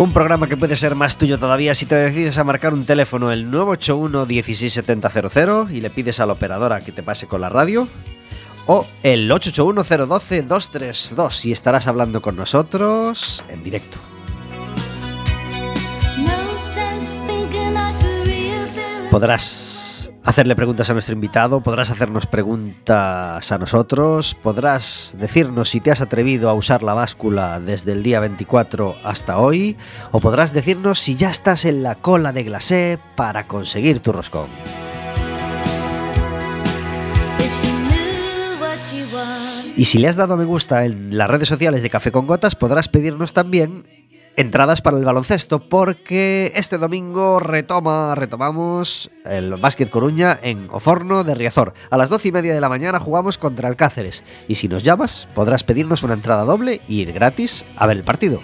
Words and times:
Un 0.00 0.14
programa 0.14 0.48
que 0.48 0.56
puede 0.56 0.76
ser 0.76 0.94
más 0.94 1.18
tuyo 1.18 1.38
todavía 1.38 1.74
si 1.74 1.84
te 1.84 1.94
decides 1.94 2.38
a 2.38 2.44
marcar 2.44 2.72
un 2.72 2.86
teléfono 2.86 3.30
el 3.32 3.50
981 3.50 4.24
16700 4.24 5.70
y 5.72 5.82
le 5.82 5.90
pides 5.90 6.20
a 6.20 6.26
la 6.26 6.32
operadora 6.32 6.80
que 6.80 6.90
te 6.90 7.02
pase 7.02 7.26
con 7.26 7.42
la 7.42 7.50
radio 7.50 7.86
o 8.66 8.86
el 9.02 9.30
881 9.30 10.06
012 10.06 10.42
232 10.44 11.44
y 11.44 11.52
estarás 11.52 11.86
hablando 11.86 12.22
con 12.22 12.34
nosotros 12.34 13.44
en 13.50 13.62
directo. 13.62 13.98
Podrás 19.10 19.89
hacerle 20.24 20.56
preguntas 20.56 20.90
a 20.90 20.92
nuestro 20.92 21.14
invitado, 21.14 21.62
podrás 21.62 21.90
hacernos 21.90 22.26
preguntas 22.26 23.50
a 23.50 23.58
nosotros, 23.58 24.36
podrás 24.42 25.16
decirnos 25.18 25.70
si 25.70 25.80
te 25.80 25.90
has 25.90 26.00
atrevido 26.00 26.50
a 26.50 26.54
usar 26.54 26.82
la 26.82 26.94
báscula 26.94 27.60
desde 27.60 27.92
el 27.92 28.02
día 28.02 28.20
24 28.20 28.96
hasta 29.04 29.38
hoy, 29.38 29.76
o 30.12 30.20
podrás 30.20 30.52
decirnos 30.52 30.98
si 30.98 31.16
ya 31.16 31.30
estás 31.30 31.64
en 31.64 31.82
la 31.82 31.96
cola 31.96 32.32
de 32.32 32.44
glacé 32.44 32.98
para 33.16 33.46
conseguir 33.46 34.00
tu 34.00 34.12
roscón. 34.12 34.48
Y 39.76 39.84
si 39.86 39.98
le 39.98 40.08
has 40.08 40.16
dado 40.16 40.34
a 40.34 40.36
me 40.36 40.44
gusta 40.44 40.84
en 40.84 41.16
las 41.16 41.30
redes 41.30 41.48
sociales 41.48 41.82
de 41.82 41.88
Café 41.88 42.12
con 42.12 42.26
Gotas, 42.26 42.54
podrás 42.54 42.88
pedirnos 42.88 43.32
también 43.32 43.82
entradas 44.40 44.80
para 44.80 44.96
el 44.96 45.04
baloncesto 45.04 45.60
porque 45.60 46.52
este 46.54 46.78
domingo 46.78 47.40
retoma, 47.40 48.14
retomamos 48.14 49.10
el 49.24 49.54
Básquet 49.56 49.90
Coruña 49.90 50.38
en 50.42 50.68
Oforno 50.70 51.24
de 51.24 51.34
Riazor. 51.34 51.74
A 51.90 51.98
las 51.98 52.08
doce 52.08 52.28
y 52.28 52.32
media 52.32 52.54
de 52.54 52.60
la 52.60 52.68
mañana 52.68 52.98
jugamos 52.98 53.38
contra 53.38 53.68
el 53.68 53.76
Cáceres 53.76 54.24
y 54.48 54.54
si 54.54 54.66
nos 54.66 54.82
llamas 54.82 55.28
podrás 55.34 55.62
pedirnos 55.62 56.02
una 56.02 56.14
entrada 56.14 56.44
doble 56.44 56.80
y 56.88 57.02
ir 57.02 57.12
gratis 57.12 57.66
a 57.76 57.86
ver 57.86 57.98
el 57.98 58.04
partido. 58.04 58.40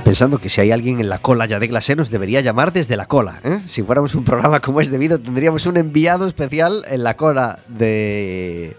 Pensando 0.00 0.38
que 0.38 0.48
si 0.48 0.60
hay 0.60 0.72
alguien 0.72 1.00
en 1.00 1.08
la 1.08 1.18
cola 1.18 1.46
ya 1.46 1.58
de 1.58 1.66
glacé 1.66 1.96
nos 1.96 2.10
debería 2.10 2.40
llamar 2.40 2.72
desde 2.72 2.96
la 2.96 3.06
cola. 3.06 3.40
¿eh? 3.44 3.60
Si 3.68 3.82
fuéramos 3.82 4.14
un 4.14 4.24
programa 4.24 4.60
como 4.60 4.80
es 4.80 4.90
debido, 4.90 5.18
tendríamos 5.18 5.66
un 5.66 5.76
enviado 5.76 6.26
especial 6.26 6.84
en 6.88 7.04
la 7.04 7.16
cola 7.16 7.58
de... 7.68 8.76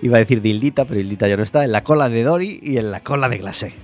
Iba 0.00 0.16
a 0.16 0.20
decir 0.20 0.42
de 0.42 0.48
Hildita, 0.48 0.84
pero 0.84 1.00
Hildita 1.00 1.28
ya 1.28 1.36
no 1.36 1.42
está. 1.42 1.64
En 1.64 1.72
la 1.72 1.84
cola 1.84 2.08
de 2.08 2.22
Dori 2.22 2.60
y 2.62 2.78
en 2.78 2.90
la 2.90 3.00
cola 3.00 3.28
de 3.28 3.38
glacé. 3.38 3.74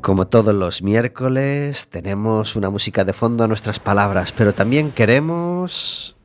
Como 0.00 0.26
todos 0.26 0.54
los 0.54 0.82
miércoles, 0.82 1.88
tenemos 1.88 2.56
una 2.56 2.70
música 2.70 3.04
de 3.04 3.12
fondo 3.12 3.44
a 3.44 3.48
nuestras 3.48 3.78
palabras, 3.78 4.32
pero 4.32 4.54
también 4.54 4.92
queremos 4.92 6.16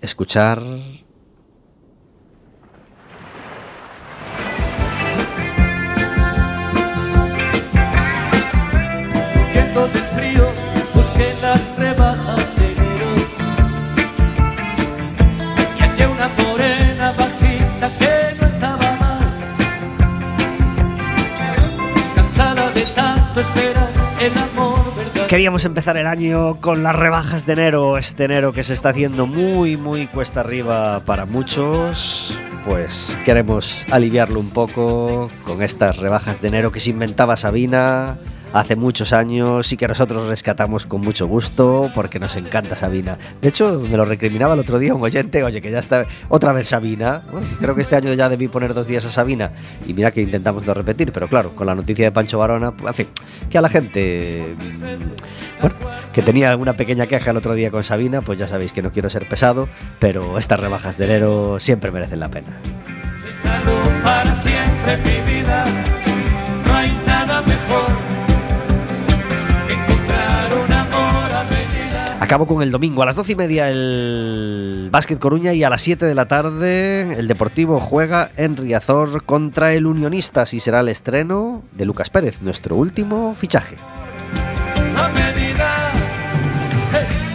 escuchar 0.00 0.62
del 9.66 10.04
frío, 10.14 10.52
busqué 10.94 11.34
las 11.42 11.60
rebajas 11.76 12.56
de 12.56 12.72
enero. 12.72 13.06
Y 15.76 15.82
hallé 15.82 16.06
una 16.06 16.28
morena 16.28 17.12
bajita 17.12 17.98
que 17.98 18.36
no 18.40 18.46
estaba 18.46 18.96
mal. 18.96 19.56
Cansada 22.14 22.70
de 22.70 22.82
tanto 22.94 23.40
esperar 23.40 23.90
el 24.20 24.38
amor. 24.38 24.78
Queríamos 25.28 25.64
empezar 25.64 25.96
el 25.96 26.06
año 26.06 26.60
con 26.60 26.82
las 26.82 26.94
rebajas 26.94 27.44
de 27.44 27.52
enero, 27.54 27.98
este 27.98 28.24
enero 28.24 28.52
que 28.52 28.62
se 28.62 28.74
está 28.74 28.90
haciendo 28.90 29.26
muy, 29.26 29.76
muy 29.76 30.06
cuesta 30.06 30.40
arriba 30.40 31.04
para 31.04 31.26
muchos. 31.26 32.38
Pues 32.64 33.16
queremos 33.24 33.84
aliviarlo 33.90 34.40
un 34.40 34.50
poco 34.50 35.30
con 35.44 35.62
estas 35.62 35.96
rebajas 35.96 36.40
de 36.40 36.48
enero 36.48 36.70
que 36.70 36.80
se 36.80 36.90
inventaba 36.90 37.36
Sabina 37.36 38.18
hace 38.52 38.76
muchos 38.76 39.12
años 39.12 39.72
y 39.72 39.76
que 39.76 39.88
nosotros 39.88 40.28
rescatamos 40.28 40.86
con 40.86 41.00
mucho 41.00 41.26
gusto 41.26 41.90
porque 41.94 42.18
nos 42.18 42.36
encanta 42.36 42.76
Sabina. 42.76 43.18
De 43.40 43.48
hecho, 43.48 43.78
me 43.88 43.96
lo 43.96 44.04
recriminaba 44.04 44.54
el 44.54 44.60
otro 44.60 44.78
día 44.78 44.94
un 44.94 45.02
oyente, 45.02 45.42
oye, 45.42 45.60
que 45.60 45.70
ya 45.70 45.78
está 45.78 46.06
otra 46.28 46.52
vez 46.52 46.68
Sabina. 46.68 47.22
creo 47.60 47.74
que 47.74 47.82
este 47.82 47.96
año 47.96 48.12
ya 48.14 48.28
debí 48.28 48.48
poner 48.48 48.74
dos 48.74 48.86
días 48.86 49.04
a 49.04 49.10
Sabina 49.10 49.52
y 49.86 49.94
mira 49.94 50.10
que 50.10 50.22
intentamos 50.22 50.64
no 50.66 50.74
repetir, 50.74 51.12
pero 51.12 51.28
claro, 51.28 51.54
con 51.54 51.66
la 51.66 51.74
noticia 51.74 52.06
de 52.06 52.12
Pancho 52.12 52.38
Barona, 52.38 52.72
en 52.86 52.94
fin, 52.94 53.08
que 53.50 53.58
a 53.58 53.60
la 53.60 53.68
gente, 53.68 54.56
mm, 54.58 55.60
bueno, 55.60 55.76
que 56.12 56.22
tenía 56.22 56.50
alguna 56.50 56.74
pequeña 56.74 57.06
queja 57.06 57.30
el 57.30 57.36
otro 57.36 57.54
día 57.54 57.70
con 57.70 57.84
Sabina, 57.84 58.22
pues 58.22 58.38
ya 58.38 58.48
sabéis 58.48 58.72
que 58.72 58.82
no 58.82 58.92
quiero 58.92 59.10
ser 59.10 59.28
pesado, 59.28 59.68
pero 59.98 60.38
estas 60.38 60.60
rebajas 60.60 60.98
de 60.98 61.04
enero 61.04 61.60
siempre 61.60 61.90
merecen 61.90 62.20
la 62.20 62.28
pena. 62.28 62.58
Para 64.02 64.34
siempre 64.34 64.96
mi 64.98 65.32
vida, 65.32 65.64
no 66.66 66.74
hay 66.74 66.92
nada 67.06 67.42
mejor 67.42 68.17
Acabo 72.28 72.46
con 72.46 72.60
el 72.62 72.70
domingo. 72.70 73.00
A 73.00 73.06
las 73.06 73.16
doce 73.16 73.32
y 73.32 73.36
media 73.36 73.70
el 73.70 74.90
Básquet 74.92 75.18
Coruña 75.18 75.54
y 75.54 75.64
a 75.64 75.70
las 75.70 75.80
7 75.80 76.04
de 76.04 76.14
la 76.14 76.28
tarde 76.28 77.18
el 77.18 77.26
Deportivo 77.26 77.80
juega 77.80 78.28
en 78.36 78.54
Riazor 78.58 79.24
contra 79.24 79.72
el 79.72 79.86
Unionistas 79.86 80.52
y 80.52 80.60
será 80.60 80.80
el 80.80 80.88
estreno 80.88 81.62
de 81.72 81.86
Lucas 81.86 82.10
Pérez, 82.10 82.42
nuestro 82.42 82.76
último 82.76 83.34
fichaje. 83.34 83.78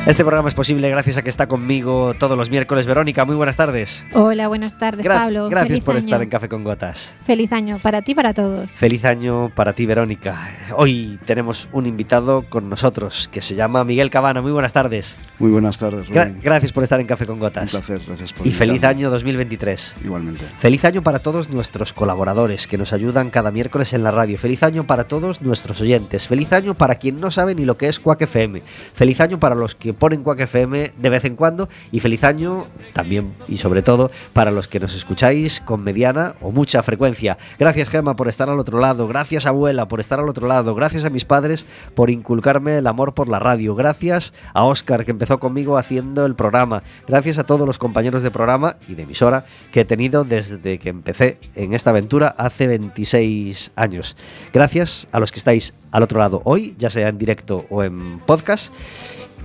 Este 0.06 0.26
programa 0.26 0.50
es 0.50 0.54
posible 0.54 0.90
gracias 0.90 1.16
a 1.16 1.22
que 1.22 1.30
está 1.30 1.48
conmigo 1.48 2.14
todos 2.16 2.38
los 2.38 2.50
miércoles. 2.50 2.86
Verónica, 2.86 3.24
muy 3.24 3.38
buenas 3.38 3.56
tardes. 3.56 4.04
Hola, 4.12 4.50
buenas 4.50 4.78
tardes, 4.78 5.08
Pablo. 5.08 5.48
Gracias 5.48 5.80
por 5.80 5.96
estar 5.96 6.22
en 6.22 6.28
Café 6.28 6.50
con 6.50 6.66
Gotas. 6.66 7.14
Feliz 7.24 7.54
año 7.54 7.80
para 7.80 8.02
ti 8.02 8.12
y 8.12 8.16
para 8.16 8.34
todos. 8.34 8.70
Feliz 8.74 9.06
año 9.06 9.50
para 9.56 9.72
ti, 9.72 9.86
Verónica. 9.86 10.58
Hoy 10.76 11.18
tenemos 11.24 11.70
un 11.72 11.86
invitado 11.86 12.44
con 12.50 12.70
nosotros 12.70 13.30
que 13.32 13.42
se 13.42 13.56
llama 13.56 13.86
Miguel 13.86 14.10
Cabana. 14.10 14.42
Muy 14.42 14.52
buenas 14.52 14.74
tardes. 14.74 15.16
Muy 15.40 15.52
buenas 15.52 15.78
tardes, 15.78 16.10
Rubén. 16.10 16.42
gracias 16.44 16.74
por 16.74 16.84
estar 16.84 17.00
en 17.00 17.08
Café 17.08 17.26
con 17.26 17.40
Gotas. 17.40 17.74
Un 17.74 17.80
placer, 17.80 18.02
gracias 18.06 18.34
por 18.34 18.46
Y 18.46 18.52
feliz 18.52 18.84
año 18.84 19.10
2023. 19.10 19.96
Igualmente. 20.04 20.44
Feliz 20.58 20.84
año 20.84 21.02
para 21.02 21.20
todos 21.20 21.50
nuestros 21.50 21.94
colaboradores 21.94 22.68
que 22.68 22.78
nos 22.78 22.92
ayudan 22.92 23.30
cada 23.30 23.52
miércoles 23.52 23.94
en 23.94 24.04
la 24.04 24.12
radio. 24.12 24.38
Feliz 24.38 24.64
año 24.64 24.86
para 24.86 25.06
todos 25.06 25.42
nuestros 25.42 25.80
oyentes. 25.80 26.28
Feliz 26.28 26.52
año 26.52 26.74
para 26.74 26.96
quien 26.96 27.22
no 27.22 27.32
sabe 27.32 27.56
ni 27.56 27.64
lo 27.64 27.78
que 27.78 27.88
es 27.88 28.02
Quack 28.02 28.24
FM. 28.24 28.64
Feliz 28.94 29.22
año 29.22 29.40
para 29.40 29.56
los 29.56 29.76
que 29.76 29.93
ponen 29.94 30.24
Quack 30.24 30.42
FM 30.42 30.92
de 30.98 31.10
vez 31.10 31.26
en 31.26 31.36
cuando 31.36 31.70
y 31.92 32.00
feliz 32.00 32.24
año 32.24 32.68
también 32.94 33.34
y 33.48 33.58
sobre 33.58 33.82
todo 33.82 34.12
para 34.34 34.52
los 34.52 34.68
que 34.68 34.80
nos 34.80 34.96
escucháis 34.96 35.62
con 35.62 35.84
mediana 35.84 36.36
o 36.42 36.52
mucha 36.52 36.84
frecuencia. 36.84 37.38
Gracias 37.60 37.90
Gema 37.90 38.16
por 38.16 38.28
estar 38.28 38.50
al 38.50 38.60
otro 38.60 38.80
lado, 38.80 39.08
gracias 39.08 39.46
abuela 39.46 39.88
por 39.88 40.00
estar 40.00 40.20
al 40.20 40.30
otro 40.30 40.48
lado, 40.48 40.76
gracias 40.76 41.06
a 41.06 41.10
mis 41.10 41.26
padres 41.26 41.66
por 41.96 42.10
inculcarme 42.10 42.78
el 42.78 42.88
amor 42.88 43.14
por 43.14 43.28
la 43.28 43.40
radio, 43.40 43.76
gracias 43.76 44.34
a 44.54 44.64
Oscar 44.64 45.06
que 45.06 45.12
empezó 45.12 45.40
conmigo 45.40 45.78
haciendo 45.78 46.26
el 46.26 46.36
programa, 46.36 46.84
gracias 47.08 47.38
a 47.38 47.44
todos 47.44 47.68
los 47.68 47.80
compañeros 47.80 48.24
de 48.24 48.32
programa 48.32 48.78
y 48.88 48.96
de 48.96 49.04
emisora 49.04 49.46
que 49.72 49.82
he 49.82 49.86
tenido 49.86 50.24
desde 50.24 50.78
que 50.80 50.90
empecé 50.90 51.38
en 51.56 51.74
esta 51.74 51.90
aventura 51.90 52.34
hace 52.38 52.68
26 52.68 53.72
años. 53.76 54.16
Gracias 54.54 55.08
a 55.12 55.20
los 55.20 55.32
que 55.32 55.40
estáis 55.40 55.74
al 55.92 56.04
otro 56.04 56.20
lado 56.20 56.42
hoy, 56.46 56.76
ya 56.78 56.90
sea 56.90 57.08
en 57.08 57.18
directo 57.18 57.66
o 57.70 57.84
en 57.84 58.20
podcast 58.20 58.74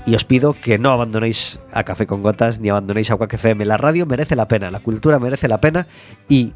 y 0.09 0.15
os 0.15 0.25
pido 0.25 0.55
que 0.55 0.79
no 0.79 0.91
abandonéis 0.91 1.61
a 1.71 1.85
Café 1.85 2.07
con 2.07 2.23
Gotas 2.23 2.61
ni 2.61 2.71
abandonéis 2.71 3.11
a 3.11 3.17
Quack 3.17 3.35
FM. 3.35 3.67
La 3.67 3.77
radio 3.77 4.07
merece 4.07 4.37
la 4.37 4.49
pena, 4.49 4.71
la 4.71 4.81
cultura 4.81 5.19
merece 5.19 5.49
la 5.49 5.61
pena 5.61 5.87
y 6.31 6.55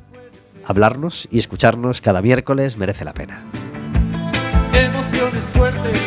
hablarnos 0.65 1.29
y 1.31 1.39
escucharnos 1.39 2.01
cada 2.01 2.23
miércoles 2.23 2.79
merece 2.79 3.05
la 3.05 3.13
pena. 3.13 3.45
Emociones 4.73 5.45
fuertes 5.53 6.01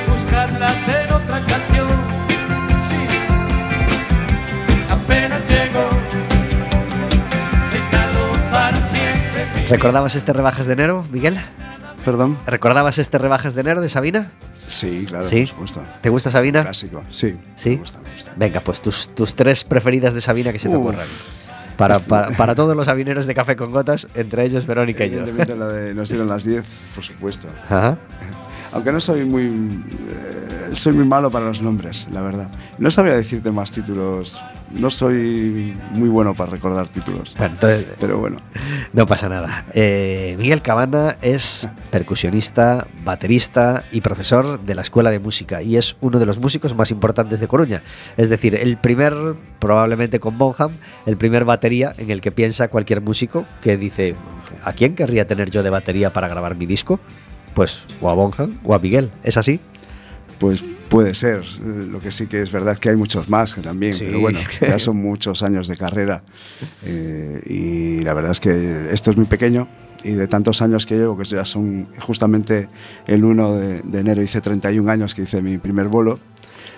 hacer 0.63 1.13
otra 1.13 1.45
canción. 1.45 1.87
Sí, 2.87 2.95
apenas 4.89 5.41
llegó, 5.47 5.89
se 7.69 7.77
instaló 7.77 8.51
para 8.51 8.81
siempre. 8.81 9.67
¿Recordabas 9.69 10.15
este 10.15 10.33
rebajas 10.33 10.65
de 10.65 10.73
enero, 10.73 11.05
Miguel? 11.11 11.37
¿Perdón? 12.05 12.37
¿Recordabas 12.45 12.99
este 12.99 13.17
rebajas 13.17 13.55
de 13.55 13.61
enero 13.61 13.81
de 13.81 13.89
Sabina? 13.89 14.31
Sí, 14.67 15.05
claro, 15.07 15.27
¿Sí? 15.27 15.39
por 15.41 15.47
supuesto. 15.47 15.81
¿Te 16.01 16.09
gusta 16.09 16.29
Sabina? 16.31 16.61
Clásico, 16.63 17.03
sí. 17.09 17.35
¿Sí? 17.55 17.71
Me 17.71 17.75
gusta, 17.77 17.99
me 17.99 18.11
gusta. 18.13 18.31
Venga, 18.37 18.61
pues 18.61 18.79
tus, 18.81 19.09
tus 19.15 19.33
tres 19.35 19.63
preferidas 19.63 20.13
de 20.13 20.21
Sabina 20.21 20.53
que 20.53 20.59
se 20.59 20.69
te 20.69 20.75
Uf. 20.77 20.83
ocurran. 20.83 21.05
Para, 21.77 21.99
para, 22.07 22.29
para 22.37 22.55
todos 22.55 22.75
los 22.75 22.85
sabineros 22.85 23.25
de 23.27 23.33
Café 23.33 23.55
con 23.55 23.71
Gotas, 23.71 24.07
entre 24.13 24.45
ellos 24.45 24.65
Verónica 24.67 25.03
y 25.05 25.09
yo. 25.09 25.17
Evidentemente 25.17 25.55
la 25.55 25.67
de 25.67 25.93
Nos 25.95 26.07
dieron 26.09 26.27
las 26.27 26.43
10, 26.45 26.63
por 26.93 27.03
supuesto. 27.03 27.47
Ajá. 27.65 27.97
Aunque 28.71 28.91
no 28.91 28.99
soy 28.99 29.25
muy. 29.25 29.43
eh, 29.45 30.34
soy 30.73 30.93
muy 30.93 31.05
malo 31.05 31.29
para 31.31 31.45
los 31.45 31.61
nombres, 31.61 32.07
la 32.11 32.21
verdad. 32.21 32.49
No 32.77 32.91
sabría 32.91 33.15
decirte 33.15 33.51
más 33.51 33.71
títulos. 33.71 34.39
No 34.71 34.89
soy 34.89 35.77
muy 35.91 36.09
bueno 36.09 36.33
para 36.33 36.51
recordar 36.51 36.87
títulos. 36.87 37.35
Bueno, 37.37 37.53
entonces 37.53 37.87
Pero 37.99 38.19
bueno, 38.19 38.37
no 38.93 39.05
pasa 39.05 39.29
nada. 39.29 39.65
Eh, 39.73 40.35
Miguel 40.37 40.61
Cabana 40.61 41.15
es 41.21 41.69
percusionista, 41.91 42.87
baterista 43.03 43.85
y 43.91 44.01
profesor 44.01 44.59
de 44.59 44.75
la 44.75 44.81
Escuela 44.81 45.11
de 45.11 45.19
Música 45.19 45.61
y 45.61 45.77
es 45.77 45.95
uno 46.01 46.19
de 46.19 46.25
los 46.25 46.39
músicos 46.39 46.75
más 46.75 46.91
importantes 46.91 47.39
de 47.39 47.47
Coruña. 47.47 47.83
Es 48.17 48.29
decir, 48.29 48.55
el 48.55 48.77
primer, 48.77 49.13
probablemente 49.59 50.19
con 50.19 50.37
Bonham, 50.37 50.77
el 51.05 51.17
primer 51.17 51.45
batería 51.45 51.93
en 51.97 52.11
el 52.11 52.21
que 52.21 52.31
piensa 52.31 52.67
cualquier 52.67 53.01
músico 53.01 53.45
que 53.61 53.77
dice, 53.77 54.15
¿a 54.63 54.73
quién 54.73 54.95
querría 54.95 55.27
tener 55.27 55.51
yo 55.51 55.63
de 55.63 55.69
batería 55.69 56.11
para 56.11 56.27
grabar 56.27 56.55
mi 56.55 56.65
disco? 56.65 56.99
Pues 57.53 57.85
o 58.01 58.09
a 58.09 58.13
Bonham 58.13 58.59
o 58.65 58.75
a 58.75 58.79
Miguel. 58.79 59.11
¿Es 59.23 59.37
así? 59.37 59.61
Pues 60.39 60.63
puede 60.89 61.13
ser. 61.13 61.39
Eh, 61.41 61.87
Lo 61.89 61.99
que 61.99 62.11
sí 62.11 62.27
que 62.27 62.41
es 62.41 62.51
verdad 62.51 62.77
que 62.77 62.89
hay 62.89 62.95
muchos 62.95 63.29
más 63.29 63.53
que 63.55 63.61
también. 63.61 63.93
Sí. 63.93 64.05
Pero 64.05 64.19
bueno, 64.19 64.39
ya 64.61 64.79
son 64.79 64.97
muchos 64.97 65.43
años 65.43 65.67
de 65.67 65.77
carrera. 65.77 66.23
eh, 66.83 67.41
y 67.45 68.01
la 68.03 68.13
verdad 68.13 68.31
es 68.31 68.39
que 68.39 68.89
esto 68.91 69.11
es 69.11 69.17
muy 69.17 69.25
pequeño. 69.25 69.67
Y 70.03 70.11
de 70.11 70.27
tantos 70.27 70.61
años 70.61 70.85
que 70.85 70.95
llevo, 70.95 71.17
que 71.17 71.25
ya 71.25 71.45
son 71.45 71.87
justamente 71.99 72.69
el 73.07 73.23
1 73.23 73.55
de, 73.57 73.81
de 73.81 73.99
enero, 73.99 74.21
hice 74.21 74.39
31 74.39 74.91
años 74.91 75.15
que 75.15 75.23
hice 75.23 75.41
mi 75.41 75.57
primer 75.57 75.87
bolo. 75.87 76.19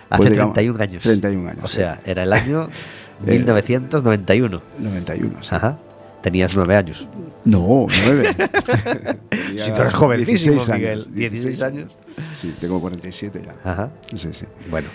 Hace 0.10 0.18
Pues 0.18 0.30
digamos, 0.32 0.54
31 0.54 0.82
años. 0.84 1.04
31 1.04 1.50
años. 1.50 1.64
O 1.66 1.68
sí. 1.68 1.78
sea, 1.78 2.00
era 2.06 2.24
el 2.24 2.32
año 2.34 2.70
Eh, 3.26 3.32
1991. 3.32 4.62
91. 4.80 5.44
sí. 5.44 5.56
Ajá. 5.56 5.80
Tenías 6.28 6.58
nueve 6.58 6.76
años. 6.76 7.08
No, 7.46 7.88
9. 8.06 8.36
Si 9.48 9.72
tú 9.72 9.82
eres 9.82 9.94
jovencísimo, 9.94 10.62
Miguel. 10.74 11.02
16 11.14 11.64
años. 11.64 11.98
Sí, 12.36 12.54
tengo 12.60 12.82
47 12.82 13.42
ya. 13.46 13.56
Ajá. 13.72 13.90
Sí, 14.14 14.28
sí. 14.34 14.46
Bueno. 14.70 14.90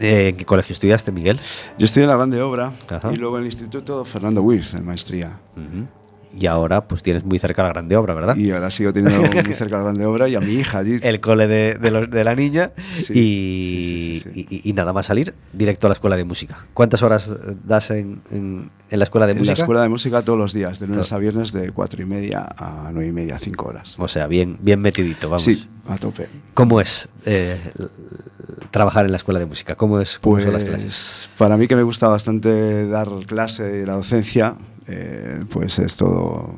Eh, 0.00 0.30
¿En 0.30 0.36
qué 0.36 0.44
colegio 0.44 0.72
estudiaste, 0.72 1.12
Miguel? 1.12 1.38
Yo 1.78 1.84
estoy 1.84 2.02
en 2.02 2.08
la 2.08 2.16
Grande 2.16 2.42
Obra 2.42 2.72
Ajá. 2.88 3.12
y 3.12 3.16
luego 3.16 3.36
en 3.36 3.42
el 3.42 3.46
Instituto 3.46 4.04
Fernando 4.04 4.42
Wirth, 4.42 4.74
en 4.74 4.84
maestría. 4.84 5.38
Y 6.38 6.46
ahora 6.46 6.86
pues 6.86 7.02
tienes 7.02 7.24
muy 7.24 7.38
cerca 7.38 7.62
la 7.62 7.70
grande 7.70 7.96
obra, 7.96 8.12
¿verdad? 8.14 8.36
Y 8.36 8.50
ahora 8.50 8.70
sigo 8.70 8.92
teniendo 8.92 9.22
muy 9.42 9.52
cerca 9.54 9.76
la 9.78 9.84
Grande 9.84 10.04
Obra 10.04 10.28
y 10.28 10.34
a 10.34 10.40
mi 10.40 10.52
hija 10.52 10.78
allí. 10.78 10.98
El 11.02 11.20
cole 11.20 11.46
de, 11.46 11.74
de 11.78 12.24
la 12.24 12.34
niña 12.34 12.72
Sí, 12.90 13.12
y, 13.14 14.16
sí, 14.20 14.46
y- 14.50 14.68
y 14.70 14.72
nada 14.74 14.92
más 14.92 15.06
salir 15.06 15.34
directo 15.52 15.86
a 15.86 15.90
la 15.90 15.94
escuela 15.94 16.16
de 16.16 16.24
música. 16.24 16.66
¿Cuántas 16.74 17.02
horas 17.02 17.34
das 17.64 17.90
en, 17.90 18.20
en- 18.30 18.70
en 18.90 18.98
la 18.98 19.04
escuela 19.04 19.26
de 19.26 19.32
en 19.32 19.38
música? 19.38 19.52
la 19.56 19.62
escuela 19.62 19.82
de 19.82 19.88
música 19.88 20.22
todos 20.22 20.38
los 20.38 20.52
días, 20.52 20.78
de 20.78 20.86
lunes 20.88 21.08
Todo. 21.08 21.16
a 21.16 21.20
viernes, 21.20 21.52
de 21.52 21.70
4 21.72 22.02
y 22.02 22.04
media 22.06 22.46
a 22.56 22.90
9 22.92 23.08
y 23.08 23.12
media, 23.12 23.38
5 23.38 23.66
horas. 23.66 23.96
O 23.98 24.06
sea, 24.08 24.26
bien, 24.26 24.58
bien 24.60 24.80
metidito, 24.80 25.28
vamos. 25.28 25.42
Sí, 25.44 25.66
a 25.88 25.96
tope. 25.96 26.28
¿Cómo 26.54 26.80
es 26.80 27.08
eh, 27.24 27.58
trabajar 28.70 29.04
en 29.06 29.12
la 29.12 29.16
escuela 29.16 29.40
de 29.40 29.46
música? 29.46 29.74
¿Cómo, 29.74 30.00
es, 30.00 30.18
cómo 30.18 30.40
son 30.40 30.52
las 30.52 30.62
clases? 30.64 30.84
Pues 30.84 31.30
para 31.38 31.56
mí 31.56 31.66
que 31.66 31.76
me 31.76 31.82
gusta 31.82 32.08
bastante 32.08 32.86
dar 32.88 33.08
clase 33.26 33.80
y 33.82 33.86
la 33.86 33.94
docencia, 33.94 34.54
eh, 34.88 35.40
pues 35.50 35.78
es 35.78 35.96
todo... 35.96 36.54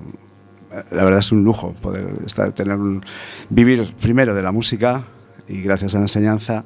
La 0.90 1.02
verdad 1.04 1.20
es 1.20 1.32
un 1.32 1.44
lujo 1.44 1.72
poder 1.80 2.12
estar, 2.26 2.52
tener 2.52 2.76
un- 2.76 3.02
vivir 3.48 3.94
primero 4.00 4.34
de 4.34 4.42
la 4.42 4.52
música 4.52 5.04
y 5.48 5.62
gracias 5.62 5.94
a 5.94 5.98
la 5.98 6.04
enseñanza 6.04 6.64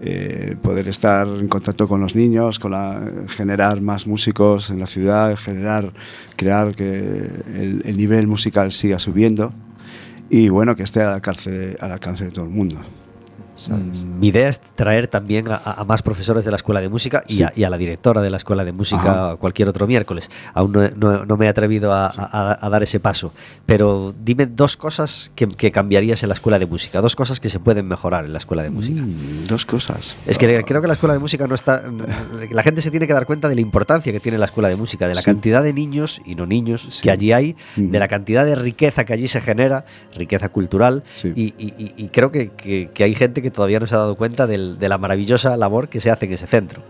eh, 0.00 0.56
poder 0.62 0.88
estar 0.88 1.26
en 1.28 1.46
contacto 1.48 1.86
con 1.86 2.00
los 2.00 2.14
niños, 2.14 2.58
con 2.58 2.72
la, 2.72 3.00
generar 3.28 3.80
más 3.82 4.06
músicos 4.06 4.70
en 4.70 4.78
la 4.80 4.86
ciudad, 4.86 5.36
generar, 5.36 5.92
crear 6.36 6.74
que 6.74 6.98
el, 7.54 7.82
el 7.84 7.96
nivel 7.96 8.26
musical 8.26 8.72
siga 8.72 8.98
subiendo 8.98 9.52
y 10.30 10.48
bueno 10.48 10.74
que 10.74 10.82
esté 10.82 11.02
al 11.02 11.12
alcance, 11.12 11.76
al 11.80 11.92
alcance 11.92 12.24
de 12.24 12.30
todo 12.30 12.46
el 12.46 12.50
mundo. 12.50 12.80
¿Sabes? 13.56 14.00
Mm, 14.02 14.18
Mi 14.20 14.28
idea 14.28 14.48
es 14.48 14.60
traer 14.74 15.06
también 15.08 15.48
a, 15.50 15.56
a 15.56 15.84
más 15.84 16.02
profesores 16.02 16.44
de 16.44 16.50
la 16.50 16.56
escuela 16.56 16.80
de 16.80 16.88
música 16.88 17.22
y, 17.28 17.34
Sí. 17.34 17.42
a, 17.42 17.52
y 17.54 17.64
a 17.64 17.70
la 17.70 17.78
directora 17.78 18.20
de 18.22 18.30
la 18.30 18.36
escuela 18.36 18.64
de 18.64 18.72
música 18.72 19.00
Ajá. 19.30 19.36
cualquier 19.36 19.68
otro 19.68 19.86
miércoles. 19.86 20.30
Aún 20.54 20.72
no, 20.72 20.82
he- 20.84 20.92
no- 20.96 21.24
no 21.24 21.36
me 21.36 21.46
he 21.46 21.48
atrevido 21.48 21.92
a, 21.92 22.08
dar 22.70 22.82
ese 22.82 23.00
paso. 23.00 23.32
Pero 23.66 24.14
dime 24.24 24.46
dos 24.46 24.76
cosas 24.76 25.30
que, 25.34 25.46
que 25.48 25.70
cambiarías 25.72 26.22
en 26.22 26.28
la 26.28 26.34
escuela 26.34 26.58
de 26.58 26.66
música, 26.66 27.00
dos 27.00 27.16
cosas 27.16 27.40
que 27.40 27.50
se 27.50 27.58
pueden 27.60 27.86
mejorar 27.88 28.24
en 28.24 28.32
la 28.32 28.38
escuela 28.38 28.62
de 28.62 28.70
música. 28.70 29.00
Mm, 29.02 29.46
dos 29.48 29.64
cosas. 29.66 30.16
Es 30.26 30.38
que 30.38 30.62
creo 30.64 30.80
que 30.82 30.88
la 30.88 30.94
escuela 30.94 31.14
de 31.14 31.20
música 31.20 31.46
no 31.46 31.54
está. 31.54 31.82
La 32.50 32.62
gente 32.62 32.82
se 32.82 32.90
tiene 32.90 33.06
que 33.06 33.12
dar 33.12 33.26
cuenta 33.26 33.48
de 33.48 33.54
la 33.54 33.60
importancia 33.60 34.12
que 34.12 34.20
tiene 34.20 34.38
la 34.38 34.46
escuela 34.46 34.68
de 34.68 34.76
música, 34.76 35.06
de 35.08 35.14
la 35.14 35.20
Sí. 35.20 35.26
cantidad 35.26 35.62
de 35.62 35.72
niños 35.72 36.20
y 36.24 36.34
no 36.34 36.46
niños 36.46 37.00
que 37.02 37.10
allí 37.10 37.32
hay, 37.32 37.56
Mm. 37.76 37.90
de 37.90 37.98
la 37.98 38.08
cantidad 38.08 38.44
de 38.44 38.54
riqueza 38.54 39.04
que 39.04 39.12
allí 39.12 39.28
se 39.28 39.40
genera, 39.40 39.84
riqueza 40.16 40.48
cultural. 40.48 41.02
Sí. 41.12 41.32
Y, 41.34 41.54
y- 41.58 41.74
y- 41.78 41.94
y 41.96 42.08
creo 42.08 42.30
que, 42.30 42.50
que- 42.50 42.90
que 42.92 43.04
hay 43.04 43.14
gente 43.14 43.42
que 43.42 43.43
todavía 43.50 43.80
no 43.80 43.86
se 43.86 43.94
ha 43.94 43.98
dado 43.98 44.14
cuenta 44.16 44.46
del- 44.46 44.78
de 44.78 44.88
la 44.88 44.98
maravillosa 44.98 45.56
labor 45.56 45.88
que 45.88 46.00
se 46.00 46.10
hace 46.10 46.26
en 46.26 46.32
ese 46.32 46.46
centro. 46.46 46.82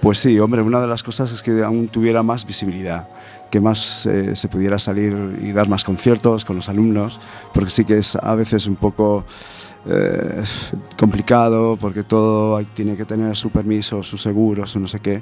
Pues 0.00 0.18
sí, 0.18 0.38
hombre, 0.38 0.62
una 0.62 0.80
de 0.80 0.86
las 0.86 1.02
cosas 1.02 1.32
es 1.32 1.42
que 1.42 1.62
aún 1.64 1.88
tuviera 1.88 2.22
más 2.22 2.46
visibilidad, 2.46 3.08
que 3.50 3.60
más 3.60 4.06
eh, 4.06 4.36
se 4.36 4.46
pudiera 4.48 4.78
salir 4.78 5.38
y 5.42 5.50
dar 5.52 5.68
más 5.68 5.82
conciertos 5.82 6.44
con 6.44 6.54
los 6.54 6.68
alumnos, 6.68 7.18
porque 7.52 7.70
sí 7.70 7.84
que 7.84 7.98
es 7.98 8.14
a 8.14 8.34
veces 8.36 8.66
un 8.66 8.76
poco 8.76 9.24
eh, 9.88 10.42
complicado, 10.96 11.76
porque 11.80 12.04
todo 12.04 12.62
tiene 12.74 12.96
que 12.96 13.04
tener 13.04 13.34
su 13.36 13.50
permiso, 13.50 14.02
su 14.04 14.18
seguro, 14.18 14.66
su 14.66 14.78
no 14.78 14.86
sé 14.86 15.00
qué. 15.00 15.20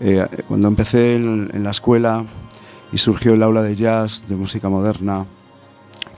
Eh, 0.00 0.24
cuando 0.46 0.68
empecé 0.68 1.14
en, 1.16 1.50
en 1.52 1.64
la 1.64 1.70
escuela 1.70 2.24
y 2.92 2.98
surgió 2.98 3.34
el 3.34 3.42
aula 3.42 3.62
de 3.62 3.74
jazz, 3.74 4.24
de 4.28 4.36
música 4.36 4.68
moderna, 4.68 5.26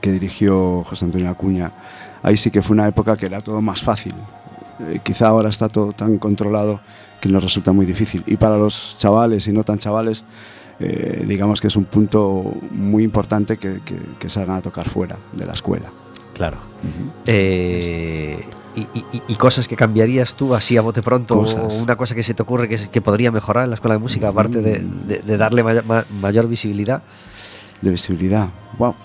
que 0.01 0.11
dirigió 0.11 0.83
José 0.83 1.05
Antonio 1.05 1.29
Acuña, 1.29 1.71
ahí 2.25 2.35
sí 2.37 2.49
que 2.49 2.61
fue 2.61 2.73
una 2.73 2.87
época 2.87 3.15
que 3.15 3.27
era 3.27 3.39
todo 3.41 3.61
más 3.61 3.81
fácil. 3.81 4.13
Eh, 4.79 4.99
quizá 5.03 5.27
ahora 5.29 5.49
está 5.49 5.67
todo 5.69 5.91
tan 5.93 6.17
controlado 6.17 6.79
que 7.21 7.29
nos 7.29 7.41
resulta 7.43 7.71
muy 7.71 7.85
difícil. 7.85 8.23
Y 8.27 8.35
para 8.37 8.57
los 8.57 8.95
chavales 8.97 9.47
y 9.47 9.53
no 9.53 9.63
tan 9.63 9.77
chavales, 9.79 10.25
eh, 10.79 11.23
digamos 11.27 11.61
que 11.61 11.67
es 11.67 11.75
un 11.75 11.85
punto 11.85 12.51
muy 12.71 13.03
importante 13.03 13.57
que, 13.57 13.79
que- 13.85 13.99
que 14.19 14.27
salgan 14.29 14.57
a 14.57 14.61
tocar 14.61 14.89
fuera 14.89 15.15
de 15.37 15.45
la 15.45 15.53
escuela. 15.53 15.89
Claro. 16.33 16.57
Eh, 17.27 18.43
y, 18.75 18.81
y- 18.81 19.05
y- 19.13 19.21
y 19.29 19.35
cosas 19.35 19.67
que 19.67 19.75
cambiarías 19.77 20.35
tú 20.35 20.53
así 20.53 20.75
a 20.77 20.81
bote 20.81 21.01
pronto? 21.01 21.35
Cosas. 21.37 21.79
O 21.79 21.83
una 21.83 21.95
cosa 21.95 22.13
que 22.15 22.23
se 22.23 22.33
te 22.33 22.43
ocurre 22.43 22.67
que, 22.67 23.01
podría 23.01 23.31
mejorar 23.31 23.63
en 23.63 23.69
la 23.69 23.75
escuela 23.75 23.95
de 23.95 23.99
música, 23.99 24.27
aparte 24.29 24.61
de, 24.61 24.79
de- 24.79 25.19
de 25.19 25.37
darle 25.37 25.63
maya- 25.63 25.83
ma- 25.87 26.03
mayor 26.19 26.47
visibilidad. 26.49 27.01
De 27.81 27.91
visibilidad. 27.91 28.49
Wow. 28.77 28.95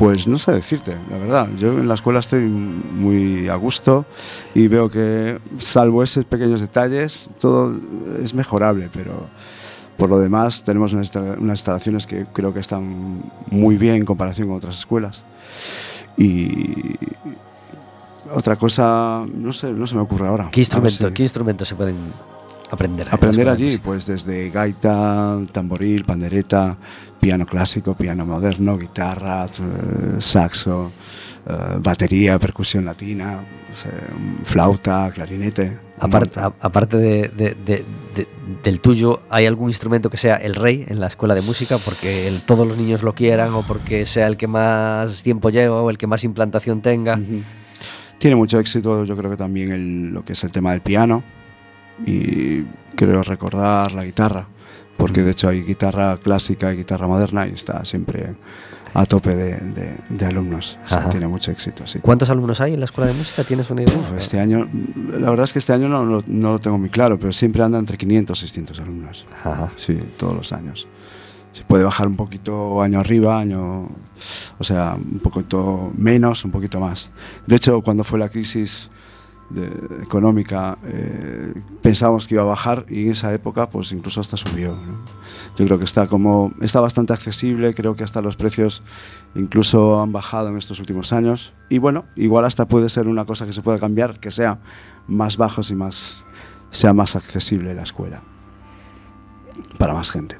Pues 0.00 0.26
no 0.26 0.38
sé 0.38 0.52
decirte, 0.52 0.96
la 1.10 1.18
verdad. 1.18 1.48
Yo 1.58 1.78
en 1.78 1.86
la 1.86 1.92
escuela 1.92 2.20
estoy 2.20 2.40
muy 2.40 3.48
a 3.48 3.54
gusto 3.56 4.06
y 4.54 4.66
veo 4.66 4.90
que, 4.90 5.38
salvo 5.58 6.02
esos 6.02 6.24
pequeños 6.24 6.62
detalles, 6.62 7.28
todo 7.38 7.78
es 8.24 8.32
mejorable, 8.32 8.88
pero 8.90 9.26
por 9.98 10.08
lo 10.08 10.18
demás 10.18 10.64
tenemos 10.64 10.94
unas 10.94 11.12
insta- 11.14 11.36
unas 11.38 11.58
instalaciones 11.58 12.06
que 12.06 12.24
creo 12.32 12.54
que 12.54 12.60
están 12.60 13.22
muy 13.50 13.76
bien 13.76 13.96
en 13.96 14.06
comparación 14.06 14.48
con 14.48 14.56
otras 14.56 14.78
escuelas. 14.78 15.26
Y 16.16 16.96
otra 18.34 18.56
cosa, 18.56 19.26
no 19.34 19.52
sé, 19.52 19.70
no 19.70 19.86
se 19.86 19.96
me 19.96 20.00
ocurre 20.00 20.28
ahora. 20.28 20.48
¿Qué 20.50 20.60
instrumento, 20.60 21.08
si- 21.08 21.12
¿qué 21.12 21.22
instrumentos 21.24 21.68
se 21.68 21.74
pueden 21.74 21.96
aprender? 22.70 23.06
Aprender 23.12 23.50
allí, 23.50 23.76
pues 23.76 24.06
desde 24.06 24.48
gaita, 24.48 25.40
tamboril, 25.52 26.04
pandereta, 26.04 26.78
piano 27.20 27.46
clásico, 27.46 27.94
piano 27.94 28.24
moderno, 28.26 28.78
guitarra, 28.78 29.46
t- 29.46 29.62
saxo, 30.20 30.90
eh, 31.46 31.52
batería, 31.80 32.38
percusión 32.38 32.84
latina, 32.84 33.40
flauta, 34.44 35.08
clarinete. 35.12 35.76
Aparte, 35.98 36.40
montón. 36.40 36.54
a- 36.60 36.66
aparte 36.66 36.96
de, 36.96 37.28
de- 37.28 37.54
de- 37.54 37.84
de- 38.14 38.26
del 38.64 38.80
tuyo, 38.80 39.20
¿hay 39.28 39.44
algún 39.46 39.68
instrumento 39.68 40.08
que 40.08 40.16
sea 40.16 40.36
el 40.36 40.54
rey 40.54 40.84
en 40.88 40.98
la 40.98 41.06
escuela 41.08 41.34
de 41.34 41.42
música 41.42 41.76
porque 41.84 42.26
el- 42.26 42.40
todos 42.42 42.66
los 42.66 42.78
niños 42.78 43.02
lo 43.02 43.14
quieran 43.14 43.52
o 43.52 43.62
porque 43.66 44.06
sea 44.06 44.26
el 44.26 44.36
que 44.36 44.46
más 44.46 45.22
tiempo 45.22 45.50
lleva 45.50 45.82
o 45.82 45.90
el 45.90 45.98
que 45.98 46.06
más 46.06 46.24
implantación 46.24 46.80
tenga? 46.80 47.20
Tiene 48.18 48.36
mucho 48.36 48.58
éxito, 48.58 49.04
yo 49.04 49.16
creo 49.16 49.30
que 49.30 49.36
también 49.36 49.72
el- 49.72 50.08
lo 50.08 50.24
que 50.24 50.32
es 50.32 50.42
el 50.44 50.50
tema 50.50 50.70
del 50.72 50.80
piano 50.80 51.22
y 52.06 52.62
creo 52.96 53.22
recordar 53.22 53.92
la 53.92 54.04
guitarra, 54.04 54.46
porque 55.00 55.22
de 55.22 55.30
hecho 55.32 55.48
hay 55.48 55.62
guitarra 55.62 56.16
clásica 56.18 56.72
y 56.72 56.76
guitarra 56.78 57.06
moderna 57.06 57.46
y 57.48 57.54
está 57.54 57.84
siempre 57.84 58.34
a 58.92 59.06
tope 59.06 59.34
de, 59.36 59.56
de- 59.58 59.94
de 60.08 60.26
alumnos. 60.26 60.78
O 60.84 60.88
sea, 60.88 61.08
tiene 61.08 61.28
mucho 61.28 61.50
éxito, 61.52 61.86
sí. 61.86 62.00
¿Cuántos 62.00 62.28
alumnos 62.30 62.60
hay 62.60 62.74
en 62.74 62.80
la 62.80 62.86
escuela 62.86 63.10
de 63.10 63.16
música? 63.16 63.44
¿Tienes 63.44 63.70
una 63.70 63.82
idea? 63.82 63.96
Uf, 63.96 64.18
este 64.18 64.40
año, 64.40 64.68
la 65.18 65.30
verdad 65.30 65.44
es 65.44 65.52
que 65.52 65.60
este 65.60 65.72
año 65.72 65.88
no, 65.88 66.04
no- 66.04 66.24
no 66.26 66.52
lo 66.52 66.58
tengo 66.58 66.76
muy 66.78 66.88
claro, 66.90 67.18
pero 67.18 67.32
siempre 67.32 67.62
anda 67.62 67.78
entre 67.78 67.96
500 67.96 68.36
y 68.36 68.40
600 68.40 68.80
alumnos. 68.80 69.26
Ajá. 69.44 69.72
Sí, 69.76 69.98
todos 70.16 70.34
los 70.36 70.52
años. 70.52 70.88
Se 71.52 71.64
puede 71.64 71.82
bajar 71.84 72.06
un 72.06 72.16
poquito 72.16 72.80
año 72.82 72.98
arriba, 73.00 73.38
año. 73.40 73.88
O 74.58 74.64
sea, 74.64 74.94
un 74.96 75.18
poquito 75.20 75.90
menos, 75.96 76.44
un 76.44 76.50
poquito 76.52 76.78
más. 76.80 77.10
De 77.46 77.56
hecho, 77.56 77.80
cuando 77.82 78.04
fue 78.04 78.18
la 78.18 78.28
crisis 78.28 78.88
de- 79.50 80.02
económica, 80.02 80.78
eh, 80.84 81.52
pensábamos 81.82 82.26
que 82.26 82.34
iba 82.34 82.42
a 82.42 82.46
bajar 82.46 82.86
y 82.88 83.04
en 83.04 83.10
esa 83.10 83.32
época, 83.34 83.68
pues 83.68 83.92
incluso 83.92 84.20
hasta 84.20 84.36
subió. 84.36 84.74
¿no? 84.76 85.04
Yo 85.56 85.66
creo 85.66 85.78
que 85.78 85.84
está 85.84 86.06
como. 86.06 86.52
Está 86.60 86.80
bastante 86.80 87.12
accesible, 87.12 87.74
creo 87.74 87.94
que 87.96 88.04
hasta 88.04 88.22
los 88.22 88.36
precios 88.36 88.82
incluso 89.34 90.00
han 90.00 90.12
bajado 90.12 90.48
en 90.48 90.56
estos 90.56 90.80
últimos 90.80 91.12
años. 91.12 91.52
Y 91.68 91.78
bueno, 91.78 92.04
igual 92.16 92.44
hasta 92.44 92.66
puede 92.66 92.88
ser 92.88 93.08
una 93.08 93.24
cosa 93.24 93.46
que 93.46 93.52
se 93.52 93.62
pueda 93.62 93.78
cambiar, 93.78 94.18
que 94.20 94.30
sea 94.30 94.60
más 95.06 95.36
bajos 95.36 95.70
y 95.70 95.74
más. 95.74 96.24
sea 96.70 96.92
más 96.92 97.16
accesible 97.16 97.74
la 97.74 97.82
escuela. 97.82 98.22
Para 99.78 99.92
más 99.94 100.10
gente. 100.10 100.36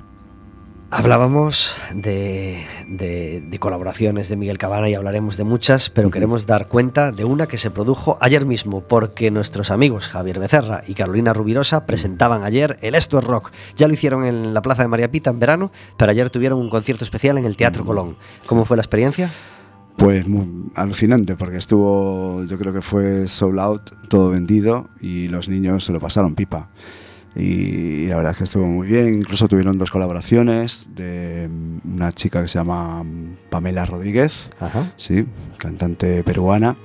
Hablábamos 0.92 1.76
de, 1.94 2.64
de- 2.88 3.42
de 3.48 3.58
colaboraciones 3.60 4.28
de 4.28 4.36
Miguel 4.36 4.58
Cabana 4.58 4.88
y 4.88 4.94
hablaremos 4.94 5.36
de 5.36 5.44
muchas, 5.44 5.88
pero 5.88 6.10
queremos 6.10 6.46
dar 6.46 6.66
cuenta 6.66 7.12
de 7.12 7.24
una 7.24 7.46
que 7.46 7.58
se 7.58 7.70
produjo 7.70 8.18
ayer 8.20 8.44
mismo, 8.44 8.80
porque 8.80 9.30
nuestros 9.30 9.70
amigos 9.70 10.08
Javier 10.08 10.40
Becerra 10.40 10.82
y 10.88 10.94
Carolina 10.94 11.32
Rubirosa 11.32 11.86
presentaban 11.86 12.42
ayer 12.42 12.76
el 12.82 12.96
Esto 12.96 13.20
es 13.20 13.24
Rock. 13.24 13.52
Ya 13.76 13.86
lo 13.86 13.94
hicieron 13.94 14.24
en 14.24 14.52
la 14.52 14.62
Plaza 14.62 14.82
de 14.82 14.88
María 14.88 15.08
Pita 15.12 15.30
en 15.30 15.38
verano, 15.38 15.70
pero 15.96 16.10
ayer 16.10 16.28
tuvieron 16.28 16.58
un 16.58 16.68
concierto 16.70 17.04
especial 17.04 17.38
en 17.38 17.44
el 17.44 17.56
Teatro 17.56 17.84
Colón. 17.84 18.16
¿Cómo 18.46 18.64
fue 18.64 18.76
la 18.76 18.82
experiencia? 18.82 19.30
Pues 19.96 20.26
muy 20.26 20.72
alucinante, 20.74 21.36
porque 21.36 21.58
estuvo, 21.58 22.42
yo 22.44 22.58
creo 22.58 22.72
que 22.72 22.82
fue 22.82 23.28
sold 23.28 23.60
out, 23.60 23.90
todo 24.08 24.30
vendido, 24.30 24.88
y 25.00 25.28
los 25.28 25.48
niños 25.48 25.84
se 25.84 25.92
lo 25.92 26.00
pasaron 26.00 26.34
pipa. 26.34 26.68
Y 27.36 28.06
la 28.06 28.16
verdad 28.16 28.32
es 28.32 28.38
que 28.38 28.44
estuvo 28.44 28.66
muy 28.66 28.88
bien, 28.88 29.14
incluso 29.14 29.46
tuvieron 29.48 29.78
dos 29.78 29.90
colaboraciones 29.90 30.88
de 30.96 31.48
mm, 31.48 31.94
una 31.94 32.10
chica 32.12 32.42
que 32.42 32.48
se 32.48 32.58
llama 32.58 33.04
mm, 33.04 33.36
Pamela 33.50 33.86
Rodríguez, 33.86 34.50
Ajá. 34.58 34.90
sí, 34.96 35.24
cantante 35.56 36.24
peruana, 36.24 36.76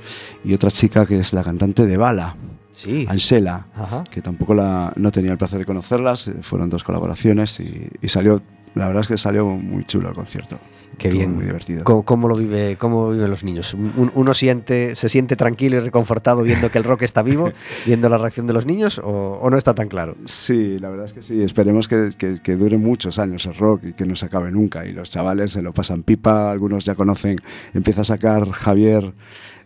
y 0.43 0.53
otra 0.53 0.69
chica 0.69 1.05
que 1.05 1.17
es 1.19 1.33
la 1.33 1.43
cantante 1.43 1.85
de 1.85 1.97
Bala, 1.97 2.35
Sí. 2.73 3.05
Ansela, 3.09 3.67
Ajá. 3.73 4.03
que 4.11 4.21
tampoco 4.21 4.53
la, 4.53 4.91
no 4.97 5.09
tenía 5.09 5.31
el 5.31 5.37
placer 5.37 5.59
de 5.59 5.65
conocerlas, 5.65 6.27
eh, 6.27 6.35
fueron 6.41 6.69
dos 6.69 6.83
colaboraciones 6.83 7.59
y, 7.61 7.87
y 8.01 8.09
salió, 8.09 8.41
la 8.75 8.87
verdad 8.87 9.01
es 9.01 9.07
que 9.07 9.17
salió 9.17 9.45
muy 9.45 9.85
chulo 9.85 10.09
el 10.09 10.15
concierto. 10.15 10.59
Qué 10.97 11.09
Estuvo 11.09 11.19
bien. 11.19 11.35
Muy 11.35 11.43
divertido. 11.43 11.83
¿Cómo, 11.83 12.03
cómo 12.05 12.29
lo 12.29 12.37
vive, 12.37 12.77
¿Cómo 12.77 13.09
viven 13.09 13.29
los 13.29 13.43
niños? 13.43 13.73
Un- 13.73 14.11
uno 14.15 14.33
siente, 14.33 14.95
se 14.95 15.09
siente 15.09 15.35
tranquilo 15.35 15.75
y 15.75 15.79
reconfortado 15.79 16.41
viendo 16.41 16.71
que 16.71 16.77
el 16.77 16.85
rock 16.85 17.01
está 17.01 17.21
vivo, 17.21 17.51
viendo 17.85 18.07
la 18.07 18.17
reacción 18.17 18.47
de 18.47 18.53
los 18.53 18.65
niños, 18.65 18.99
o, 18.99 19.09
o 19.41 19.49
no 19.49 19.57
está 19.57 19.73
tan 19.73 19.89
claro. 19.89 20.15
Sí, 20.23 20.79
la 20.79 20.87
verdad 20.89 21.05
es 21.05 21.11
que 21.13 21.21
sí. 21.21 21.41
Esperemos 21.43 21.89
que, 21.89 22.11
que- 22.17 22.39
que 22.41 22.55
dure 22.55 22.77
muchos 22.77 23.19
años 23.19 23.45
el 23.45 23.55
rock 23.55 23.83
y 23.87 23.93
que 23.93 24.05
no 24.05 24.15
se 24.15 24.27
acabe 24.27 24.51
nunca. 24.51 24.85
Y 24.85 24.93
los 24.93 25.09
chavales 25.09 25.51
se 25.51 25.61
lo 25.61 25.73
pasan 25.73 26.03
pipa, 26.03 26.49
algunos 26.49 26.85
ya 26.85 26.95
conocen. 26.95 27.35
Empieza 27.73 28.01
a 28.01 28.05
sacar 28.05 28.49
Javier 28.51 29.13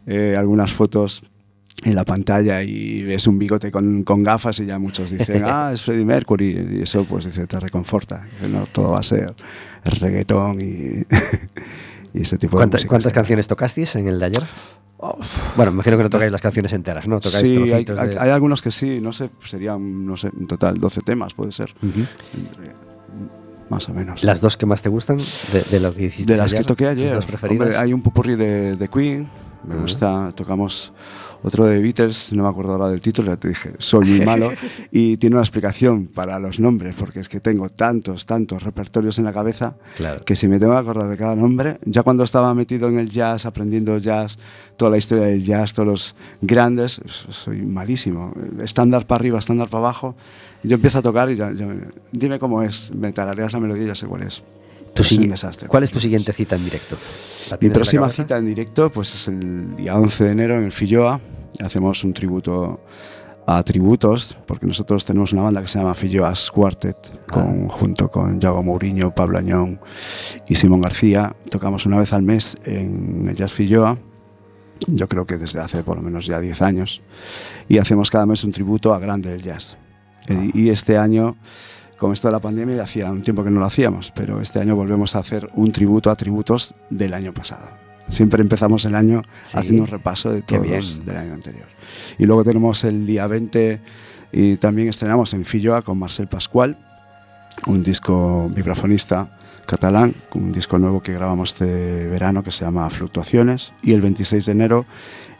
eh, 0.07 0.33
algunas 0.35 0.73
fotos 0.73 1.23
en 1.83 1.95
la 1.95 2.03
pantalla 2.05 2.61
y 2.63 3.03
ves 3.03 3.25
un 3.27 3.39
bigote 3.39 3.71
con, 3.71 4.03
con 4.03 4.21
gafas 4.23 4.59
y 4.59 4.65
ya 4.65 4.77
muchos 4.79 5.11
dicen, 5.11 5.43
ah, 5.45 5.71
es 5.73 5.81
Freddie 5.81 6.05
Mercury. 6.05 6.77
Y 6.79 6.81
eso 6.83 7.05
pues 7.05 7.25
dice, 7.25 7.47
te 7.47 7.59
reconforta. 7.59 8.27
Dice, 8.33 8.49
no, 8.49 8.65
todo 8.67 8.91
va 8.91 8.99
a 8.99 9.03
ser 9.03 9.33
reggaetón 9.83 10.59
y, 10.61 11.03
y 12.13 12.21
ese 12.21 12.37
tipo 12.37 12.57
de 12.57 12.61
¿Cuántas, 12.61 12.79
música. 12.81 12.89
cuántas 12.89 13.13
canciones 13.13 13.47
tocasteis 13.47 13.95
en 13.95 14.07
el 14.07 14.19
de 14.19 14.25
ayer? 14.25 14.43
Bueno, 15.55 15.71
me 15.71 15.75
imagino 15.75 15.95
que 15.95 16.03
no 16.03 16.09
tocáis 16.09 16.29
las 16.31 16.41
canciones 16.41 16.73
enteras, 16.73 17.07
¿no? 17.07 17.21
Tocáis 17.21 17.47
Sí, 17.47 17.53
hay, 17.71 17.85
trocitos 17.85 17.99
hay- 17.99 18.09
de- 18.09 18.19
hay 18.19 18.29
algunos 18.31 18.61
que 18.61 18.69
sí, 18.71 18.99
no 19.01 19.13
sé, 19.13 19.29
serían, 19.45 20.05
no 20.05 20.17
sé, 20.17 20.27
en 20.37 20.45
total 20.47 20.77
12 20.77 20.99
temas 21.01 21.33
puede 21.33 21.53
ser. 21.53 21.73
Entre- 21.81 22.73
más 23.69 23.87
o 23.87 23.93
menos. 23.93 24.23
Las 24.25 24.41
dos 24.41 24.57
que 24.57 24.65
más 24.65 24.81
te 24.81 24.89
gustan 24.89 25.17
de, 25.17 25.61
de 25.71 25.79
lo 25.79 25.93
que 25.93 26.05
hiciste 26.05 26.33
De 26.33 26.37
las 26.37 26.53
que 26.53 26.63
toqué 26.63 26.87
ayer. 26.87 27.17
Hombre, 27.49 27.77
hay 27.77 27.93
un 27.93 28.01
popurrí 28.01 28.35
de, 28.35 28.75
de 28.75 28.87
Queen, 28.89 29.29
me 29.65 29.75
gusta. 29.75 30.31
Tocamos 30.35 30.91
otro 31.43 31.65
de 31.65 31.79
Beatles, 31.81 32.33
no 32.33 32.43
me 32.43 32.49
acuerdo 32.49 32.73
ahora 32.73 32.89
del 32.89 33.01
título, 33.01 33.31
ya 33.31 33.37
te 33.37 33.47
dije, 33.49 33.71
soy 33.77 34.05
muy 34.09 34.25
malo. 34.25 34.51
y 34.91 35.17
tiene 35.17 35.35
una 35.35 35.43
explicación 35.43 36.07
para 36.07 36.37
los 36.39 36.59
nombres, 36.59 36.95
porque 36.95 37.19
es 37.21 37.29
que 37.29 37.39
tengo 37.39 37.69
tantos, 37.69 38.25
tantos 38.25 38.63
repertorios 38.63 39.17
en 39.19 39.25
la 39.25 39.33
cabeza 39.33 39.75
Claro. 39.97 40.23
que 40.25 40.35
si 40.35 40.47
me 40.47 40.59
tengo 40.59 40.73
que 40.73 40.79
acordar 40.79 41.07
de 41.09 41.17
cada 41.17 41.35
nombre, 41.35 41.79
ya 41.85 42.03
cuando 42.03 42.23
estaba 42.23 42.53
metido 42.53 42.89
en 42.89 42.99
el 42.99 43.09
jazz, 43.09 43.45
aprendiendo 43.45 43.97
jazz, 43.97 44.37
toda 44.77 44.91
la 44.91 44.97
historia 44.97 45.25
del 45.25 45.43
jazz, 45.43 45.73
todos 45.73 45.87
los 45.87 46.15
grandes, 46.41 47.01
soy 47.29 47.61
malísimo. 47.61 48.33
Estándar 48.61 49.05
para 49.07 49.19
arriba, 49.21 49.39
estándar 49.39 49.69
para 49.69 49.79
abajo. 49.83 50.15
Yo 50.63 50.75
empiezo 50.75 50.99
a 50.99 51.01
tocar 51.01 51.29
y 51.31 51.35
ya, 51.35 51.51
ya 51.53 51.65
me- 51.65 51.85
dime 52.11 52.37
cómo 52.39 52.61
es, 52.63 52.91
me 52.93 53.11
tarareas 53.13 53.53
la 53.53 53.59
melodía 53.59 53.83
y 53.83 53.87
ya 53.87 53.95
sé 53.95 54.07
cuál 54.07 54.23
es. 54.23 54.43
Tu 54.99 55.03
Es 55.03 55.11
un 55.13 55.29
desastre. 55.29 55.69
¿Cuál 55.69 55.83
es 55.83 55.91
tu 55.91 55.99
siguiente 55.99 56.33
cita 56.33 56.57
en 56.57 56.65
directo? 56.65 56.97
¿La 57.49 57.57
Mi 57.61 57.69
próxima 57.69 58.09
cita 58.09 58.37
en 58.37 58.45
directo 58.45 58.89
pues 58.89 59.15
es 59.15 59.29
el 59.29 59.77
día 59.77 59.95
11 59.95 60.25
de 60.25 60.31
enero 60.31 60.57
en 60.57 60.65
el 60.65 60.73
Filloa. 60.73 61.21
Hacemos 61.63 62.03
un 62.03 62.13
tributo 62.13 62.81
a 63.47 63.63
tributos, 63.63 64.37
porque 64.45 64.65
nosotros 64.65 65.05
tenemos 65.05 65.31
una 65.31 65.43
banda 65.43 65.61
que 65.61 65.69
se 65.69 65.79
llama 65.79 65.95
Filloas 65.95 66.51
Quartet, 66.51 66.97
con, 67.27 67.67
Ah. 67.67 67.71
junto 67.71 68.11
con 68.11 68.41
Yago 68.41 68.61
Mourinho, 68.61 69.15
Pablo 69.15 69.39
Añón 69.39 69.79
y 70.49 70.55
Simón 70.55 70.81
García. 70.81 71.33
Tocamos 71.49 71.85
una 71.85 71.97
vez 71.97 72.11
al 72.11 72.21
mes 72.21 72.57
en 72.65 73.25
el 73.29 73.35
Jazz 73.35 73.53
Filloa, 73.53 73.97
yo 74.85 75.07
creo 75.07 75.25
que 75.25 75.37
desde 75.37 75.61
hace 75.61 75.81
por 75.81 75.95
lo 75.95 76.03
menos 76.03 76.25
ya 76.25 76.41
10 76.41 76.61
años, 76.61 77.01
y 77.69 77.77
hacemos 77.77 78.11
cada 78.11 78.25
mes 78.25 78.43
un 78.43 78.51
tributo 78.51 78.93
a 78.93 78.99
grande 78.99 79.29
del 79.29 79.41
jazz. 79.41 79.77
Ah. 80.29 80.33
Y 80.53 80.69
este 80.69 80.97
año 80.97 81.37
con 81.99 82.13
esto 82.13 82.27
de 82.27 82.31
la 82.31 82.39
pandemia 82.39 82.81
hacía 82.81 83.11
un 83.11 83.21
tiempo 83.21 83.43
que 83.43 83.49
no 83.51 83.59
lo 83.59 83.65
hacíamos, 83.65 84.11
pero 84.15 84.41
este 84.41 84.59
año 84.59 84.75
volvemos 84.75 85.15
a 85.15 85.19
hacer 85.19 85.49
un 85.53 85.71
tributo 85.71 86.09
a 86.09 86.15
tributos 86.15 86.73
del 86.89 87.13
año 87.13 87.33
pasado. 87.33 87.67
Siempre 88.07 88.41
empezamos 88.41 88.85
el 88.85 88.95
año 88.95 89.21
Sí. 89.43 89.57
haciendo 89.57 89.83
un 89.83 89.87
repaso 89.89 90.31
de 90.31 90.41
todos 90.41 90.65
los 90.67 91.05
del 91.05 91.17
año 91.17 91.33
anterior. 91.33 91.67
Y 92.17 92.25
luego 92.25 92.43
tenemos 92.43 92.83
el 92.83 93.05
día 93.05 93.27
20 93.27 93.79
y 94.31 94.57
también 94.57 94.87
estrenamos 94.89 95.33
en 95.33 95.45
Filloa 95.45 95.81
con 95.83 95.99
Marcel 95.99 96.27
Pascual, 96.27 96.77
un 97.67 97.83
disco 97.83 98.49
vibrafonista 98.55 99.37
catalán, 99.67 100.15
un 100.33 100.51
disco 100.51 100.79
nuevo 100.79 101.01
que 101.03 101.13
grabamos 101.13 101.49
este 101.49 102.07
verano 102.07 102.43
que 102.43 102.49
se 102.51 102.65
llama 102.65 102.89
Fluctuaciones 102.89 103.73
y 103.83 103.93
el 103.93 104.01
26 104.01 104.45
de 104.45 104.51
enero 104.51 104.85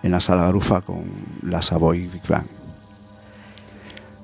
en 0.04 0.12
la 0.12 0.20
Sala 0.20 0.44
Garufa 0.44 0.82
con 0.82 1.04
la 1.42 1.62
Savoy 1.63 2.08
Big 2.08 2.22
Bang. 2.28 2.46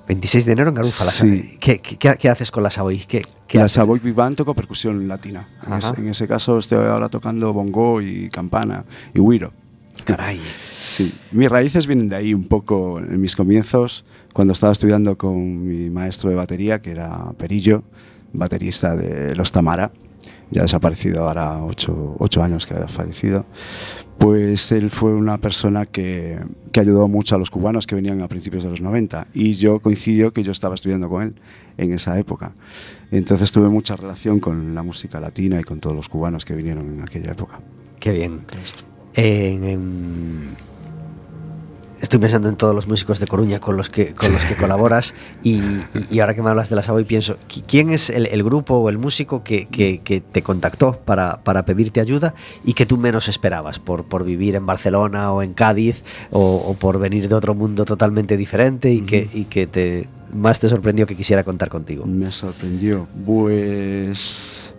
26 0.07 0.45
de 0.45 0.51
enero 0.51 0.69
en 0.69 0.75
Garufa. 0.75 1.03
Sí. 1.05 1.17
Savoy. 1.17 1.57
¿Qué, 1.59 1.79
qué- 1.79 2.17
qué- 2.17 2.29
haces 2.29 2.51
con 2.51 2.63
la 2.63 2.69
Savoy? 2.69 2.99
¿Qué, 2.99 3.23
qué 3.47 3.57
la 3.57 3.65
haces? 3.65 3.75
Savoy 3.75 3.99
Big 3.99 4.13
Band 4.13 4.35
toco 4.35 4.53
percusión 4.53 5.07
latina. 5.07 5.47
En 5.65 5.73
ese, 5.73 5.93
en 5.97 6.07
ese 6.09 6.27
caso 6.27 6.57
estoy 6.59 6.85
ahora 6.85 7.09
tocando 7.09 7.51
bongo 7.53 8.01
y 8.01 8.29
campana 8.29 8.85
y 9.13 9.19
güiro. 9.19 9.51
Caray. 10.03 10.39
Sí, 10.85 11.11
mis 11.31 11.49
raíces 11.49 11.87
vienen 11.87 12.09
de 12.09 12.15
ahí 12.15 12.31
un 12.35 12.43
poco 12.47 12.99
en 12.99 13.19
mis 13.19 13.35
comienzos, 13.35 14.05
cuando 14.33 14.53
estaba 14.53 14.71
estudiando 14.71 15.17
con 15.17 15.65
mi 15.65 15.89
maestro 15.89 16.29
de 16.29 16.35
batería, 16.35 16.79
que 16.79 16.91
era 16.91 17.31
Perillo, 17.39 17.81
baterista 18.33 18.95
de 18.95 19.35
Los 19.35 19.51
Tamara, 19.51 19.91
ya 20.51 20.61
desaparecido 20.63 21.27
ahora 21.27 21.63
ocho, 21.63 22.15
ocho 22.19 22.43
años 22.43 22.65
que 22.65 22.73
ha 22.75 22.87
fallecido. 22.87 23.45
Pues 24.17 24.71
él 24.71 24.89
fue 24.91 25.13
una 25.13 25.37
persona 25.39 25.85
que, 25.85 26.39
que 26.71 26.79
ayudó 26.79 27.07
mucho 27.07 27.35
a 27.35 27.37
los 27.37 27.49
cubanos 27.49 27.85
que 27.85 27.95
venían 27.95 28.21
a 28.21 28.27
principios 28.29 28.63
de 28.63 28.69
los 28.69 28.79
90 28.81 29.27
y 29.33 29.53
yo 29.53 29.79
coincidió 29.79 30.31
que 30.31 30.41
yo 30.43 30.51
estaba 30.53 30.75
estudiando 30.75 31.09
con 31.09 31.23
él 31.23 31.35
en 31.77 31.91
esa 31.91 32.17
época. 32.17 32.53
Entonces 33.11 33.51
tuve 33.51 33.67
mucha 33.69 33.95
relación 33.97 34.39
con 34.39 34.73
la 34.73 34.83
música 34.83 35.19
latina 35.19 35.59
y 35.59 35.63
con 35.63 35.79
todos 35.81 35.95
los 35.95 36.07
cubanos 36.07 36.45
que 36.45 36.55
vinieron 36.55 36.93
en 36.93 37.01
aquella 37.01 37.31
época. 37.31 37.59
Qué 37.99 38.11
bien. 38.13 38.41
En- 39.15 39.63
en- 39.63 40.55
Estoy 42.05 42.19
pensando 42.19 42.49
en 42.49 42.55
todos 42.55 42.75
los 42.75 42.87
músicos 42.87 43.19
de 43.19 43.25
Coruña 43.25 43.59
con 43.59 43.75
los 43.77 43.89
que, 43.89 44.13
con 44.13 44.31
los 44.31 44.45
que 44.45 44.55
colaboras 44.55 45.15
y, 45.41 45.59
ahora 46.21 46.35
que 46.35 46.43
me 46.43 46.51
hablas 46.51 46.69
de 46.69 46.75
la 46.75 46.83
Savoy 46.83 47.03
pienso, 47.03 47.35
¿qui- 47.49 47.63
¿quién 47.67 47.89
es 47.89 48.11
el, 48.11 48.27
el 48.27 48.43
grupo 48.43 48.75
o 48.75 48.89
el 48.91 48.99
músico 48.99 49.43
que, 49.43 49.65
que- 49.65 50.01
que 50.03 50.21
te 50.21 50.43
contactó 50.43 50.99
para, 51.03 51.43
para 51.43 51.65
pedirte 51.65 51.99
ayuda 52.01 52.35
y 52.63 52.73
que 52.75 52.85
tú 52.85 52.97
menos 52.99 53.27
esperabas 53.27 53.79
por, 53.79 54.03
por 54.03 54.23
vivir 54.23 54.53
en 54.55 54.67
Barcelona 54.67 55.31
o 55.33 55.41
en 55.41 55.55
Cádiz 55.55 56.03
o, 56.29 56.57
o 56.57 56.75
por 56.75 56.99
venir 56.99 57.27
de 57.27 57.33
otro 57.33 57.55
mundo 57.55 57.85
totalmente 57.85 58.37
diferente 58.37 58.91
y 58.91 59.01
que, 59.01 59.27
y 59.33 59.45
que 59.45 59.65
te, 59.65 60.07
más 60.31 60.59
te 60.59 60.69
sorprendió 60.69 61.07
que 61.07 61.15
quisiera 61.15 61.43
contar 61.43 61.69
contigo? 61.69 62.05
Me 62.05 62.31
sorprendió. 62.31 63.07
Pues. 63.25 64.71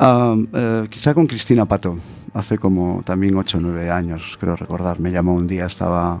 eh, 0.00 0.86
quizá 0.90 1.14
con 1.14 1.28
Cristina 1.28 1.66
Pato. 1.66 1.96
Hace 2.34 2.56
como 2.58 3.02
también 3.04 3.36
8 3.36 3.58
o 3.58 3.60
9 3.60 3.90
años, 3.90 4.36
creo 4.40 4.56
recordar. 4.56 4.98
Me 4.98 5.10
llamó 5.12 5.34
un 5.34 5.46
día, 5.46 5.66
estaba. 5.66 6.20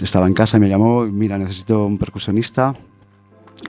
Estaba 0.00 0.26
en 0.26 0.34
casa 0.34 0.56
y 0.56 0.60
me 0.60 0.68
llamó. 0.68 1.04
Mira, 1.04 1.38
necesito 1.38 1.86
un 1.86 1.98
percusionista. 1.98 2.74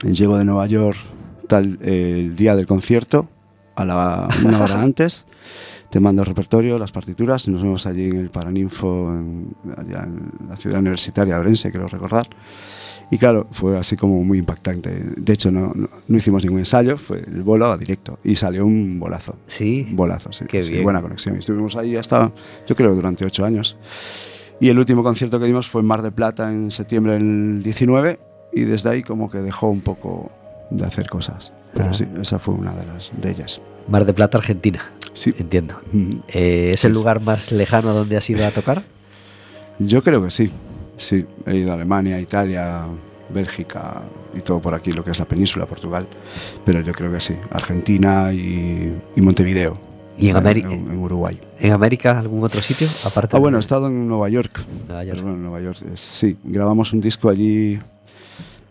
Llego 0.02 0.36
de 0.36 0.44
Nueva 0.44 0.66
York 0.66 0.98
tal 1.46 1.78
el 1.82 2.36
día 2.36 2.56
del 2.56 2.66
concierto, 2.66 3.28
a 3.76 3.84
la 3.84 4.28
una 4.44 4.62
hora 4.62 4.82
antes. 4.82 5.26
Te 5.90 6.00
mando 6.00 6.22
el 6.22 6.26
repertorio, 6.26 6.76
las 6.76 6.90
partituras, 6.90 7.46
nos 7.46 7.62
vemos 7.62 7.86
allí 7.86 8.06
en 8.06 8.16
el 8.16 8.30
Paraninfo, 8.30 9.12
en, 9.12 9.54
allá 9.76 10.02
en 10.02 10.48
la 10.48 10.56
ciudad 10.56 10.80
universitaria 10.80 11.34
de 11.34 11.40
Orense, 11.40 11.70
creo 11.70 11.86
recordar. 11.86 12.26
Y 13.12 13.18
claro, 13.18 13.46
fue 13.52 13.78
así 13.78 13.96
como 13.96 14.24
muy 14.24 14.38
impactante. 14.38 14.90
De 14.90 15.32
hecho, 15.32 15.52
no, 15.52 15.72
no, 15.72 15.88
no 16.08 16.16
hicimos 16.16 16.42
ningún 16.42 16.58
ensayo, 16.58 16.96
fue 16.98 17.18
el 17.18 17.44
bolo 17.44 17.70
a 17.70 17.76
directo. 17.76 18.18
Y 18.24 18.34
salió 18.34 18.66
un 18.66 18.98
bolazo. 18.98 19.36
Sí. 19.46 19.86
Un 19.88 19.94
bolazo, 19.94 20.32
sí. 20.32 20.46
Qué 20.48 20.64
sí, 20.64 20.72
bien. 20.72 20.82
buena 20.84 21.00
conexión. 21.00 21.36
Y 21.36 21.38
estuvimos 21.38 21.76
ahí 21.76 21.94
hasta, 21.94 22.32
yo 22.66 22.74
creo, 22.74 22.92
durante 22.94 23.24
ocho 23.24 23.44
años. 23.44 23.76
Y 24.60 24.68
el 24.68 24.78
último 24.78 25.02
concierto 25.02 25.38
que 25.40 25.46
dimos 25.46 25.68
fue 25.68 25.80
en 25.80 25.86
Mar 25.86 26.02
de 26.02 26.12
Plata 26.12 26.50
en 26.50 26.70
septiembre 26.70 27.14
del 27.14 27.62
19. 27.62 28.18
Y 28.52 28.60
desde 28.62 28.90
ahí 28.90 29.02
como 29.02 29.30
que 29.30 29.38
dejó 29.38 29.68
un 29.68 29.80
poco 29.80 30.30
de 30.70 30.84
hacer 30.84 31.08
cosas. 31.08 31.52
Pero 31.74 31.88
Ah. 31.90 31.94
sí, 31.94 32.06
esa 32.20 32.38
fue 32.38 32.54
una 32.54 32.72
de, 32.74 32.86
las, 32.86 33.10
de 33.20 33.30
ellas. 33.30 33.60
Mar 33.88 34.04
de 34.04 34.14
Plata, 34.14 34.38
Argentina. 34.38 34.80
Sí. 35.12 35.34
Entiendo. 35.38 35.74
Mm. 35.92 36.10
Eh, 36.28 36.70
¿Es 36.74 36.84
el 36.84 36.94
sí. 36.94 37.00
lugar 37.00 37.20
más 37.20 37.50
lejano 37.52 37.92
donde 37.92 38.16
has 38.16 38.28
ido 38.30 38.46
a 38.46 38.50
tocar? 38.52 38.82
Yo 39.80 40.02
creo 40.04 40.22
que 40.22 40.30
sí. 40.30 40.50
Sí, 40.96 41.26
he 41.46 41.56
ido 41.56 41.72
a 41.72 41.74
Alemania, 41.74 42.20
Italia, 42.20 42.84
Bélgica 43.34 44.02
y 44.36 44.40
todo 44.40 44.60
por 44.60 44.74
aquí, 44.74 44.92
lo 44.92 45.04
que 45.04 45.10
es 45.10 45.18
la 45.18 45.24
península, 45.24 45.66
Portugal. 45.66 46.06
Pero 46.64 46.80
yo 46.80 46.92
creo 46.92 47.10
que 47.12 47.18
sí. 47.18 47.34
Argentina 47.50 48.32
y, 48.32 48.96
y 49.16 49.20
Montevideo. 49.20 49.74
¿Y 50.16 50.28
en, 50.28 50.36
Ameri- 50.36 50.64
en, 50.64 50.90
en 50.90 50.98
Uruguay. 50.98 51.38
en 51.58 51.72
América 51.72 52.18
algún 52.18 52.44
otro 52.44 52.62
sitio? 52.62 52.86
Aparte 53.04 53.36
Ah, 53.36 53.40
bueno, 53.40 53.56
he 53.56 53.58
de 53.58 53.60
estado 53.60 53.88
en 53.88 54.06
Nueva 54.08 54.28
York. 54.28 54.60
Nueva 54.86 55.04
York. 55.04 55.20
Bueno, 55.22 55.36
en 55.36 55.42
Nueva 55.42 55.60
York, 55.60 55.78
es- 55.92 56.00
sí. 56.00 56.36
Grabamos 56.44 56.92
un 56.92 57.00
disco 57.00 57.28
allí 57.28 57.78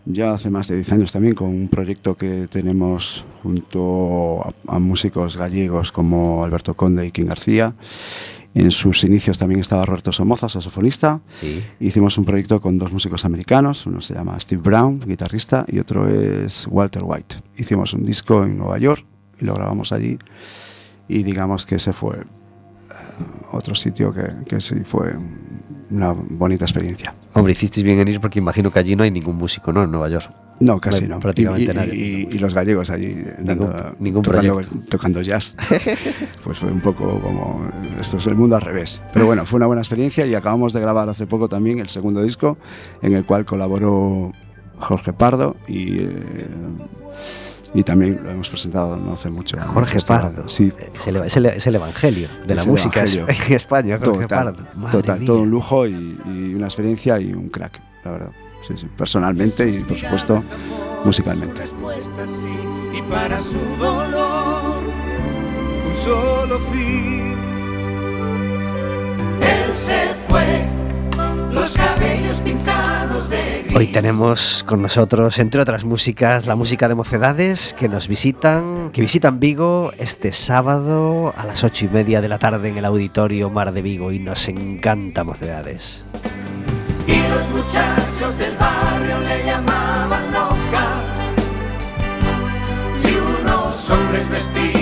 ya 0.06 0.32
hace 0.34 0.50
más 0.50 0.68
de 0.68 0.76
10 0.76 0.92
años 0.92 1.12
también 1.12 1.34
con 1.34 1.48
un 1.48 1.68
proyecto 1.68 2.14
que 2.16 2.46
tenemos 2.50 3.24
junto 3.42 4.42
a, 4.42 4.52
a 4.76 4.78
músicos 4.78 5.36
gallegos 5.36 5.92
como 5.92 6.44
Alberto 6.44 6.74
Conde 6.74 7.06
y 7.06 7.10
King 7.10 7.26
García. 7.26 7.74
En 8.54 8.70
sus 8.70 9.02
inicios 9.02 9.36
también 9.38 9.60
estaba 9.60 9.84
Roberto 9.84 10.12
Somoza, 10.12 10.48
saxofonista. 10.48 11.20
Sí. 11.40 11.60
Hicimos 11.80 12.16
un 12.18 12.24
proyecto 12.24 12.60
con 12.60 12.78
dos 12.78 12.92
músicos 12.92 13.24
americanos, 13.24 13.84
uno 13.86 14.00
se 14.00 14.14
llama 14.14 14.38
Steve 14.38 14.62
Brown, 14.62 15.00
guitarrista, 15.00 15.64
y 15.68 15.78
otro 15.80 16.06
es 16.08 16.66
Walter 16.70 17.02
White. 17.04 17.36
Hicimos 17.56 17.94
un 17.94 18.04
disco 18.06 18.44
en 18.44 18.56
Nueva 18.58 18.78
York 18.78 19.04
y 19.40 19.44
lo 19.44 19.54
grabamos 19.54 19.90
allí 19.90 20.18
y 21.08 21.22
digamos 21.22 21.66
que 21.66 21.76
ese 21.76 21.92
fue 21.92 22.16
eh, 22.16 22.24
otro 23.52 23.74
sitio 23.74 24.12
que, 24.12 24.30
que 24.46 24.60
sí 24.60 24.76
fue 24.84 25.14
una 25.90 26.12
bonita 26.12 26.64
experiencia. 26.64 27.14
Hombre, 27.34 27.52
hicisteis 27.52 27.84
bien 27.84 28.00
en 28.00 28.08
ir 28.08 28.20
porque 28.20 28.38
imagino 28.38 28.70
que 28.72 28.78
allí 28.78 28.96
no 28.96 29.02
hay 29.04 29.10
ningún 29.10 29.36
músico, 29.36 29.72
¿no? 29.72 29.82
En 29.84 29.90
Nueva 29.90 30.08
York. 30.08 30.30
No, 30.60 30.80
casi 30.80 31.02
No 31.08 31.16
no. 31.16 31.20
prácticamente 31.20 31.72
y, 31.72 31.74
nadie. 31.74 31.94
y- 31.94 32.28
y 32.32 32.38
los 32.38 32.54
gallegos 32.54 32.88
allí 32.90 33.16
dando- 33.40 33.94
ningún 33.98 34.22
tocando, 34.22 34.60
tocando 34.88 35.20
jazz. 35.20 35.56
pues 36.44 36.58
fue 36.58 36.70
un 36.70 36.80
poco 36.80 37.20
como 37.20 37.68
esto 38.00 38.16
es 38.18 38.26
el 38.28 38.34
mundo 38.36 38.54
al 38.56 38.62
revés. 38.62 39.02
Pero 39.12 39.26
bueno, 39.26 39.44
fue 39.46 39.56
una 39.58 39.66
buena 39.66 39.82
experiencia 39.82 40.24
y 40.26 40.34
acabamos 40.34 40.72
de 40.72 40.80
grabar 40.80 41.08
hace 41.08 41.26
poco 41.26 41.48
también 41.48 41.80
el 41.80 41.88
segundo 41.88 42.22
disco 42.22 42.56
en 43.02 43.14
el 43.14 43.24
cual 43.26 43.44
colaboró 43.44 44.32
Jorge 44.78 45.12
Pardo 45.12 45.56
y 45.66 45.98
eh, 46.02 46.46
y 47.74 47.82
también 47.82 48.20
lo 48.22 48.30
hemos 48.30 48.48
presentado 48.48 48.96
no 48.96 49.12
hace 49.14 49.30
mucho. 49.30 49.58
Jorge. 49.60 49.98
Pardo. 50.06 50.48
Sí. 50.48 50.72
Es 50.94 51.06
el, 51.08 51.16
es 51.16 51.36
el- 51.36 51.46
es 51.46 51.66
el 51.66 51.74
evangelio 51.74 52.28
de 52.46 52.54
la 52.54 52.60
Es 52.62 52.66
música 52.68 53.00
evangelio. 53.00 53.26
en 53.46 53.52
España, 53.52 53.98
Jorge 54.02 54.22
Total, 54.22 54.44
Pardo. 54.54 54.64
Madre 54.76 54.92
total, 54.92 55.18
mía. 55.18 55.26
todo 55.26 55.40
un 55.42 55.50
lujo 55.50 55.86
y, 55.86 56.18
y 56.26 56.54
una 56.54 56.66
experiencia 56.66 57.18
y 57.20 57.32
un 57.32 57.48
crack, 57.48 57.80
la 58.04 58.10
verdad. 58.12 58.30
Sí, 58.62 58.74
sí, 58.76 58.86
personalmente 58.96 59.68
y 59.68 59.82
por 59.84 59.98
supuesto 59.98 60.42
musicalmente. 61.04 61.60
Respuesta 61.60 62.26
sí, 62.26 62.98
y 62.98 63.02
para 63.02 63.38
su 63.40 63.58
dolor, 63.78 64.82
un 65.88 65.96
solo 66.04 66.58
fin. 66.72 67.34
Él 69.40 69.74
se 69.76 70.14
fue, 70.28 70.64
los 71.54 71.74
cabellos 71.74 72.40
pintados 72.40 73.30
de 73.30 73.62
gris. 73.64 73.76
Hoy 73.76 73.86
tenemos 73.88 74.64
con 74.66 74.82
nosotros, 74.82 75.38
entre 75.38 75.60
otras 75.60 75.84
músicas, 75.84 76.46
la 76.46 76.56
música 76.56 76.88
de 76.88 76.94
Mocedades 76.94 77.74
que 77.78 77.88
nos 77.88 78.08
visitan, 78.08 78.90
que 78.92 79.00
visitan 79.00 79.38
Vigo 79.40 79.92
este 79.98 80.32
sábado 80.32 81.32
a 81.36 81.46
las 81.46 81.62
ocho 81.62 81.86
y 81.86 81.88
media 81.88 82.20
de 82.20 82.28
la 82.28 82.38
tarde 82.38 82.68
en 82.68 82.78
el 82.78 82.84
Auditorio 82.84 83.50
Mar 83.50 83.72
de 83.72 83.82
Vigo 83.82 84.12
y 84.12 84.18
nos 84.18 84.48
encanta 84.48 85.24
Mocedades. 85.24 86.02
Y 87.06 87.16
los 87.16 87.48
muchachos 87.50 88.36
del 88.38 88.56
barrio 88.56 89.20
le 89.20 89.44
llamaban 89.44 90.32
loca. 90.32 90.86
Y 93.04 93.42
unos 93.42 93.90
hombres 93.90 94.28
vestidos 94.28 94.73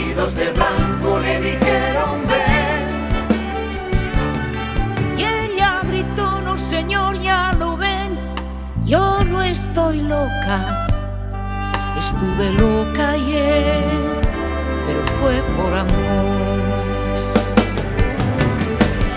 estuve 11.98 12.52
loca 12.52 13.10
ayer, 13.10 13.84
pero 14.86 15.02
fue 15.20 15.34
por 15.56 15.72
amor. 15.72 16.60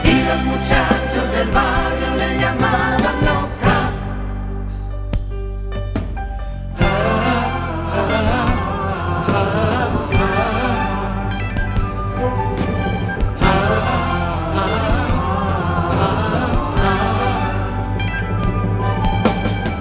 Y 0.03 0.23
los 0.27 0.41
muchachos 0.51 1.31
del 1.35 1.49
barrio 1.51 2.09
le 2.17 2.39
llamaban 2.41 3.05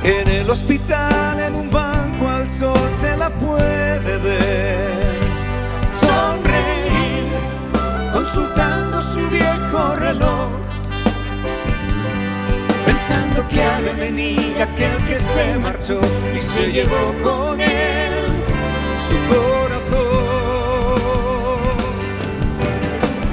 En 0.05 0.29
el 0.29 0.51
hospital, 0.51 1.41
en 1.41 1.55
un 1.55 1.71
banco 1.71 2.29
al 2.29 2.47
sol 2.47 2.91
se 3.01 3.17
la 3.17 3.31
puede 3.31 4.19
ver. 4.19 4.85
Sonreír, 5.99 7.25
consultando 8.13 9.01
su 9.01 9.31
viejo 9.31 9.97
reloj. 9.97 10.51
Pensando 12.85 13.49
que 13.49 13.63
ha 13.63 13.81
de 13.81 13.93
venir 13.95 14.61
aquel 14.61 15.05
que 15.07 15.19
se 15.19 15.59
marchó 15.59 15.99
y 16.35 16.39
se 16.39 16.71
llevó 16.71 17.15
con 17.23 17.59
él 17.59 18.13
su 19.09 19.17
corazón. 19.33 20.05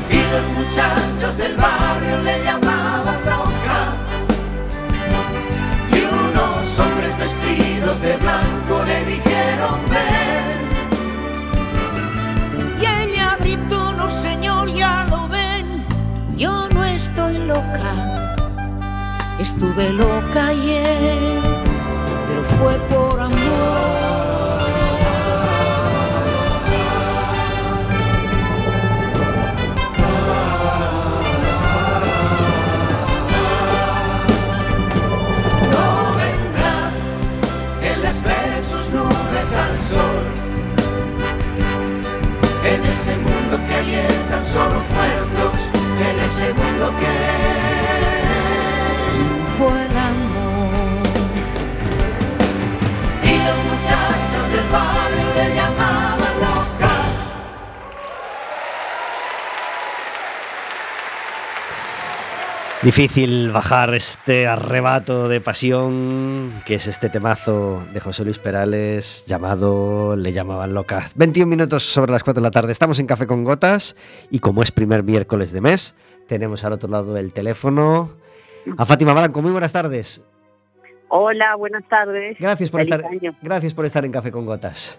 Y 0.09 0.19
los 0.31 0.47
muchachos 0.57 1.35
del 1.35 1.57
barrio 1.57 2.17
le 2.23 2.43
llamaban 2.45 2.80
de 8.01 8.17
blanco 8.17 8.83
le 8.85 9.05
dijeron 9.05 9.79
ven. 9.89 10.61
Y 12.81 12.85
ella 12.85 13.37
gritó, 13.39 13.93
no 13.93 14.09
señor, 14.09 14.73
ya 14.73 15.05
lo 15.09 15.27
ven, 15.27 15.85
yo 16.35 16.67
no 16.69 16.83
estoy 16.83 17.37
loca, 17.37 17.93
estuve 19.39 19.91
loca 19.91 20.47
ayer, 20.47 21.39
pero 22.27 22.43
fue 22.57 22.75
por 22.89 23.19
amor. 23.19 24.00
Tan 44.29 44.45
solo 44.45 44.81
fueron 44.93 45.29
dos, 45.31 45.59
en 46.09 46.19
ese 46.25 46.53
mundo 46.53 46.93
que 46.99 47.11
fue 49.57 49.81
Difícil 62.83 63.51
bajar 63.51 63.93
este 63.93 64.47
arrebato 64.47 65.29
de 65.29 65.39
pasión 65.39 66.51
que 66.65 66.75
es 66.75 66.87
este 66.87 67.09
temazo 67.09 67.85
de 67.93 67.99
José 67.99 68.25
Luis 68.25 68.39
Perales 68.39 69.23
llamado 69.27 70.15
Le 70.15 70.31
llamaban 70.31 70.73
loca. 70.73 71.05
21 71.15 71.47
minutos 71.47 71.83
sobre 71.83 72.11
las 72.11 72.23
4 72.23 72.41
de 72.41 72.47
la 72.47 72.49
tarde. 72.49 72.71
Estamos 72.71 72.97
en 72.97 73.05
Café 73.05 73.27
con 73.27 73.43
Gotas 73.43 73.95
y 74.31 74.39
como 74.39 74.63
es 74.63 74.71
primer 74.71 75.03
miércoles 75.03 75.51
de 75.51 75.61
mes, 75.61 75.93
tenemos 76.27 76.63
al 76.63 76.73
otro 76.73 76.89
lado 76.89 77.13
del 77.13 77.33
teléfono 77.33 78.13
a 78.77 78.85
Fátima 78.85 79.13
Baranco. 79.13 79.43
Muy 79.43 79.51
buenas 79.51 79.73
tardes. 79.73 80.23
Hola, 81.09 81.55
buenas 81.55 81.87
tardes. 81.87 82.35
Gracias 82.39 82.71
por 82.71 82.81
Feliz 82.81 82.95
estar 82.95 83.11
año. 83.11 83.35
gracias 83.43 83.75
por 83.75 83.85
estar 83.85 84.05
en 84.05 84.11
Café 84.11 84.31
con 84.31 84.47
Gotas. 84.47 84.97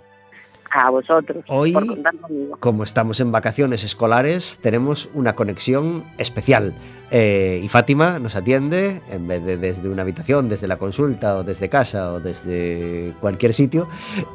A 0.75 0.89
vosotros 0.91 1.45
Hoy- 1.49 1.73
por 1.73 1.87
contar 1.87 2.17
conmigo. 2.17 2.57
Como 2.59 2.83
estamos 2.83 3.21
en 3.21 3.31
vacaciones 3.31 3.85
escolares, 3.85 4.59
tenemos 4.63 5.11
una 5.13 5.35
conexión 5.35 6.05
especial. 6.17 6.75
Eh, 7.11 7.61
y 7.63 7.69
Fátima 7.69 8.19
nos 8.19 8.37
atiende, 8.37 9.03
en 9.11 9.29
vez 9.29 9.45
de 9.45 9.59
desde 9.59 9.91
una 9.91 10.01
habitación, 10.01 10.49
desde 10.49 10.67
la 10.67 10.79
consulta, 10.79 11.37
o 11.37 11.45
desde 11.45 11.69
casa, 11.69 12.15
o 12.15 12.21
desde 12.21 13.13
cualquier 13.21 13.53
sitio, 13.53 13.87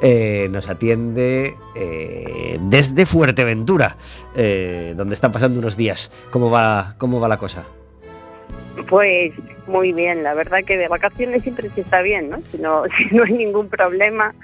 eh, 0.02 0.48
nos 0.52 0.70
atiende 0.70 1.56
eh, 1.76 2.60
desde 2.62 3.08
Fuerteventura, 3.08 3.98
eh, 4.36 4.94
donde 4.96 5.16
están 5.16 5.32
pasando 5.32 5.58
unos 5.58 5.76
días. 5.76 6.12
¿Cómo 6.30 6.52
va, 6.52 6.94
cómo 7.00 7.20
va 7.20 7.28
la 7.28 7.38
cosa? 7.38 7.66
Pues 8.88 9.34
muy 9.66 9.92
bien, 9.92 10.22
la 10.24 10.34
verdad 10.36 10.60
que 10.64 10.78
de 10.78 10.88
vacaciones 10.88 11.42
siempre 11.42 11.70
se 11.72 11.82
está 11.82 12.02
bien, 12.04 12.30
¿no? 12.30 12.38
Si 12.52 12.60
no, 12.60 12.84
si 12.98 13.16
no 13.16 13.24
hay 13.24 13.34
ningún 13.34 13.70
problema, 13.70 14.36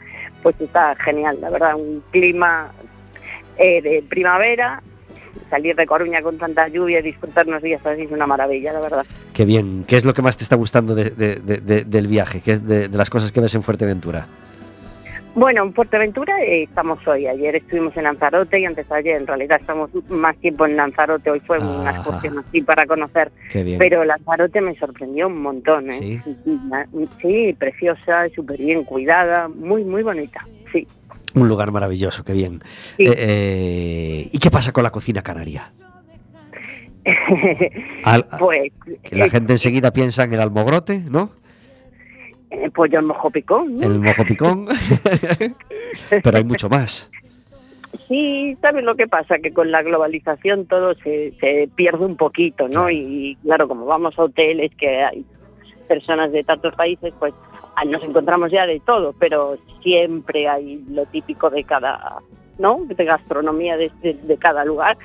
pues 0.44 0.56
está 0.62 0.96
genial, 0.96 1.40
la 1.42 1.50
verdad, 1.50 1.76
un 1.76 2.04
clima 2.12 2.72
eh, 3.58 3.82
de 3.82 4.04
primavera, 4.08 4.82
salir 5.50 5.76
de 5.76 5.86
Coruña 5.86 6.22
con 6.22 6.38
tanta 6.38 6.68
lluvia 6.68 7.00
y 7.00 7.04
disfrutar 7.04 7.48
unos 7.48 7.62
días 7.64 7.84
así 7.86 8.04
es 8.04 8.12
una 8.12 8.28
maravilla, 8.28 8.74
la 8.74 8.80
verdad. 8.82 9.06
Qué 9.34 9.46
bien. 9.46 9.84
¿Qué 9.88 9.98
es 9.98 10.06
lo 10.06 10.14
que 10.14 10.22
más 10.22 10.38
te 10.38 10.44
está 10.44 10.56
gustando 10.56 10.94
de- 10.94 11.10
de- 11.12 11.36
de- 11.38 11.58
de- 11.58 11.84
del 11.86 12.08
viaje? 12.08 12.42
¿Qué 12.42 12.52
es 12.54 12.68
de 12.68 12.90
las 12.90 13.10
cosas 13.10 13.32
que 13.32 13.40
ves 13.40 13.56
en 13.56 13.64
Fuerteventura? 13.64 14.28
Bueno, 15.36 15.64
en 15.64 15.74
Fuerteventura 15.74 16.40
eh, 16.44 16.64
estamos 16.64 17.06
hoy, 17.08 17.26
ayer 17.26 17.56
estuvimos 17.56 17.98
en 17.98 18.04
Lanzarote 18.04 18.60
y 18.60 18.66
antes 18.66 18.88
de 18.88 18.96
ayer 18.96 19.18
en 19.20 19.26
realidad 19.26 19.58
estamos 19.60 19.90
más 20.10 20.38
tiempo 20.38 20.68
en 20.68 20.76
Lanzarote, 20.78 21.32
hoy 21.32 21.40
fue 21.40 21.58
una 21.58 21.90
Ajá. 21.90 21.98
excursión 22.00 22.38
así 22.38 22.62
para 22.62 22.86
conocer 22.86 23.32
Qué 23.52 23.64
bien. 23.64 23.80
Pero 23.80 24.04
Lanzarote 24.06 24.62
me 24.62 24.76
sorprendió 24.76 25.26
un 25.28 25.42
montón, 25.42 25.90
¿eh? 25.90 25.94
¿Sí? 25.94 26.22
Sí, 27.20 27.56
preciosa, 27.58 28.28
súper 28.36 28.60
bien 28.60 28.84
cuidada, 28.84 29.48
muy, 29.48 29.84
muy 29.84 30.04
bonita, 30.04 30.48
sí. 30.72 30.88
Un 31.34 31.48
lugar 31.50 31.72
maravilloso, 31.72 32.24
qué 32.24 32.34
bien. 32.34 32.60
Sí. 32.98 33.04
Eh, 33.08 33.16
eh, 33.18 34.30
¿Y 34.32 34.38
qué 34.38 34.52
pasa 34.52 34.72
con 34.72 34.84
la 34.84 34.92
cocina 34.92 35.24
canaria? 35.24 35.72
Al- 38.04 38.28
pues, 38.38 38.72
la 39.12 39.26
eh, 39.26 39.30
gente 39.32 39.54
enseguida 39.54 39.92
piensa 39.92 40.26
en 40.26 40.34
el 40.34 40.42
almogrote, 40.42 41.02
¿no? 41.10 41.32
Eh, 42.54 42.70
pollo 42.70 43.00
en 43.00 43.06
mojo 43.06 43.30
picón, 43.32 43.76
¿no? 43.76 43.84
El 43.88 44.00
mojo 44.00 44.24
picón. 44.26 44.68
Pero 46.24 46.38
hay 46.38 46.44
mucho 46.44 46.70
más. 46.70 47.10
Sí, 48.08 48.58
¿sabes 48.62 48.84
lo 48.84 48.96
que 48.96 49.08
pasa? 49.08 49.38
Que 49.40 49.54
con 49.54 49.72
la 49.72 49.82
globalización 49.84 50.66
todo 50.66 50.94
se, 50.96 51.34
se 51.40 51.70
pierde 51.76 52.06
un 52.06 52.18
poquito, 52.18 52.68
¿no? 52.68 52.90
Y 52.90 53.38
claro, 53.44 53.68
como 53.68 53.86
vamos 53.86 54.18
a 54.18 54.24
hoteles 54.24 54.72
que 54.76 55.04
hay 55.04 55.26
personas 55.88 56.32
de 56.32 56.44
tantos 56.44 56.74
países, 56.76 57.14
pues 57.20 57.34
ah, 57.76 57.86
nos 57.86 58.04
encontramos 58.04 58.52
ya 58.52 58.66
de 58.66 58.80
todo, 58.80 59.14
pero 59.20 59.58
siempre 59.84 60.48
hay 60.48 60.84
lo 60.90 61.06
típico 61.06 61.50
de 61.50 61.64
cada, 61.64 62.18
¿no? 62.58 62.80
De 62.88 63.06
gastronomía 63.06 63.78
de, 63.78 63.92
de- 64.02 64.14
de 64.16 64.38
cada 64.38 64.66
lugar. 64.66 64.98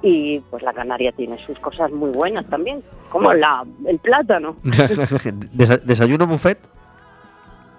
Y 0.00 0.38
pues 0.50 0.62
la 0.62 0.72
Canaria 0.72 1.10
tiene 1.10 1.44
sus 1.44 1.58
cosas 1.58 1.90
muy 1.90 2.10
buenas 2.10 2.46
también, 2.46 2.84
como 3.08 3.34
la, 3.34 3.64
el 3.84 3.98
plátano. 3.98 4.54
Desa- 4.62 5.82
¿Desayuno 5.84 6.26
buffet? 6.28 6.58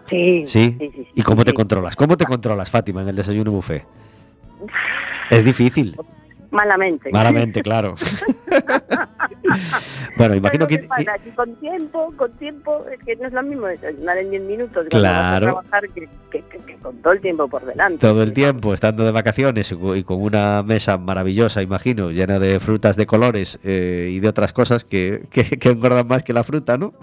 Sí, 0.10 0.44
Sí. 0.48 0.76
sí, 0.80 0.90
sí, 0.94 1.08
¿Y 1.16 1.22
cómo 1.22 1.46
te 1.46 1.54
controlas? 1.54 1.96
¿Cómo 1.96 2.18
te 2.18 2.26
controlas, 2.26 2.70
Fátima, 2.70 3.02
en 3.04 3.10
el 3.10 3.16
desayuno 3.16 3.52
buffet? 3.52 3.86
Es 5.30 5.46
difícil. 5.46 5.96
Malamente. 6.52 7.12
Malamente, 7.12 7.62
claro. 7.62 7.94
bueno, 10.18 10.34
imagino 10.36 10.66
¿Sabes 10.66 10.78
que... 10.78 10.84
lo 10.84 10.90
pasa? 10.90 11.14
Que 11.24 11.30
con 11.36 11.56
tiempo, 11.58 12.12
con 12.18 12.32
tiempo, 12.34 12.84
es 12.92 13.00
que 13.06 13.16
no 13.18 13.28
es 13.28 13.34
lo 13.34 13.44
mismo 13.44 13.68
desayunar 13.68 14.18
en 14.18 14.32
10 14.32 14.42
minutos 14.44 14.86
cuando 14.90 15.08
vas 15.08 15.18
a 15.18 15.30
Claro. 15.40 15.46
trabajar 15.46 15.90
que, 15.94 16.10
que- 16.32 16.42
que- 16.50 16.58
que 16.66 16.76
con 16.78 16.96
todo 17.04 17.14
el 17.14 17.22
tiempo 17.22 17.48
por 17.48 17.64
delante. 17.66 18.00
Todo 18.00 18.24
el 18.24 18.34
tiempo 18.34 18.74
estando 18.74 19.04
de 19.04 19.12
vacaciones 19.12 19.72
y 19.72 20.04
con 20.04 20.20
una 20.22 20.64
mesa 20.64 20.98
maravillosa, 20.98 21.62
imagino, 21.62 22.10
llena 22.12 22.40
de 22.40 22.60
frutas 22.60 22.96
de 22.96 23.06
colores 23.06 23.60
eh, 23.64 24.10
y 24.12 24.20
de 24.20 24.28
otras 24.28 24.52
cosas 24.52 24.84
que 24.84 25.28
engordan 25.62 26.08
más 26.08 26.24
que 26.24 26.34
la 26.34 26.44
fruta, 26.44 26.78
¿no? 26.78 26.94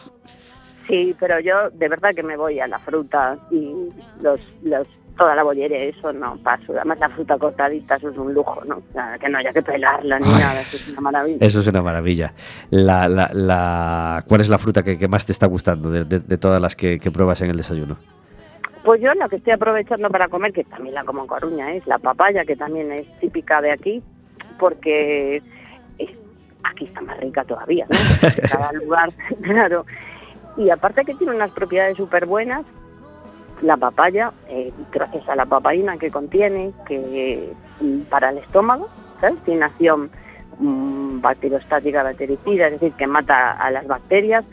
Sí, 0.88 1.16
pero 1.18 1.40
yo 1.40 1.70
de 1.70 1.88
verdad 1.88 2.14
que 2.14 2.22
me 2.22 2.37
voy 2.37 2.61
a 2.61 2.66
la 2.66 2.79
fruta 2.79 3.37
y 3.51 3.72
los, 4.22 4.40
los 4.62 4.87
toda 5.16 5.35
la 5.35 5.42
bollería, 5.42 5.79
eso 5.79 6.12
no 6.12 6.37
paso. 6.37 6.72
Además 6.77 6.99
la 7.01 7.09
fruta 7.09 7.38
cortadita, 7.38 7.96
eso 7.96 8.11
es 8.11 8.18
un 8.18 8.35
lujo, 8.35 8.62
¿no? 8.66 8.83
Que 9.18 9.29
no 9.31 9.38
haya 9.38 9.51
que 9.53 9.62
pelarla 9.62 10.18
ni 10.20 10.27
Ay. 10.29 10.40
nada, 10.40 10.61
eso 10.61 10.77
es 10.77 10.88
una 10.88 11.01
maravilla. 11.01 11.38
Eso 11.46 11.61
es 11.61 11.66
una 11.68 11.81
maravilla. 11.83 12.35
La, 12.70 13.09
la, 13.09 13.31
la- 13.33 14.25
¿Cuál 14.29 14.42
es 14.42 14.49
la 14.51 14.59
fruta 14.59 14.83
que, 14.83 14.99
que 14.99 15.09
más 15.09 15.25
te 15.25 15.33
está 15.33 15.46
gustando 15.46 15.90
de, 15.90 16.05
de- 16.05 16.20
de 16.20 16.38
todas 16.38 16.61
las 16.61 16.77
que, 16.77 16.99
que 17.01 17.11
pruebas 17.11 17.40
en 17.40 17.51
el 17.51 17.57
desayuno? 17.57 17.96
Pues 18.85 19.01
yo 19.01 19.12
lo 19.14 19.29
que 19.29 19.37
estoy 19.37 19.55
aprovechando 19.55 20.11
para 20.11 20.29
comer, 20.29 20.53
que 20.53 20.64
también 20.64 20.94
la 20.94 21.03
como 21.05 21.22
en 21.22 21.27
Coruña, 21.27 21.72
es 21.72 21.87
la 21.87 21.99
papaya, 21.99 22.44
que 22.44 22.55
también 22.55 22.92
es 22.92 23.07
típica 23.18 23.61
de 23.62 23.72
aquí, 23.72 24.03
porque 24.59 25.42
es- 25.99 26.14
aquí 26.62 26.85
está 26.85 27.01
más 27.01 27.18
rica 27.20 27.42
todavía, 27.44 27.87
¿no? 27.90 28.29
En 28.29 28.49
cada 28.51 28.72
lugar, 28.72 29.09
claro. 29.42 29.87
Y 30.57 30.71
aparte 30.71 31.05
que 31.05 31.14
tiene 31.14 31.35
unas 31.35 31.51
propiedades 31.51 31.97
súper 31.97 32.27
buenas, 32.27 32.64
la 33.62 33.77
papaya, 33.77 34.33
eh, 34.49 34.73
gracias 34.92 35.29
a 35.29 35.37
la 35.37 35.47
papaína 35.47 35.97
que 35.99 36.11
contiene, 36.11 36.73
que 36.87 37.53
mm, 37.81 38.01
para 38.03 38.31
el 38.31 38.38
estómago, 38.38 38.88
¿sabes? 39.21 39.38
Tiene 39.45 39.64
acción 39.64 40.11
mm, 40.59 41.21
bacteriostática, 41.21 42.03
bactericida, 42.03 42.66
es 42.66 42.73
decir, 42.73 42.92
que 42.92 43.07
mata 43.07 43.53
a 43.53 43.71
las 43.71 43.87
bacterias 43.87 44.45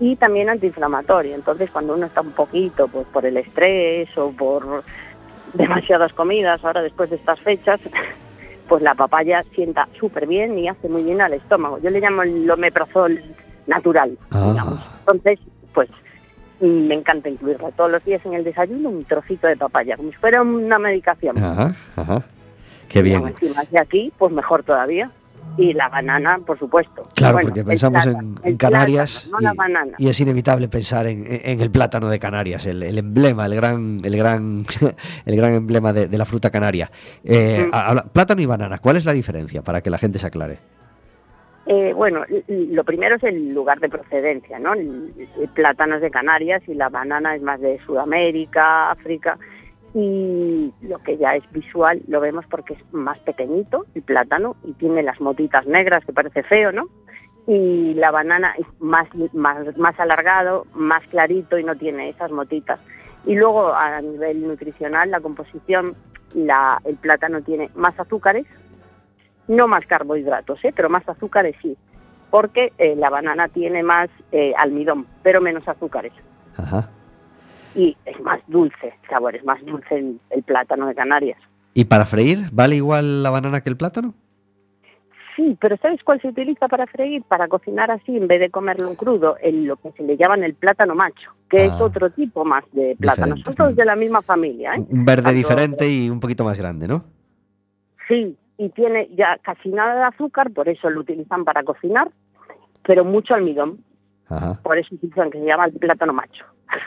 y 0.00 0.16
también 0.16 0.48
antiinflamatorio. 0.48 1.34
Entonces, 1.34 1.70
cuando 1.70 1.94
uno 1.94 2.06
está 2.06 2.20
un 2.20 2.32
poquito, 2.32 2.88
pues 2.88 3.06
por 3.08 3.26
el 3.26 3.36
estrés 3.36 4.16
o 4.16 4.30
por 4.30 4.84
demasiadas 5.54 6.12
comidas, 6.12 6.64
ahora 6.64 6.82
después 6.82 7.10
de 7.10 7.16
estas 7.16 7.40
fechas, 7.40 7.80
pues 8.68 8.82
la 8.82 8.94
papaya 8.94 9.42
sienta 9.42 9.88
súper 9.98 10.26
bien 10.26 10.58
y 10.58 10.68
hace 10.68 10.88
muy 10.88 11.02
bien 11.02 11.20
al 11.20 11.32
estómago. 11.32 11.78
Yo 11.78 11.90
le 11.90 12.00
llamo 12.00 12.22
el 12.22 12.48
omeprazol 12.50 13.20
natural, 13.68 14.18
Ah. 14.30 14.48
digamos. 14.50 14.80
Entonces, 15.00 15.38
pues 15.72 15.88
me 16.60 16.94
encanta 16.94 17.28
incluirla 17.28 17.70
todos 17.70 17.92
los 17.92 18.04
días 18.04 18.20
en 18.26 18.34
el 18.34 18.42
desayuno, 18.42 18.88
un 18.88 19.04
trocito 19.04 19.46
de 19.46 19.56
papaya, 19.56 19.96
como 19.96 20.10
si 20.10 20.16
fuera 20.16 20.42
una 20.42 20.78
medicación. 20.80 21.38
Ajá, 21.38 21.74
ajá. 21.94 22.22
Qué 22.88 22.98
Y 22.98 23.02
bien. 23.02 23.20
luego 23.20 23.36
encima 23.38 23.62
de 23.70 23.78
aquí, 23.80 24.12
pues 24.18 24.32
mejor 24.32 24.64
todavía. 24.64 25.10
Y 25.56 25.72
la 25.72 25.88
banana, 25.88 26.38
por 26.46 26.58
supuesto. 26.58 27.02
Claro, 27.14 27.34
Bueno, 27.34 27.48
porque 27.48 27.64
pensamos 27.64 28.02
plátano, 28.04 28.34
en, 28.42 28.56
Canarias 28.56 29.28
plátano, 29.30 29.36
no 29.38 29.40
la 29.40 29.52
y- 29.52 29.56
banana. 29.56 29.92
y, 29.98 30.08
es 30.08 30.20
inevitable 30.20 30.68
pensar 30.68 31.06
en, 31.06 31.24
en 31.26 31.60
el 31.60 31.70
plátano 31.70 32.08
de 32.08 32.18
Canarias, 32.18 32.66
el, 32.66 32.82
el 32.82 32.98
emblema, 32.98 33.46
el 33.46 33.54
gran, 33.54 33.98
el 34.04 34.16
gran, 34.16 34.64
el 35.26 35.36
gran 35.36 35.54
emblema 35.54 35.92
de, 35.92 36.06
de 36.08 36.18
la 36.18 36.24
fruta 36.26 36.50
canaria. 36.50 36.90
Eh, 37.24 37.68
Mm. 37.72 38.08
plátano 38.12 38.40
y 38.42 38.46
banana, 38.46 38.78
¿cuál 38.78 38.96
es 38.96 39.04
la 39.04 39.12
diferencia 39.12 39.62
para 39.62 39.80
que 39.80 39.90
la 39.90 39.98
gente 39.98 40.18
se 40.18 40.26
aclare? 40.26 40.58
Eh, 41.70 41.92
bueno, 41.92 42.24
lo 42.48 42.82
primero 42.82 43.16
es 43.16 43.22
el 43.24 43.52
lugar 43.52 43.78
de 43.78 43.90
procedencia, 43.90 44.58
¿no? 44.58 44.72
El, 44.72 45.12
plátano 45.52 45.96
es 45.96 46.00
de 46.00 46.10
Canarias 46.10 46.62
y 46.66 46.72
la 46.72 46.88
banana 46.88 47.34
es 47.34 47.42
más 47.42 47.60
de 47.60 47.78
Sudamérica, 47.84 48.90
África. 48.90 49.38
Y 49.92 50.72
lo 50.80 50.98
que 51.00 51.18
ya 51.18 51.36
es 51.36 51.44
visual 51.52 52.00
lo 52.08 52.20
vemos 52.20 52.46
porque 52.46 52.72
es 52.72 52.80
más 52.92 53.18
pequeñito 53.18 53.84
el 53.94 54.00
plátano 54.00 54.56
y 54.64 54.72
tiene 54.74 55.02
las 55.02 55.20
motitas 55.20 55.66
negras 55.66 56.06
que 56.06 56.14
parece 56.14 56.42
feo, 56.42 56.72
¿no? 56.72 56.88
Y 57.46 57.92
la 57.94 58.12
banana 58.12 58.54
es 58.58 58.66
más, 58.80 59.06
más, 59.34 59.76
más 59.76 60.00
alargado, 60.00 60.66
más 60.72 61.06
clarito 61.08 61.58
y 61.58 61.64
no 61.64 61.76
tiene 61.76 62.08
esas 62.08 62.30
motitas. 62.30 62.80
Y 63.26 63.34
luego 63.34 63.74
a 63.74 64.00
nivel 64.00 64.46
nutricional, 64.46 65.10
la 65.10 65.20
composición, 65.20 65.94
el 66.34 66.96
plátano 66.96 67.42
tiene 67.42 67.70
más 67.74 67.98
azúcares, 68.00 68.46
no 69.48 69.66
más 69.68 69.84
carbohidratos, 69.86 70.64
¿eh? 70.64 70.72
pero 70.74 70.88
más 70.88 71.08
azúcares 71.08 71.56
sí, 71.62 71.76
porque 72.30 72.72
eh, 72.78 72.94
la 72.96 73.10
banana 73.10 73.48
tiene 73.48 73.82
más 73.82 74.08
eh, 74.32 74.52
almidón, 74.56 75.06
pero 75.22 75.40
menos 75.40 75.66
azúcares. 75.66 76.12
Ajá. 76.56 76.90
Y 77.74 77.96
es 78.04 78.20
más 78.20 78.40
dulce, 78.46 78.94
el 79.02 79.08
sabor 79.10 79.36
es 79.36 79.44
más 79.44 79.64
dulce 79.64 79.96
el, 79.96 80.20
el 80.30 80.42
plátano 80.42 80.86
de 80.86 80.94
Canarias. 80.94 81.38
¿Y 81.74 81.84
para 81.84 82.06
freír 82.06 82.38
vale 82.52 82.76
igual 82.76 83.22
la 83.22 83.30
banana 83.30 83.60
que 83.60 83.68
el 83.68 83.76
plátano? 83.76 84.14
Sí, 85.36 85.56
pero 85.60 85.76
¿sabes 85.76 86.02
cuál 86.02 86.20
se 86.20 86.26
utiliza 86.28 86.66
para 86.66 86.86
freír? 86.88 87.22
Para 87.22 87.46
cocinar 87.46 87.92
así, 87.92 88.16
en 88.16 88.26
vez 88.26 88.40
de 88.40 88.50
comerlo 88.50 88.88
en 88.88 88.96
crudo, 88.96 89.36
el, 89.40 89.66
lo 89.66 89.76
que 89.76 89.92
se 89.92 90.02
le 90.02 90.16
llaman 90.16 90.42
el 90.42 90.54
plátano 90.54 90.96
macho, 90.96 91.30
que 91.48 91.66
es 91.66 91.70
Ah. 91.72 91.84
otro 91.84 92.10
tipo 92.10 92.44
más 92.44 92.64
de 92.72 92.96
plátano. 92.98 93.36
Son 93.44 93.54
todos 93.54 93.76
de 93.76 93.84
la 93.84 93.94
misma 93.94 94.20
familia, 94.22 94.74
¿eh? 94.74 94.84
Un 94.88 95.04
verde 95.04 95.22
Tanto- 95.22 95.36
diferente 95.36 95.88
y 95.88 96.10
un 96.10 96.18
poquito 96.18 96.42
más 96.42 96.58
grande, 96.58 96.88
¿no? 96.88 97.04
Sí, 98.08 98.36
y 98.58 98.68
tiene 98.70 99.08
ya 99.16 99.38
casi 99.42 99.70
nada 99.70 99.94
de 99.94 100.02
azúcar, 100.02 100.50
por 100.50 100.68
eso 100.68 100.90
lo 100.90 101.00
utilizan 101.00 101.44
para 101.44 101.62
cocinar, 101.62 102.10
pero 102.82 103.04
mucho 103.04 103.34
almidón, 103.34 103.84
Ajá. 104.28 104.60
por 104.62 104.76
eso 104.76 104.94
utilizan 104.94 105.30
que 105.30 105.38
se 105.38 105.46
llama 105.46 105.64
el 105.66 105.72
plátano 105.72 106.12
macho. 106.12 106.44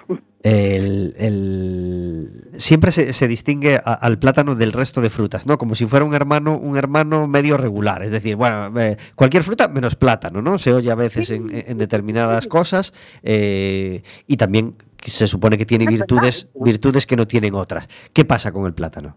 El, 0.44 1.14
el- 1.20 2.28
Siempre 2.60 2.92
se, 2.92 3.14
se 3.14 3.28
distingue 3.28 3.76
a- 3.76 3.94
al 3.94 4.18
plátano 4.18 4.56
del 4.56 4.74
resto 4.74 5.00
de 5.00 5.12
frutas, 5.12 5.46
¿no? 5.46 5.60
Como 5.60 5.76
si 5.76 5.86
fuera 5.86 6.04
un 6.04 6.16
hermano, 6.16 6.58
un 6.58 6.78
hermano 6.78 7.28
medio 7.28 7.58
regular. 7.58 8.02
Es 8.02 8.10
decir, 8.10 8.36
bueno, 8.36 8.72
eh, 8.80 8.98
cualquier 9.16 9.44
fruta 9.44 9.68
menos 9.68 9.96
plátano, 9.96 10.42
¿no? 10.42 10.58
Se 10.58 10.74
oye 10.74 10.90
a 10.92 10.96
veces 10.96 11.30
en, 11.30 11.48
en 11.52 11.78
determinadas 11.78 12.48
cosas 12.48 12.92
eh, 13.22 14.02
y 14.26 14.38
también 14.38 14.74
se 15.04 15.28
supone 15.28 15.60
que 15.60 15.66
tiene 15.68 15.86
virtudes, 15.86 16.50
virtudes 16.56 17.06
que 17.06 17.16
no 17.16 17.28
tienen 17.28 17.54
otras. 17.54 17.88
¿Qué 18.12 18.26
pasa 18.26 18.52
con 18.52 18.66
el 18.66 18.74
plátano? 18.74 19.16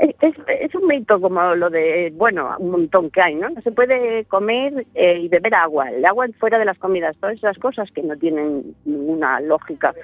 Es, 0.00 0.34
es- 0.48 0.74
un 0.74 0.86
mito 0.86 1.20
como 1.20 1.54
lo 1.54 1.68
de, 1.68 2.10
bueno, 2.16 2.54
un 2.58 2.70
montón 2.70 3.10
que 3.10 3.20
hay, 3.20 3.34
¿no? 3.34 3.50
No 3.50 3.60
se 3.60 3.70
puede 3.70 4.24
comer 4.24 4.86
eh, 4.94 5.18
y 5.20 5.28
beber 5.28 5.54
agua, 5.54 5.90
el 5.90 6.04
agua 6.06 6.26
fuera 6.38 6.58
de 6.58 6.64
las 6.64 6.78
comidas, 6.78 7.16
todas 7.18 7.36
esas 7.36 7.58
cosas 7.58 7.90
que 7.92 8.02
no 8.02 8.16
tienen 8.16 8.74
ninguna 8.86 9.40
lógica. 9.40 9.94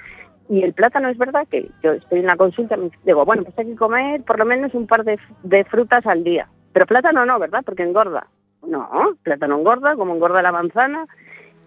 Y 0.51 0.63
el 0.63 0.75
plátano 0.75 1.09
es 1.09 1.17
verdad 1.19 1.47
que 1.51 1.71
yo 1.83 1.93
estoy 1.93 2.21
en 2.21 2.27
la 2.27 2.37
consulta, 2.37 2.77
me 2.77 2.91
digo, 3.05 3.25
bueno, 3.25 3.43
pues 3.45 3.59
hay 3.59 3.67
que 3.67 3.77
comer 3.77 4.23
por 4.23 4.39
lo 4.39 4.45
menos 4.45 4.75
un 4.75 4.87
par 4.87 5.03
de, 5.05 5.19
de 5.43 5.65
frutas 5.65 6.07
al 6.07 6.23
día. 6.25 6.47
Pero 6.73 6.87
plátano 6.87 7.25
no, 7.25 7.39
¿verdad? 7.39 7.63
Porque 7.65 7.83
engorda. 7.83 8.27
No, 8.67 8.89
plátano 9.23 9.59
engorda, 9.59 9.97
como 9.97 10.15
engorda 10.15 10.43
la 10.43 10.53
manzana. 10.53 11.07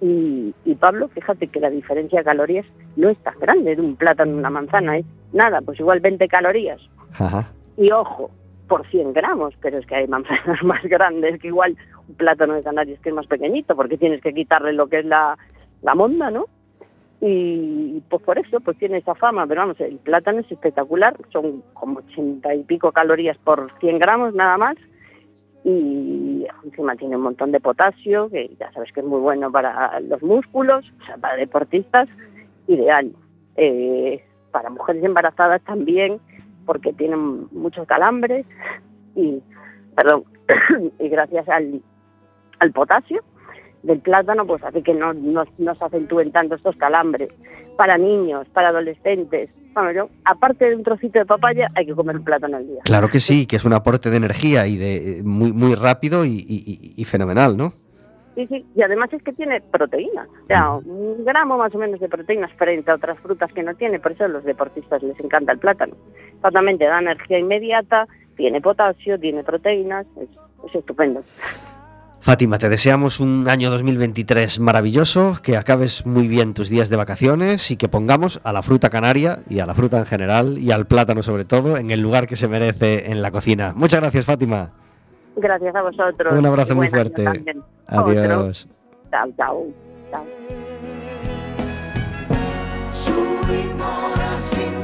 Y, 0.02 0.54
y 0.66 0.76
Pablo, 0.76 1.08
fíjate 1.10 1.48
que 1.48 1.60
la 1.60 1.70
diferencia 1.70 2.20
de 2.20 2.26
calorías 2.26 2.66
no 2.96 3.10
es 3.10 3.18
tan 3.20 3.38
grande 3.40 3.76
de 3.76 3.82
un 3.82 3.96
plátano 3.96 4.38
una 4.38 4.50
manzana, 4.50 4.98
es 4.98 5.06
nada, 5.34 5.60
pues 5.62 5.80
igual 5.80 6.00
20 6.00 6.28
calorías. 6.28 6.80
Y 7.80 7.92
ojo, 7.92 8.30
por 8.68 8.86
100 8.88 9.14
gramos, 9.14 9.56
pero 9.62 9.80
es 9.80 9.86
que 9.86 9.96
hay 9.96 10.08
manzanas 10.08 10.62
más 10.64 10.84
grandes 10.84 11.42
que 11.42 11.48
igual 11.48 11.76
un 12.08 12.16
plátano 12.16 12.54
de 12.54 12.64
Canarias 12.64 13.00
que 13.00 13.10
es 13.10 13.16
más 13.16 13.28
pequeñito, 13.28 13.76
porque 13.76 13.98
tienes 13.98 14.22
que 14.22 14.34
quitarle 14.34 14.74
lo 14.74 14.88
que 14.88 15.00
es 15.00 15.06
la, 15.06 15.38
la 15.82 15.96
monda, 15.96 16.30
¿no? 16.30 16.46
Y 17.22 18.02
pues 18.10 18.22
por 18.24 18.38
eso 18.38 18.60
pues 18.62 18.78
tiene 18.78 18.98
esa 18.98 19.16
fama, 19.16 19.48
pero 19.48 19.62
vamos, 19.62 19.80
el 19.80 19.98
plátano 19.98 20.40
es 20.40 20.52
espectacular, 20.52 21.18
son 21.32 21.64
como 21.74 22.00
80 22.00 22.56
y 22.56 22.64
pico 22.64 22.92
calorías 22.92 23.38
por 23.38 23.72
100 23.80 24.00
gramos 24.00 24.34
nada 24.34 24.58
más, 24.58 24.76
y 25.64 26.46
encima 26.64 26.96
tiene 26.96 27.18
un 27.18 27.24
montón 27.24 27.52
de 27.52 27.60
potasio, 27.60 28.30
que 28.30 28.56
ya 28.60 28.72
sabes 28.72 28.92
que 28.94 29.02
es 29.02 29.06
muy 29.06 29.20
bueno 29.20 29.52
para 29.52 30.00
los 30.02 30.22
músculos, 30.22 30.86
o 31.02 31.06
sea, 31.06 31.18
para 31.18 31.36
deportistas, 31.36 32.08
ideal. 32.68 33.12
Eh, 33.58 34.24
para 34.52 34.70
mujeres 34.70 35.04
embarazadas 35.04 35.62
también, 35.64 36.20
porque 36.70 36.94
tienen 36.94 37.48
muchos 37.52 37.88
calambres 37.88 38.46
y, 39.16 39.42
perdón, 39.96 40.24
y 41.00 41.10
gracias 41.10 41.50
al, 41.50 41.82
al 42.60 42.72
potasio 42.72 43.24
del 43.82 43.98
plátano, 44.02 44.46
pues 44.46 44.64
hace 44.64 44.84
que 44.84 44.94
no, 44.94 45.12
no, 45.16 45.46
no 45.58 45.74
se 45.74 45.86
acentúen 45.86 46.32
tanto 46.32 46.54
estos 46.54 46.76
calambres. 46.76 47.30
Para 47.76 47.98
niños, 47.98 48.48
para 48.50 48.70
adolescentes, 48.70 49.58
bueno, 49.74 49.92
yo, 49.94 50.10
aparte 50.26 50.70
de 50.70 50.76
un 50.76 50.84
trocito 50.84 51.18
de 51.18 51.26
papaya, 51.26 51.70
hay 51.74 51.88
que 51.88 51.96
comer 51.96 52.18
un 52.18 52.24
plátano 52.24 52.58
al 52.58 52.68
día. 52.68 52.82
Claro 52.84 53.10
que 53.10 53.20
sí, 53.20 53.48
que 53.48 53.56
es 53.56 53.66
un 53.66 53.74
aporte 53.74 54.12
de 54.12 54.18
energía 54.18 54.68
y 54.68 54.78
de 54.78 55.24
muy, 55.24 55.52
muy 55.52 55.74
rápido 55.74 56.24
y 56.24 57.04
fenomenal, 57.06 57.58
¿no? 57.58 57.74
Sí, 58.36 58.48
sí, 58.48 58.66
y 58.76 58.82
además 58.82 59.12
es 59.12 59.22
que 59.24 59.34
tiene 59.34 59.60
proteínas, 59.60 60.28
o 60.28 60.48
sea, 60.48 60.72
un 60.72 61.26
gramo 61.26 61.58
más 61.58 61.74
o 61.76 61.78
menos 61.78 62.00
de 62.00 62.08
proteínas 62.08 62.52
frente 62.54 62.90
a 62.90 62.96
otras 62.96 63.20
frutas 63.20 63.52
que 63.52 63.64
no 63.64 63.74
tiene, 63.76 64.00
por 64.00 64.12
eso 64.12 64.26
a 64.26 64.28
los 64.28 64.44
deportistas 64.44 65.04
les 65.04 65.20
encanta 65.20 65.52
el 65.52 65.60
plátano. 65.60 65.96
Exactamente, 66.36 66.86
da 66.86 67.00
energía 67.00 67.40
inmediata, 67.40 68.08
tiene 68.38 68.62
potasio, 68.62 69.20
tiene 69.20 69.44
proteínas, 69.44 70.06
es, 70.22 70.30
es 70.68 70.76
estupendo. 70.76 71.24
Fátima, 72.22 72.60
te 72.60 72.68
deseamos 72.68 73.22
un 73.22 73.48
año 73.48 73.72
2023 73.72 74.60
maravilloso, 74.60 75.38
que 75.42 75.56
acabes 75.56 76.06
muy 76.06 76.28
bien 76.28 76.54
tus 76.54 76.70
días 76.70 76.90
de 76.90 76.98
vacaciones 76.98 77.72
y 77.72 77.78
que 77.78 77.88
pongamos 77.88 78.42
a 78.44 78.52
la 78.52 78.62
fruta 78.62 78.90
canaria 78.90 79.40
y 79.50 79.60
a 79.60 79.66
la 79.66 79.74
fruta 79.74 80.00
en 80.00 80.06
general 80.06 80.58
y 80.58 80.72
al 80.72 80.86
plátano 80.86 81.24
sobre 81.24 81.46
todo 81.46 81.78
en 81.78 81.92
el 81.92 82.02
lugar 82.02 82.28
que 82.28 82.36
se 82.36 82.50
merece 82.50 83.10
en 83.10 83.22
la 83.22 83.32
cocina. 83.32 83.74
Muchas 83.76 84.02
gracias, 84.02 84.26
Fátima. 84.26 84.72
Gracias 85.40 85.76
a 85.76 85.82
vosotros. 85.82 86.38
Un 86.38 86.46
abrazo 86.46 86.76
muy 86.76 86.90
fuerte. 86.90 87.26
Adiós. 87.88 88.68
Chao, 89.10 89.30
chao. 89.38 89.68
chao. 90.12 90.26
Subimos 92.94 94.40
sin 94.42 94.80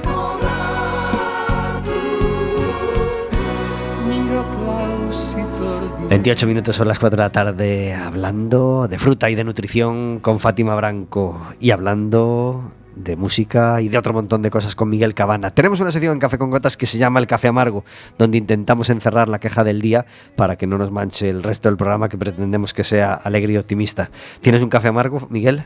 Miro 4.08 4.44
Klaus 4.44 5.36
y 5.38 5.44
Tordi 5.60 6.08
28 6.10 6.48
minutos 6.48 6.76
son 6.76 6.88
las 6.88 7.00
4 7.00 7.18
de 7.18 7.24
la 7.24 7.30
tarde 7.30 7.94
hablando 7.94 8.88
de 8.88 8.98
fruta 8.98 9.30
y 9.30 9.36
de 9.36 9.44
nutrición 9.44 10.20
con 10.20 10.40
Fátima 10.40 10.76
Branco 10.76 11.40
y 11.60 11.72
hablando 11.72 12.72
de 12.96 13.16
música 13.16 13.82
y 13.82 13.90
de 13.90 13.98
otro 13.98 14.14
montón 14.14 14.42
de 14.42 14.50
cosas 14.50 14.76
con 14.76 14.90
Miguel 14.90 15.14
Cabana. 15.14 15.52
Tenemos 15.52 15.80
una 15.82 15.92
sección 15.92 16.14
en 16.14 16.20
Café 16.20 16.38
con 16.38 16.50
Gotas 16.50 16.78
que 16.78 16.86
se 16.86 16.98
llama 16.98 17.20
El 17.20 17.28
Café 17.28 17.48
Amargo, 17.50 17.84
donde 18.18 18.38
intentamos 18.38 18.90
encerrar 18.90 19.28
la 19.30 19.40
queja 19.40 19.64
del 19.64 19.82
día 19.82 20.06
para 20.36 20.56
que 20.56 20.66
no 20.68 20.78
nos 20.78 20.92
manche 20.92 21.30
el 21.30 21.44
resto 21.44 21.70
del 21.70 21.78
programa 21.78 22.10
que 22.10 22.18
pretendemos 22.18 22.74
que 22.74 22.84
sea 22.84 23.14
alegre 23.14 23.54
y 23.54 23.58
optimista. 23.58 24.10
¿Tienes 24.42 24.62
un 24.64 24.70
café 24.70 24.88
amargo, 24.88 25.28
Miguel? 25.30 25.66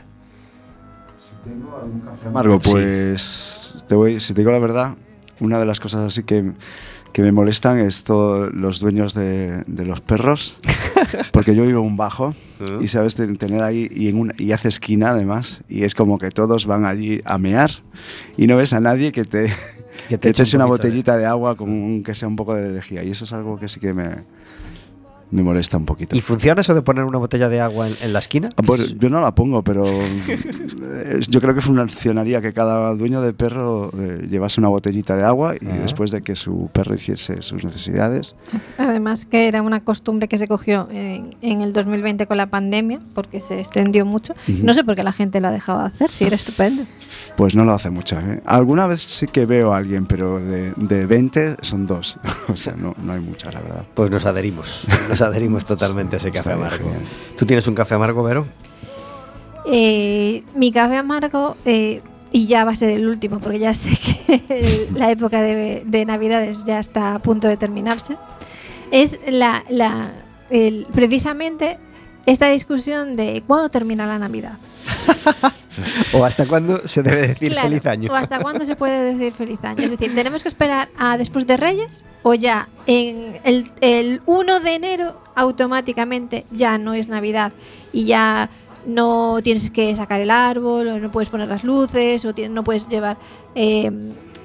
Amargo, 2.26 2.58
Sí. 2.62 2.70
pues 2.70 3.84
te 3.88 3.94
voy, 3.94 4.20
si 4.20 4.34
te 4.34 4.40
digo 4.40 4.50
la 4.52 4.58
verdad, 4.58 4.94
una 5.40 5.58
de 5.58 5.64
las 5.66 5.80
cosas 5.80 6.00
así 6.02 6.22
que, 6.22 6.52
que 7.12 7.22
me 7.22 7.32
molestan 7.32 7.78
es 7.80 8.04
todos 8.04 8.52
los 8.54 8.80
dueños 8.80 9.14
de, 9.14 9.62
de 9.66 9.84
los 9.86 10.00
perros, 10.00 10.58
porque 11.32 11.54
yo 11.54 11.64
vivo 11.64 11.80
un 11.82 11.96
bajo 11.96 12.34
y 12.80 12.88
sabes 12.88 13.14
ten- 13.14 13.36
tener 13.36 13.62
ahí 13.62 13.88
y, 13.90 14.08
en 14.08 14.18
una- 14.18 14.34
y 14.38 14.52
hace 14.52 14.68
esquina 14.68 15.10
además 15.10 15.60
y 15.68 15.84
es 15.84 15.94
como 15.94 16.18
que 16.18 16.30
todos 16.30 16.66
van 16.66 16.84
allí 16.86 17.20
a 17.24 17.38
mear 17.38 17.70
y 18.36 18.46
no 18.46 18.56
ves 18.56 18.72
a 18.72 18.80
nadie 18.80 19.12
que 19.12 19.24
te 19.24 19.46
Que 20.08 20.18
te 20.18 20.30
eche 20.30 20.42
un 20.56 20.56
una 20.56 20.64
de- 20.64 20.70
botellita 20.70 21.16
de 21.16 21.26
agua 21.26 21.56
con 21.56 21.70
un- 21.70 22.02
que 22.04 22.14
sea 22.14 22.28
un 22.28 22.36
poco 22.36 22.54
de 22.54 22.70
lejía 22.70 23.02
y 23.02 23.10
eso 23.10 23.24
es 23.24 23.32
algo 23.32 23.58
que 23.58 23.68
sí 23.68 23.80
que 23.80 23.92
me, 23.92 24.08
me 25.30 25.42
molesta 25.42 25.76
un 25.76 25.84
poquito. 25.86 26.16
¿Y 26.16 26.20
funciona 26.20 26.60
eso 26.60 26.74
de 26.74 26.82
poner 26.82 27.04
una 27.04 27.18
botella 27.18 27.48
de 27.48 27.60
agua 27.60 27.88
en, 27.88 27.94
en 28.02 28.12
la 28.12 28.18
esquina? 28.18 28.48
Ah, 28.56 28.62
pues, 28.62 28.98
yo 28.98 29.08
no 29.08 29.20
la 29.20 29.34
pongo, 29.34 29.62
pero 29.62 29.84
eh, 29.86 31.20
yo 31.28 31.40
creo 31.40 31.54
que 31.54 31.60
funcionaría 31.60 32.40
que 32.40 32.52
cada 32.52 32.92
dueño 32.94 33.20
de 33.20 33.32
perro 33.32 33.90
eh, 33.98 34.26
llevase 34.28 34.60
una 34.60 34.68
botellita 34.68 35.16
de 35.16 35.24
agua 35.24 35.54
y 35.56 35.66
Ah. 35.66 35.76
después 35.82 36.10
de 36.10 36.22
que 36.22 36.34
su 36.36 36.68
perro 36.72 36.94
hiciese 36.94 37.42
sus 37.42 37.64
necesidades. 37.64 38.34
Además 38.78 39.24
que 39.24 39.46
era 39.48 39.62
una 39.62 39.80
costumbre 39.84 40.26
que 40.28 40.36
se 40.38 40.48
cogió 40.48 40.88
en, 40.90 41.36
en 41.42 41.60
el 41.60 41.72
2020 41.72 42.26
con 42.26 42.36
la 42.36 42.46
pandemia, 42.46 43.00
porque 43.14 43.40
se 43.40 43.58
extendió 43.60 44.04
mucho. 44.04 44.34
Ujú. 44.48 44.64
No 44.64 44.74
sé 44.74 44.82
por 44.84 44.94
qué 44.96 45.02
la 45.02 45.12
gente 45.12 45.40
lo 45.40 45.50
dejaba 45.50 45.86
hacer, 45.86 46.10
sí, 46.10 46.24
era 46.24 46.36
estupendo. 46.36 46.82
Pues 47.36 47.54
no 47.54 47.64
lo 47.64 47.72
hace 47.72 47.90
mucha. 47.90 48.20
¿eh? 48.20 48.40
Alguna 48.44 48.86
vez 48.86 49.02
sí 49.02 49.26
que 49.26 49.46
veo 49.46 49.72
a 49.72 49.76
alguien, 49.78 50.06
pero 50.06 50.38
de, 50.40 50.72
de 50.76 51.06
20 51.06 51.56
son 51.62 51.86
dos. 51.86 52.18
o 52.48 52.56
sea, 52.56 52.74
no, 52.74 52.94
no 53.02 53.12
hay 53.12 53.20
mucha, 53.20 53.50
la 53.52 53.60
verdad. 53.60 53.84
Pues 53.94 54.10
nos 54.10 54.26
adherimos, 54.26 54.86
nos 55.08 55.19
adherimos 55.22 55.64
totalmente 55.64 56.16
a 56.16 56.18
ese 56.18 56.30
café 56.30 56.52
amargo. 56.52 56.84
genial. 56.84 57.02
¿Tú 57.36 57.44
tienes 57.46 57.66
un 57.66 57.74
café 57.74 57.94
amargo, 57.94 58.22
Vero? 58.22 58.46
Eh, 59.66 60.42
mi 60.54 60.72
café 60.72 60.96
amargo, 60.96 61.56
eh, 61.64 62.00
y 62.32 62.46
ya 62.46 62.64
va 62.64 62.72
a 62.72 62.74
ser 62.74 62.90
el 62.90 63.06
último, 63.06 63.40
porque 63.40 63.58
ya 63.58 63.74
sé 63.74 63.90
que 63.90 64.88
la 64.94 65.10
época 65.10 65.42
de, 65.42 65.82
de 65.84 66.04
Navidades 66.04 66.64
ya 66.64 66.78
está 66.78 67.14
a 67.14 67.18
punto 67.18 67.46
de 67.48 67.56
terminarse, 67.56 68.16
es 68.90 69.18
la, 69.28 69.64
la- 69.68 70.12
el- 70.48 70.86
precisamente 70.92 71.78
esta 72.26 72.48
discusión 72.48 73.16
de 73.16 73.42
cuándo 73.46 73.68
termina 73.68 74.06
la 74.06 74.18
Navidad. 74.18 74.58
¿O 76.12 76.24
hasta 76.24 76.46
cuándo 76.46 76.86
se 76.86 77.02
debe 77.02 77.28
decir 77.28 77.50
Claro, 77.50 77.68
feliz 77.68 77.86
año? 77.86 78.12
¿O 78.12 78.14
hasta 78.14 78.40
cuándo 78.40 78.64
se 78.64 78.76
puede 78.76 79.14
decir 79.14 79.32
feliz 79.32 79.58
año? 79.62 79.82
Es 79.82 79.90
decir, 79.90 80.14
¿tenemos 80.14 80.42
que 80.42 80.48
esperar 80.48 80.88
a 80.98 81.16
después 81.16 81.46
de 81.46 81.56
Reyes? 81.56 82.04
¿O 82.22 82.34
ya 82.34 82.68
en 82.86 83.38
el, 83.44 83.70
el 83.80 84.20
1 84.26 84.60
de 84.60 84.74
enero 84.74 85.22
automáticamente 85.34 86.44
ya 86.50 86.76
no 86.78 86.94
es 86.94 87.08
Navidad 87.08 87.52
y 87.92 88.04
ya 88.04 88.50
no 88.86 89.40
tienes 89.42 89.70
que 89.70 89.94
sacar 89.94 90.20
el 90.20 90.30
árbol, 90.30 90.88
o 90.88 90.98
no 90.98 91.10
puedes 91.10 91.28
poner 91.28 91.48
las 91.48 91.64
luces, 91.64 92.24
o 92.24 92.32
no 92.50 92.64
puedes 92.64 92.88
llevar 92.88 93.18
eh, 93.54 93.90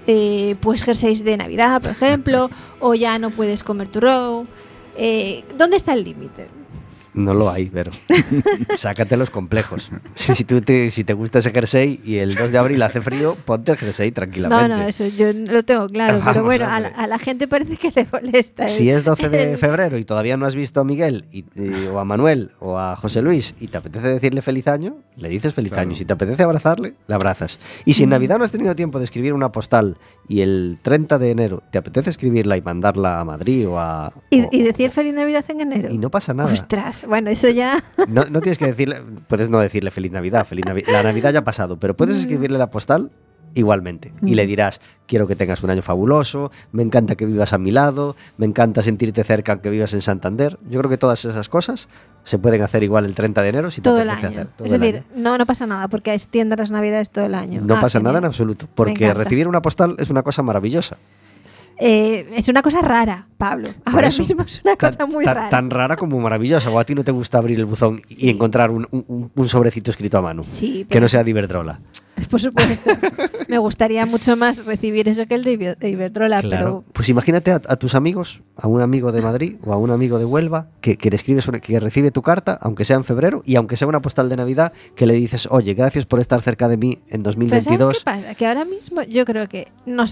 eh, 0.08 0.56
pues 0.60 0.84
jerseys 0.84 1.24
de 1.24 1.38
Navidad, 1.38 1.82
por 1.82 1.92
ejemplo, 1.92 2.50
o 2.80 2.94
ya 2.96 3.18
no 3.20 3.32
puedes 3.32 3.64
comer 3.64 3.88
turrón? 3.88 4.48
Eh, 4.98 5.44
¿Dónde 5.58 5.78
está 5.78 5.94
el 5.94 6.04
límite? 6.04 6.48
No 7.16 7.34
lo 7.34 7.50
hay, 7.50 7.70
Vero. 7.70 7.92
Sácate 8.78 9.18
los 9.18 9.30
complejos. 9.30 9.90
Si, 10.16 10.36
si 10.36 10.44
tú 10.44 10.62
te, 10.62 10.92
si 10.92 11.04
te 11.04 11.14
gusta 11.14 11.40
ese 11.40 11.52
jersey 11.52 12.00
y 12.04 12.18
el 12.18 12.36
2 12.36 12.52
de 12.52 12.58
abril 12.58 12.82
hace 12.82 13.02
frío, 13.02 13.36
ponte 13.46 13.72
el 13.72 13.78
jersey 13.78 14.12
tranquilamente. 14.12 14.68
No, 14.68 14.78
no, 14.78 14.84
eso 14.84 15.08
yo 15.08 15.32
lo 15.34 15.64
tengo 15.64 15.88
claro, 15.88 16.20
Vamos, 16.20 16.34
pero 16.34 16.46
bueno, 16.46 16.66
a 16.66 16.80
la, 16.80 16.88
hombre. 16.90 17.04
a 17.04 17.08
la 17.08 17.18
gente 17.20 17.48
parece 17.48 17.78
que 17.78 17.92
le 17.96 18.08
molesta. 18.12 18.68
Si 18.68 18.90
es 18.90 19.04
12 19.04 19.30
de 19.30 19.44
el- 19.54 19.58
febrero 19.58 19.98
y 19.98 20.04
todavía 20.06 20.38
no 20.38 20.46
has 20.46 20.56
visto 20.56 20.82
a 20.82 20.84
Miguel 20.84 21.26
y- 21.32 21.46
y- 21.56 21.88
o 21.88 22.00
a 22.00 22.06
Manuel 22.06 22.52
o 22.60 22.78
a 22.78 22.96
José 22.96 23.22
Luis 23.22 23.56
y 23.60 23.68
te 23.68 23.78
apetece 23.78 24.08
decirle 24.08 24.42
feliz 24.42 24.68
año, 24.68 24.98
le 25.16 25.30
dices 25.30 25.54
feliz 25.54 25.72
Claro. 25.72 25.88
año. 25.88 25.96
Si 25.98 26.06
te 26.06 26.14
apetece 26.14 26.44
abrazarle, 26.44 26.96
le 27.08 27.16
abrazas. 27.16 27.60
Y 27.86 27.94
si 27.94 28.04
en 28.04 28.10
Mm. 28.10 28.12
Navidad 28.12 28.38
no 28.38 28.44
has 28.44 28.52
tenido 28.52 28.76
tiempo 28.76 29.00
de 29.00 29.06
escribir 29.06 29.34
una 29.34 29.52
postal 29.52 29.98
y 30.28 30.42
el 30.42 30.80
30 30.82 31.18
de 31.18 31.32
enero 31.32 31.64
te 31.72 31.78
apetece 31.78 32.10
escribirla 32.10 32.58
y 32.58 32.62
mandarla 32.62 33.20
a 33.20 33.26
Madrid 33.26 33.68
o 33.68 33.80
a... 33.80 34.14
Y, 34.30 34.42
o- 34.42 34.50
y 34.52 34.64
decir 34.64 34.90
feliz 34.92 35.14
Navidad 35.14 35.46
en 35.50 35.62
enero. 35.62 35.90
y 35.92 35.98
no 35.98 36.10
pasa 36.10 36.34
nada. 36.34 36.52
Ostras, 36.52 37.05
bueno, 37.08 37.30
eso 37.30 37.50
ya. 37.50 37.84
No, 38.08 38.26
no 38.26 38.42
tienes 38.42 38.58
que 38.58 38.68
decirle, 38.68 39.02
puedes 39.28 39.50
no 39.50 39.60
decirle 39.60 39.92
feliz 39.92 40.12
Navidad, 40.12 40.46
feliz 40.46 40.66
Navi- 40.66 40.88
la 40.92 41.04
Navidad 41.04 41.34
ya 41.34 41.40
ha 41.40 41.44
pasado, 41.44 41.78
pero 41.78 41.96
puedes 41.96 42.18
escribirle 42.20 42.58
la 42.58 42.70
postal 42.70 43.12
igualmente 43.54 44.14
y 44.22 44.36
le 44.36 44.46
dirás, 44.46 44.82
quiero 45.08 45.28
que 45.28 45.36
tengas 45.38 45.64
un 45.64 45.70
año 45.70 45.82
fabuloso, 45.82 46.52
me 46.74 46.84
encanta 46.84 47.16
que 47.16 47.26
vivas 47.26 47.54
a 47.54 47.58
mi 47.58 47.72
lado, 47.72 48.16
me 48.38 48.46
encanta 48.46 48.82
sentirte 48.84 49.24
cerca 49.24 49.54
aunque 49.54 49.70
vivas 49.70 49.94
en 49.94 50.02
Santander. 50.02 50.60
Yo 50.70 50.80
creo 50.80 50.90
que 50.90 50.98
todas 50.98 51.24
esas 51.24 51.48
cosas 51.48 51.88
se 52.26 52.38
pueden 52.38 52.62
hacer 52.64 52.84
igual 52.84 53.06
el 53.06 53.16
30 53.16 53.42
de 53.44 53.50
enero 53.50 53.72
si 53.72 53.80
te 53.80 53.90
todo 53.90 54.02
el 54.02 54.10
apetece 54.10 54.28
año. 54.28 54.36
hacer, 54.42 54.48
todo 54.58 54.68
es 54.68 54.74
el 54.74 54.82
decir, 54.82 54.96
año. 54.98 55.06
no, 55.16 55.38
no 55.38 55.46
pasa 55.46 55.66
nada 55.68 55.88
porque 55.88 56.14
extienda 56.14 56.58
las 56.58 56.70
Navidades 56.70 57.10
todo 57.10 57.26
el 57.28 57.36
año. 57.36 57.62
No 57.62 57.76
Ah, 57.78 57.82
pasa 57.82 58.00
nada 58.02 58.18
en 58.18 58.26
absoluto, 58.26 58.68
porque 58.76 59.14
recibir 59.14 59.48
una 59.48 59.62
postal 59.62 59.96
es 60.00 60.10
una 60.10 60.22
cosa 60.24 60.44
maravillosa. 60.44 60.98
Eh, 61.80 62.28
es 62.36 62.48
una 62.50 62.62
cosa 62.62 62.82
rara, 62.82 63.28
Pablo. 63.38 63.70
Ahora 63.86 64.08
eso, 64.08 64.20
mismo 64.24 64.44
es 64.44 64.62
una 64.64 64.76
tan- 64.76 64.92
cosa 64.92 65.06
muy 65.06 65.26
tan, 65.26 65.36
rara. 65.36 65.50
Tan 65.50 65.70
rara 65.70 65.96
como 65.98 66.20
maravillosa. 66.20 66.70
O 66.70 66.80
a 66.80 66.84
ti 66.86 66.96
no 66.96 67.04
te 67.04 67.12
gusta 67.12 67.38
abrir 67.38 67.60
el 67.60 67.66
buzón 67.66 68.02
y 68.10 68.30
encontrar 68.30 68.72
un, 68.72 68.88
un- 68.92 69.32
un 69.36 69.50
sobrecito 69.50 69.92
escrito 69.92 70.18
a 70.18 70.22
mano. 70.22 70.44
Sí, 70.44 70.86
Que 70.90 71.00
no 71.02 71.10
sea 71.10 71.24
de 71.24 71.32
Iberdrola. 71.32 71.80
Por 72.30 72.40
supuesto. 72.42 72.92
Me 73.48 73.58
gustaría 73.58 74.06
mucho 74.06 74.36
más 74.38 74.66
recibir 74.66 75.08
eso 75.08 75.26
que 75.28 75.36
el 75.36 75.44
de 75.44 75.60
Iber- 75.60 75.78
de 75.78 75.90
Iberdrola, 75.90 76.42
Claro. 76.42 76.84
Pues 76.94 77.10
imagínate 77.10 77.52
a, 77.52 77.56
a 77.68 77.76
tus 77.76 77.96
amigos, 77.96 78.42
a 78.58 78.68
un 78.68 78.82
amigo 78.82 79.12
de 79.12 79.22
Madrid 79.22 79.56
o 79.64 79.74
a 79.74 79.78
un 79.78 79.92
amigo 79.92 80.18
de 80.20 80.26
Huelva 80.26 80.68
que, 80.82 80.98
que 80.98 81.10
le 81.10 81.16
escribes 81.18 81.48
una- 81.48 81.60
que 81.60 81.80
recibe 81.80 82.12
tu 82.12 82.22
carta, 82.22 82.58
aunque 82.62 82.86
sea 82.86 82.96
en 82.98 83.04
febrero, 83.04 83.42
y 83.46 83.56
aunque 83.56 83.78
sea 83.78 83.88
una 83.88 84.02
postal 84.02 84.30
de 84.30 84.38
Navidad, 84.38 84.74
que 84.96 85.06
le 85.06 85.14
dices, 85.14 85.48
oye, 85.52 85.74
gracias 85.74 86.06
por 86.06 86.20
estar 86.20 86.42
cerca 86.42 86.68
de 86.68 86.78
mí 86.78 87.00
en 87.10 87.24
pero... 87.24 87.36
Pero 87.36 87.50
¿sabes 87.50 87.66
2022. 87.66 87.94
qué 87.98 88.04
pasa? 88.06 88.36
Que 88.36 88.48
ahora 88.48 88.66
mismo 88.66 89.02
yo 89.04 89.26
creo 89.26 89.48
que 89.48 89.68
no 89.86 90.06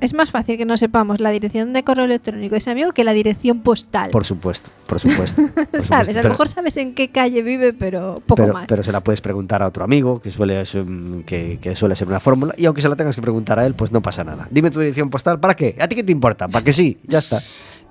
es 0.00 0.14
más 0.14 0.30
fácil 0.30 0.56
que 0.56 0.64
no 0.64 0.76
sepamos 0.76 1.20
la 1.20 1.30
dirección 1.30 1.72
de 1.72 1.84
correo 1.84 2.04
electrónico 2.06 2.54
de 2.54 2.58
ese 2.58 2.70
amigo 2.70 2.92
que 2.92 3.04
la 3.04 3.12
dirección 3.12 3.60
postal. 3.60 4.10
Por 4.10 4.24
supuesto, 4.24 4.70
por 4.86 4.98
supuesto. 5.00 5.42
por 5.70 5.80
¿Sabes? 5.82 6.10
A 6.10 6.12
Pero- 6.20 6.22
lo 6.24 6.28
mejor 6.30 6.48
sabes 6.48 6.76
en 6.76 6.94
qué 6.94 7.10
calle 7.10 7.42
vive, 7.42 7.72
pero 7.72 8.20
poco 8.26 8.42
pero, 8.42 8.54
más. 8.54 8.66
pero 8.66 8.82
se 8.82 8.92
la 8.92 9.00
puedes 9.02 9.20
preguntar 9.20 9.62
a 9.62 9.66
otro 9.68 9.84
amigo, 9.84 10.20
que 10.20 10.30
suele, 10.30 10.62
mm, 10.62 11.20
que, 11.34 11.58
que 11.60 11.76
suele 11.76 11.96
ser 11.96 12.08
una 12.08 12.20
fórmula, 12.20 12.54
y 12.56 12.66
aunque 12.66 12.82
se 12.82 12.88
la 12.88 12.96
tengas 12.96 13.16
que 13.16 13.22
preguntar 13.22 13.58
a 13.58 13.66
él, 13.66 13.74
pues 13.74 13.92
no 13.92 14.02
pasa 14.02 14.24
nada. 14.24 14.46
Dime 14.50 14.70
tu 14.70 14.80
dirección 14.80 15.10
postal, 15.10 15.40
¿para 15.40 15.54
qué? 15.54 15.76
¿A 15.80 15.88
ti 15.88 15.96
qué 15.96 16.02
te 16.02 16.12
importa? 16.12 16.48
¿Para 16.48 16.64
que 16.64 16.72
sí? 16.72 16.98
Ya 17.06 17.18
está. 17.18 17.40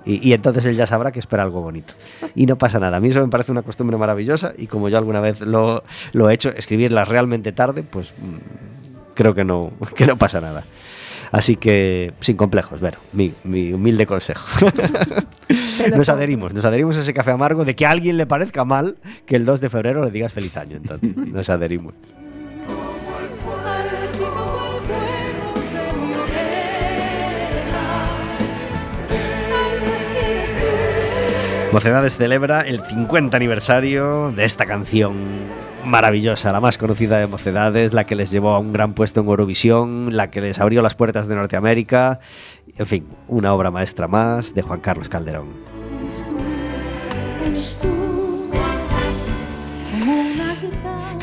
Y, 0.06 0.30
y 0.30 0.34
entonces 0.34 0.66
él 0.66 0.76
ya 0.76 0.86
sabrá 0.86 1.12
que 1.12 1.20
espera 1.20 1.44
algo 1.44 1.62
bonito. 1.62 1.94
Y 2.36 2.46
no 2.46 2.58
pasa 2.58 2.80
nada. 2.80 2.98
A 2.98 3.00
mí 3.00 3.08
eso 3.08 3.22
me 3.22 3.30
parece 3.30 3.52
una 3.52 3.62
costumbre 3.62 3.98
maravillosa, 3.98 4.54
y 4.58 4.68
como 4.68 4.90
yo 4.90 4.98
alguna 4.98 5.22
vez 5.22 5.42
lo, 5.42 5.84
lo 6.14 6.30
he 6.30 6.34
hecho, 6.34 6.50
escribirlas 6.50 7.08
realmente 7.08 7.52
tarde, 7.52 7.84
pues 7.84 8.14
mm, 8.18 9.14
creo 9.14 9.34
que 9.34 9.44
no, 9.44 9.72
que 9.96 10.06
no 10.06 10.18
pasa 10.18 10.42
nada. 10.42 10.64
Así 11.32 11.56
que 11.56 12.14
sin 12.20 12.38
complejos, 12.38 12.80
Vero, 12.80 13.00
mi, 13.12 13.34
mi 13.44 13.74
humilde 13.74 14.06
consejo. 14.06 14.46
Nos 15.98 16.08
adherimos, 16.10 16.54
nos 16.54 16.64
adherimos 16.64 16.96
a 16.98 17.02
ese 17.02 17.14
café 17.14 17.32
amargo 17.32 17.66
de 17.66 17.76
que 17.76 17.88
a 17.88 17.90
alguien 17.90 18.18
le 18.18 18.28
parezca 18.28 18.66
mal 18.66 18.98
que 19.26 19.36
el 19.36 19.44
2 19.44 19.60
de 19.60 19.70
febrero 19.70 20.06
le 20.06 20.12
digas 20.12 20.32
feliz 20.32 20.56
año. 20.58 20.78
Entonces, 20.78 21.18
nos 21.18 21.50
adherimos. 21.50 21.96
Mocedades 31.74 32.18
celebra 32.18 32.62
el 32.62 32.84
50 32.86 33.36
aniversario 33.36 34.32
de 34.32 34.46
esta 34.46 34.68
canción 34.68 35.16
maravillosa, 35.84 36.52
la 36.52 36.60
más 36.60 36.78
conocida 36.78 37.18
de 37.18 37.26
Mocedades, 37.26 37.94
la 37.94 38.04
que 38.04 38.14
les 38.14 38.30
llevó 38.30 38.52
a 38.52 38.60
un 38.60 38.72
gran 38.72 38.94
puesto 38.94 39.22
en 39.22 39.26
Eurovisión, 39.26 40.16
la 40.16 40.30
que 40.30 40.40
les 40.40 40.60
abrió 40.60 40.84
las 40.84 40.94
puertas 40.94 41.28
de 41.28 41.34
Norteamérica. 41.34 42.20
En 42.78 42.86
fin, 42.86 43.08
una 43.28 43.56
obra 43.56 43.72
maestra 43.72 44.08
más 44.08 44.54
de 44.54 44.62
Juan 44.62 44.82
Carlos 44.82 45.10
Calderón. 45.10 45.48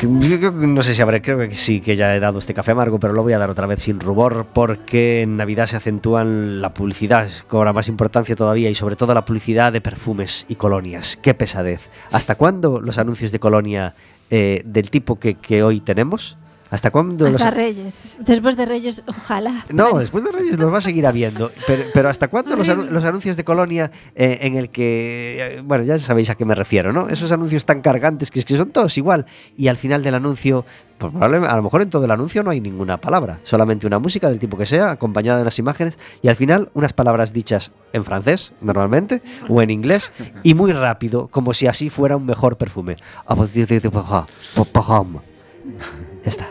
No 0.07 0.81
sé 0.81 0.93
si 0.93 1.01
habré, 1.01 1.21
creo 1.21 1.37
que 1.37 1.53
sí 1.55 1.81
que 1.81 1.95
ya 1.95 2.15
he 2.15 2.19
dado 2.19 2.39
este 2.39 2.53
café 2.53 2.71
amargo, 2.71 2.99
pero 2.99 3.13
lo 3.13 3.23
voy 3.23 3.33
a 3.33 3.39
dar 3.39 3.49
otra 3.49 3.67
vez 3.67 3.83
sin 3.83 3.99
rubor 3.99 4.47
porque 4.53 5.21
en 5.21 5.37
Navidad 5.37 5.67
se 5.67 5.77
acentúan 5.77 6.61
la 6.61 6.73
publicidad, 6.73 7.29
cobra 7.47 7.73
más 7.73 7.87
importancia 7.87 8.35
todavía 8.35 8.69
y 8.69 8.75
sobre 8.75 8.95
todo 8.95 9.13
la 9.13 9.25
publicidad 9.25 9.71
de 9.71 9.81
perfumes 9.81 10.45
y 10.47 10.55
colonias. 10.55 11.19
Qué 11.21 11.33
pesadez. 11.33 11.89
¿Hasta 12.11 12.35
cuándo 12.35 12.81
los 12.81 12.97
anuncios 12.97 13.31
de 13.31 13.39
colonia 13.39 13.95
eh, 14.29 14.61
del 14.65 14.89
tipo 14.89 15.19
que, 15.19 15.35
que 15.35 15.63
hoy 15.63 15.81
tenemos? 15.81 16.37
¿Hasta 16.71 16.89
cuándo 16.89 17.25
los 17.25 17.35
Hasta 17.35 17.51
Reyes. 17.51 18.05
Después 18.19 18.55
de 18.55 18.65
Reyes, 18.65 19.03
ojalá. 19.05 19.53
no, 19.73 19.99
después 19.99 20.23
de 20.23 20.31
Reyes 20.31 20.57
los 20.57 20.73
va 20.73 20.77
a 20.77 20.81
seguir 20.81 21.05
habiendo. 21.05 21.51
Pero, 21.67 21.83
pero 21.93 22.07
¿hasta 22.09 22.29
cuándo 22.29 22.55
los, 22.55 22.67
anu- 22.69 22.87
los 22.89 23.03
anuncios 23.03 23.35
de 23.35 23.43
Colonia 23.43 23.91
eh, 24.15 24.39
en 24.41 24.55
el 24.55 24.69
que... 24.69 25.57
eh, 25.57 25.61
bueno, 25.65 25.83
ya 25.83 25.99
sabéis 25.99 26.29
a 26.29 26.35
qué 26.35 26.45
me 26.45 26.55
refiero, 26.55 26.93
¿no? 26.93 27.09
Esos 27.09 27.31
anuncios 27.33 27.65
tan 27.65 27.81
cargantes 27.81 28.31
que 28.31 28.39
es 28.39 28.45
que 28.45 28.55
son 28.55 28.71
todos 28.71 28.97
igual. 28.97 29.25
Y 29.57 29.67
al 29.67 29.75
final 29.75 30.01
del 30.01 30.15
anuncio, 30.15 30.65
pues 30.97 31.11
probablemente, 31.11 31.51
a 31.53 31.57
lo 31.57 31.63
mejor 31.63 31.81
en 31.81 31.89
todo 31.89 32.05
el 32.05 32.11
anuncio 32.11 32.41
no 32.41 32.51
hay 32.51 32.61
ninguna 32.61 32.95
palabra. 32.95 33.41
Solamente 33.43 33.85
una 33.85 33.99
música 33.99 34.29
del 34.29 34.39
tipo 34.39 34.57
que 34.57 34.65
sea, 34.65 34.91
acompañada 34.91 35.39
de 35.39 35.41
unas 35.41 35.59
imágenes. 35.59 35.99
Y 36.21 36.29
al 36.29 36.37
final 36.37 36.69
unas 36.73 36.93
palabras 36.93 37.33
dichas 37.33 37.73
en 37.91 38.05
francés, 38.05 38.53
normalmente, 38.61 39.21
o 39.49 39.61
en 39.61 39.71
inglés. 39.71 40.13
Y 40.41 40.53
muy 40.53 40.71
rápido, 40.71 41.27
como 41.27 41.53
si 41.53 41.67
así 41.67 41.89
fuera 41.89 42.15
un 42.15 42.25
mejor 42.25 42.57
perfume. 42.57 42.95
Ya 46.23 46.29
está. 46.29 46.47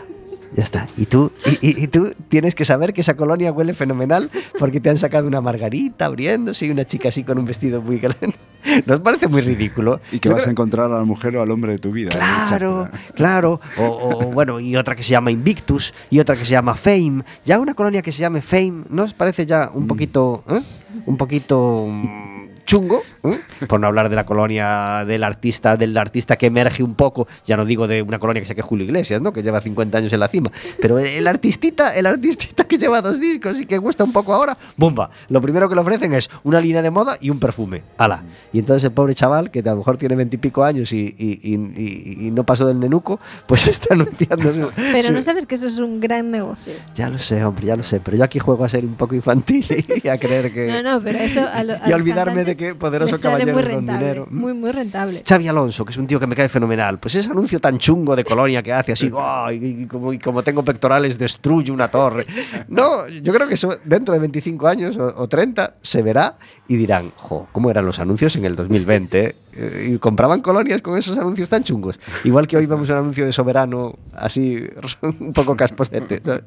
Ya 0.55 0.63
está. 0.63 0.87
Y 0.97 1.05
tú, 1.05 1.31
y, 1.61 1.69
y- 1.69 1.83
y 1.83 1.87
tú 1.87 2.13
tienes 2.27 2.55
que 2.55 2.65
saber 2.65 2.93
que 2.93 3.01
esa 3.01 3.15
colonia 3.15 3.51
huele 3.53 3.73
fenomenal 3.73 4.29
porque 4.59 4.79
te 4.81 4.89
han 4.89 4.97
sacado 4.97 5.25
una 5.27 5.39
margarita 5.41 6.05
abriéndose 6.05 6.65
y 6.65 6.71
una 6.71 6.83
chica 6.85 7.07
así 7.09 7.23
con 7.23 7.37
un 7.39 7.45
vestido 7.45 7.81
muy 7.81 7.99
grande. 7.99 8.35
¿No 8.85 8.95
os 8.95 8.99
parece 8.99 9.27
muy 9.27 9.41
ridículo? 9.41 10.01
Y 10.11 10.19
que 10.19 10.27
Yo 10.29 10.35
vas 10.35 10.45
a 10.47 10.51
encontrar 10.51 10.91
al 10.91 11.05
mujer 11.05 11.35
o 11.37 11.41
al 11.41 11.49
hombre 11.51 11.71
de 11.73 11.79
tu 11.79 11.91
vida. 11.91 12.09
¿eh? 12.09 12.17
Claro, 12.17 12.89
claro. 13.15 13.61
O, 13.77 13.83
o, 13.85 14.31
bueno, 14.31 14.59
y 14.59 14.75
otra 14.75 14.95
que 14.95 15.03
se 15.03 15.11
llama 15.11 15.31
Invictus 15.31 15.93
y 16.09 16.19
otra 16.19 16.35
que 16.35 16.43
se 16.45 16.51
llama 16.51 16.75
Fame. 16.75 17.23
Ya 17.45 17.57
una 17.59 17.73
colonia 17.73 18.01
que 18.01 18.11
se 18.11 18.19
llame 18.19 18.41
Fame, 18.41 18.83
¿no 18.89 19.03
os 19.03 19.13
parece 19.13 19.45
ya 19.45 19.71
un 19.73 19.87
poquito, 19.87 20.43
eh? 20.49 20.59
un 21.05 21.17
poquito 21.17 21.87
mm, 21.87 22.47
chungo? 22.71 23.03
eh? 23.25 23.37
Por 23.67 23.81
no 23.81 23.87
hablar 23.87 24.09
de 24.09 24.15
la 24.15 24.25
colonia 24.25 25.03
del 25.05 25.25
artista, 25.25 25.75
del 25.75 25.97
artista 25.97 26.37
que 26.37 26.45
emerge 26.45 26.83
un 26.83 26.95
poco. 26.95 27.27
Ya 27.45 27.57
no 27.57 27.65
digo 27.65 27.85
de 27.85 28.01
una 28.01 28.17
colonia 28.17 28.41
que 28.41 28.47
saque 28.47 28.61
Julio 28.61 28.85
Iglesias, 28.85 29.21
¿no? 29.21 29.33
Que 29.33 29.43
lleva 29.43 29.59
50 29.59 29.97
años 29.97 30.13
en 30.13 30.19
la 30.21 30.29
cima. 30.29 30.49
Pero 30.81 30.97
el 30.97 31.27
artistita, 31.27 31.93
el 31.95 32.05
artistita 32.05 32.63
que 32.63 32.77
lleva 32.77 33.01
dos 33.01 33.19
discos 33.19 33.59
y 33.59 33.65
que 33.65 33.77
gusta 33.77 34.05
un 34.05 34.13
poco 34.13 34.33
ahora, 34.33 34.57
¡bomba! 34.77 35.09
Lo 35.27 35.41
primero 35.41 35.67
que 35.67 35.75
le 35.75 35.81
ofrecen 35.81 36.13
es 36.13 36.29
una 36.43 36.61
línea 36.61 36.81
de 36.81 36.91
moda 36.91 37.17
y 37.19 37.29
un 37.29 37.39
perfume. 37.39 37.83
¡Hala! 37.97 38.23
Y 38.53 38.59
entonces 38.59 38.85
el 38.85 38.91
pobre 38.93 39.13
chaval, 39.15 39.51
que 39.51 39.59
a 39.59 39.63
lo 39.63 39.75
mejor 39.77 39.97
tiene 39.97 40.15
veintipico 40.15 40.63
años 40.63 40.93
y, 40.93 41.13
y- 41.17 41.39
y- 41.43 41.55
y- 41.55 42.27
y 42.27 42.31
no 42.31 42.45
pasó 42.45 42.65
del 42.67 42.79
nenuco, 42.79 43.19
pues 43.47 43.67
está 43.67 43.93
anunciando 43.93 44.53
su- 44.53 44.71
Pero 44.93 45.07
su- 45.09 45.13
no 45.13 45.21
sabes 45.21 45.45
que 45.45 45.55
eso 45.55 45.67
es 45.67 45.77
un 45.79 45.99
gran 45.99 46.31
negocio. 46.31 46.73
Ya 46.95 47.09
lo 47.09 47.19
sé, 47.19 47.43
hombre, 47.43 47.65
ya 47.67 47.75
lo 47.75 47.83
sé. 47.83 47.99
Pero 47.99 48.15
yo 48.17 48.23
aquí 48.23 48.39
juego 48.39 48.63
a 48.63 48.69
ser 48.69 48.85
un 48.85 48.95
poco 48.95 49.13
infantil 49.13 49.65
y 50.03 50.07
a 50.07 50.17
creer 50.17 50.53
que... 50.53 50.67
No, 50.67 50.81
no, 50.81 51.03
pero 51.03 51.19
eso 51.19 51.41
a, 51.45 51.63
lo- 51.65 51.73
a 51.73 51.87
Y 51.87 51.91
los 51.91 52.01
olvidarme 52.01 52.45
de 52.45 52.55
cantantes 52.55 52.60
que 52.61 52.75
poderoso 52.75 53.19
caballero 53.19 53.53
muy 53.53 53.61
rentable, 53.63 53.99
dinero. 54.05 54.27
Muy, 54.29 54.53
muy 54.53 54.71
rentable. 54.71 55.23
Xavi 55.27 55.47
Alonso, 55.47 55.83
que 55.85 55.91
es 55.91 55.97
un 55.97 56.07
tío 56.07 56.19
que 56.19 56.27
me 56.27 56.35
cae 56.35 56.49
fenomenal. 56.49 56.99
Pues 56.99 57.15
ese 57.15 57.29
anuncio 57.29 57.59
tan 57.59 57.77
chungo 57.77 58.15
de 58.15 58.23
Colonia 58.23 58.61
que 58.63 58.71
hace 58.73 58.91
así, 58.93 59.11
"Ay, 59.19 59.57
y, 59.61 59.83
y 59.83 59.87
como, 59.87 60.13
y 60.13 60.19
como 60.19 60.43
tengo 60.43 60.63
pectorales, 60.63 61.17
destruyo 61.17 61.73
una 61.73 61.89
torre. 61.89 62.25
No, 62.67 63.07
yo 63.07 63.33
creo 63.33 63.47
que 63.47 63.55
eso 63.55 63.77
dentro 63.83 64.13
de 64.13 64.19
25 64.19 64.67
años 64.67 64.97
o, 64.97 65.21
o 65.23 65.27
30 65.27 65.75
se 65.81 66.01
verá 66.01 66.37
y 66.67 66.75
dirán, 66.77 67.11
jo, 67.15 67.47
¿cómo 67.51 67.69
eran 67.69 67.85
los 67.85 67.99
anuncios 67.99 68.35
en 68.35 68.45
el 68.45 68.55
2020? 68.55 69.35
Eh? 69.55 69.91
Y 69.93 69.97
compraban 69.97 70.41
colonias 70.41 70.81
con 70.81 70.97
esos 70.97 71.17
anuncios 71.17 71.49
tan 71.49 71.63
chungos. 71.63 71.99
Igual 72.23 72.47
que 72.47 72.57
hoy 72.57 72.65
vemos 72.65 72.89
un 72.89 72.97
anuncio 72.97 73.25
de 73.25 73.33
soberano 73.33 73.97
así, 74.13 74.63
un 75.01 75.33
poco 75.33 75.55
casposete. 75.55 76.21
¿sabes? 76.23 76.43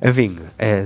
En 0.00 0.14
fin, 0.14 0.38
eh, 0.58 0.84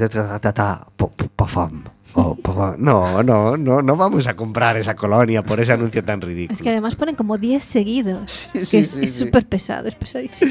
no, 2.79 3.23
no, 3.23 3.57
no, 3.57 3.83
no 3.83 3.97
vamos 3.97 4.27
a 4.27 4.35
comprar 4.35 4.77
esa 4.77 4.97
colonia 4.97 5.43
por 5.43 5.61
ese 5.61 5.73
anuncio 5.73 6.03
tan 6.05 6.21
ridículo. 6.21 6.57
Es 6.57 6.63
que 6.63 6.71
además 6.71 6.97
ponen 6.97 7.15
como 7.15 7.39
10 7.39 7.63
seguidos. 7.63 8.51
Sí, 8.53 8.61
que 8.61 8.65
sí, 8.65 8.77
es 8.79 8.91
sí, 8.91 8.99
es 9.03 9.13
sí. 9.13 9.25
súper 9.25 9.47
pesado, 9.47 9.89
es 9.89 9.95
pesadísimo. 9.95 10.51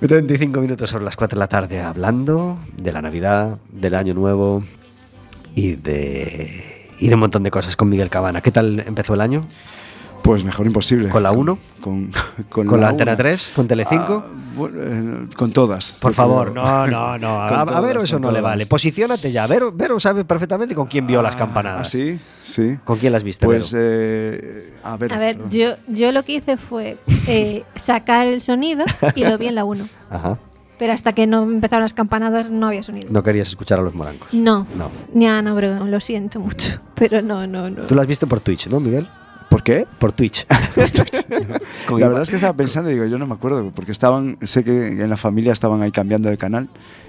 35 0.00 0.60
minutos 0.60 0.90
sobre 0.90 1.04
las 1.04 1.16
4 1.16 1.36
de 1.36 1.40
la 1.40 1.48
tarde 1.48 1.80
hablando 1.80 2.58
de 2.76 2.92
la 2.92 3.00
Navidad, 3.00 3.58
del 3.70 3.94
Año 3.94 4.14
Nuevo 4.14 4.62
y 5.54 5.76
de, 5.76 6.75
y 6.98 7.08
de 7.08 7.14
un 7.14 7.20
montón 7.20 7.42
de 7.42 7.50
cosas 7.50 7.76
con 7.76 7.88
Miguel 7.88 8.08
Cabana. 8.10 8.40
¿Qué 8.40 8.50
tal 8.50 8.80
empezó 8.86 9.14
el 9.14 9.20
año? 9.20 9.40
Pues 10.22 10.42
mejor 10.42 10.66
imposible. 10.66 11.08
¿Con 11.08 11.22
la 11.22 11.30
1? 11.30 11.58
Con, 11.80 12.10
¿Con 12.50 12.80
la 12.80 12.88
Antena 12.88 13.12
una. 13.12 13.16
3? 13.16 13.52
¿Con 13.54 13.68
Telecinco? 13.68 14.24
Ah, 14.26 14.32
bueno, 14.56 14.80
eh, 14.82 15.26
con 15.36 15.52
todas. 15.52 15.92
Por 16.00 16.14
favor, 16.14 16.50
creo. 16.52 16.64
no, 16.64 16.86
no, 16.88 17.18
no. 17.18 17.40
A, 17.42 17.48
Con 17.64 17.74
a 17.76 17.80
Vero 17.80 17.92
todas, 18.00 18.04
eso 18.10 18.18
no 18.18 18.28
le 18.32 18.38
todas. 18.40 18.42
vale. 18.42 18.66
Posiciónate 18.66 19.30
ya. 19.30 19.46
Vero, 19.46 19.70
Vero 19.72 20.00
sabe 20.00 20.24
perfectamente 20.24 20.74
con 20.74 20.86
quién 20.88 21.06
vio 21.06 21.22
las 21.22 21.36
Ah, 21.36 21.38
campanadas. 21.38 21.88
Sí, 21.90 22.18
sí. 22.42 22.76
¿Con 22.84 22.98
quién 22.98 23.12
las 23.12 23.22
viste, 23.22 23.46
Pues, 23.46 23.72
Vero? 23.72 23.84
eh, 23.86 24.72
a 24.82 24.96
ver. 24.96 25.12
A 25.12 25.18
ver, 25.18 25.38
yo, 25.48 25.74
yo 25.86 26.10
lo 26.10 26.24
que 26.24 26.32
hice 26.36 26.56
fue 26.56 26.98
eh, 27.28 27.62
sacar 27.76 28.26
el 28.26 28.40
sonido 28.40 28.84
y 29.14 29.22
lo 29.24 29.38
vi 29.38 29.46
en 29.46 29.54
la 29.54 29.64
1. 29.64 29.88
Ajá. 30.10 30.38
Pero 30.78 30.92
hasta 30.92 31.12
que 31.14 31.26
no 31.26 31.42
empezaron 31.44 31.82
las 31.82 31.94
campanadas 31.94 32.50
no 32.50 32.66
había 32.68 32.82
sonido. 32.82 33.08
No 33.10 33.22
querías 33.22 33.48
escuchar 33.48 33.78
a 33.78 33.82
los 33.82 33.94
morancos. 33.94 34.28
No. 34.32 34.66
No. 34.76 34.90
Ya, 35.14 35.40
no, 35.42 35.54
bro, 35.54 35.86
lo 35.86 36.00
siento 36.00 36.38
mucho. 36.40 36.76
Pero 36.94 37.22
no, 37.22 37.46
no, 37.46 37.70
no. 37.70 37.82
Tú 37.86 37.94
lo 37.94 38.02
has 38.02 38.06
visto 38.06 38.26
por 38.26 38.40
Twitch, 38.40 38.68
¿no, 38.68 38.78
Miguel? 38.80 39.08
¿Por 39.48 39.62
qué? 39.62 39.86
Por 39.98 40.12
Twitch. 40.12 40.46
Con 41.86 42.00
la 42.00 42.06
Iva- 42.06 42.08
verdad 42.08 42.22
es 42.22 42.30
que 42.30 42.36
estaba 42.36 42.52
pensando 42.54 42.90
y 42.90 42.94
digo, 42.94 43.06
yo 43.06 43.16
no 43.16 43.26
me 43.26 43.34
acuerdo, 43.34 43.70
porque 43.74 43.92
estaban, 43.92 44.36
sé 44.42 44.64
que 44.64 44.88
en 44.88 45.08
la 45.08 45.16
familia 45.16 45.52
estaban 45.52 45.80
ahí 45.82 45.90
cambiando 45.92 46.28
de 46.28 46.36
canal 46.36 46.68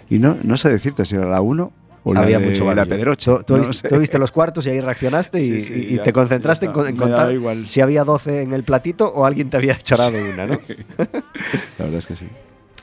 y 0.09 0.19
no, 0.19 0.37
no 0.43 0.55
sé 0.55 0.69
decirte 0.69 1.03
si 1.05 1.15
era 1.15 1.25
la 1.27 1.41
1 1.41 1.71
o 2.03 2.13
la, 2.13 2.21
Había 2.21 2.39
de, 2.39 2.45
mucho 2.47 2.73
la. 2.73 2.85
Pedroche. 2.85 3.31
Tú, 3.45 3.57
no 3.57 3.67
viste, 3.67 3.89
tú 3.89 3.97
viste 3.99 4.17
los 4.17 4.31
cuartos 4.31 4.65
y 4.65 4.69
ahí 4.69 4.79
reaccionaste 4.79 5.39
y, 5.39 5.41
Sí, 5.41 5.61
sí, 5.61 5.73
y- 5.73 5.93
y 5.93 5.95
ya- 5.97 6.03
te 6.03 6.13
concentraste 6.13 6.67
en, 6.67 6.71
en 6.87 6.95
contar 6.95 7.31
igual. 7.33 7.67
si 7.67 7.81
había 7.81 8.05
12 8.05 8.43
en 8.43 8.53
el 8.53 8.63
platito 8.63 9.11
o 9.11 9.25
alguien 9.25 9.49
te 9.49 9.57
había 9.57 9.77
chorado 9.77 10.11
una, 10.17 10.47
¿no? 10.47 10.59
La 10.97 11.85
verdad 11.85 11.95
es 11.99 12.07
que 12.07 12.15
sí. 12.15 12.27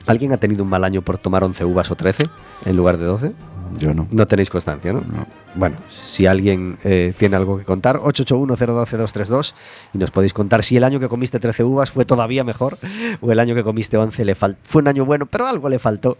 ¿Alguien 0.07 0.31
ha 0.33 0.37
tenido 0.37 0.63
un 0.63 0.69
mal 0.69 0.83
año 0.83 1.01
por 1.01 1.17
tomar 1.17 1.43
11 1.43 1.65
uvas 1.65 1.89
o 1.91 1.95
13 1.95 2.27
en 2.65 2.75
lugar 2.77 2.97
de 2.97 3.05
12? 3.05 3.33
yo 3.79 3.93
no. 3.93 4.07
No 4.11 4.25
tenéis 4.27 4.49
constancia, 4.49 4.93
¿no? 4.93 5.01
No. 5.01 5.25
Bueno, 5.55 5.75
si 6.07 6.27
alguien 6.27 6.77
eh, 6.83 7.13
tiene 7.17 7.35
algo 7.35 7.57
que 7.57 7.65
contar, 7.65 7.97
881-012-232 7.99 9.53
y 9.93 9.97
nos 9.97 10.11
podéis 10.11 10.33
contar 10.33 10.63
si 10.63 10.77
el 10.77 10.83
año 10.83 10.99
que 10.99 11.07
comiste 11.09 11.39
13 11.39 11.63
uvas 11.63 11.91
fue 11.91 12.05
todavía 12.05 12.43
mejor 12.43 12.77
o 13.21 13.31
el 13.31 13.39
año 13.39 13.55
que 13.55 13.63
comiste 13.63 13.97
11 13.97 14.25
le 14.25 14.35
fal- 14.35 14.57
fue 14.63 14.81
un 14.81 14.87
año 14.87 15.05
bueno, 15.05 15.25
pero 15.25 15.47
algo 15.47 15.67
le 15.69 15.79
faltó 15.79 16.17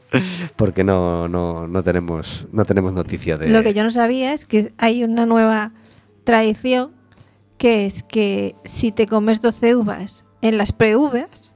porque 0.55 0.83
no, 0.83 1.27
no, 1.27 1.67
no, 1.67 1.83
tenemos, 1.83 2.45
no 2.51 2.65
tenemos 2.65 2.93
noticia 2.93 3.37
de... 3.37 3.49
Lo 3.49 3.63
que 3.63 3.73
yo 3.73 3.83
no 3.83 3.91
sabía 3.91 4.33
es 4.33 4.45
que 4.45 4.73
hay 4.77 5.03
una 5.03 5.25
nueva 5.25 5.71
tradición 6.23 6.91
que 7.57 7.85
es 7.85 8.03
que 8.03 8.55
si 8.65 8.91
te 8.91 9.07
comes 9.07 9.39
12 9.41 9.75
uvas 9.75 10.25
en 10.41 10.57
las 10.57 10.71
pre-uvas, 10.71 11.53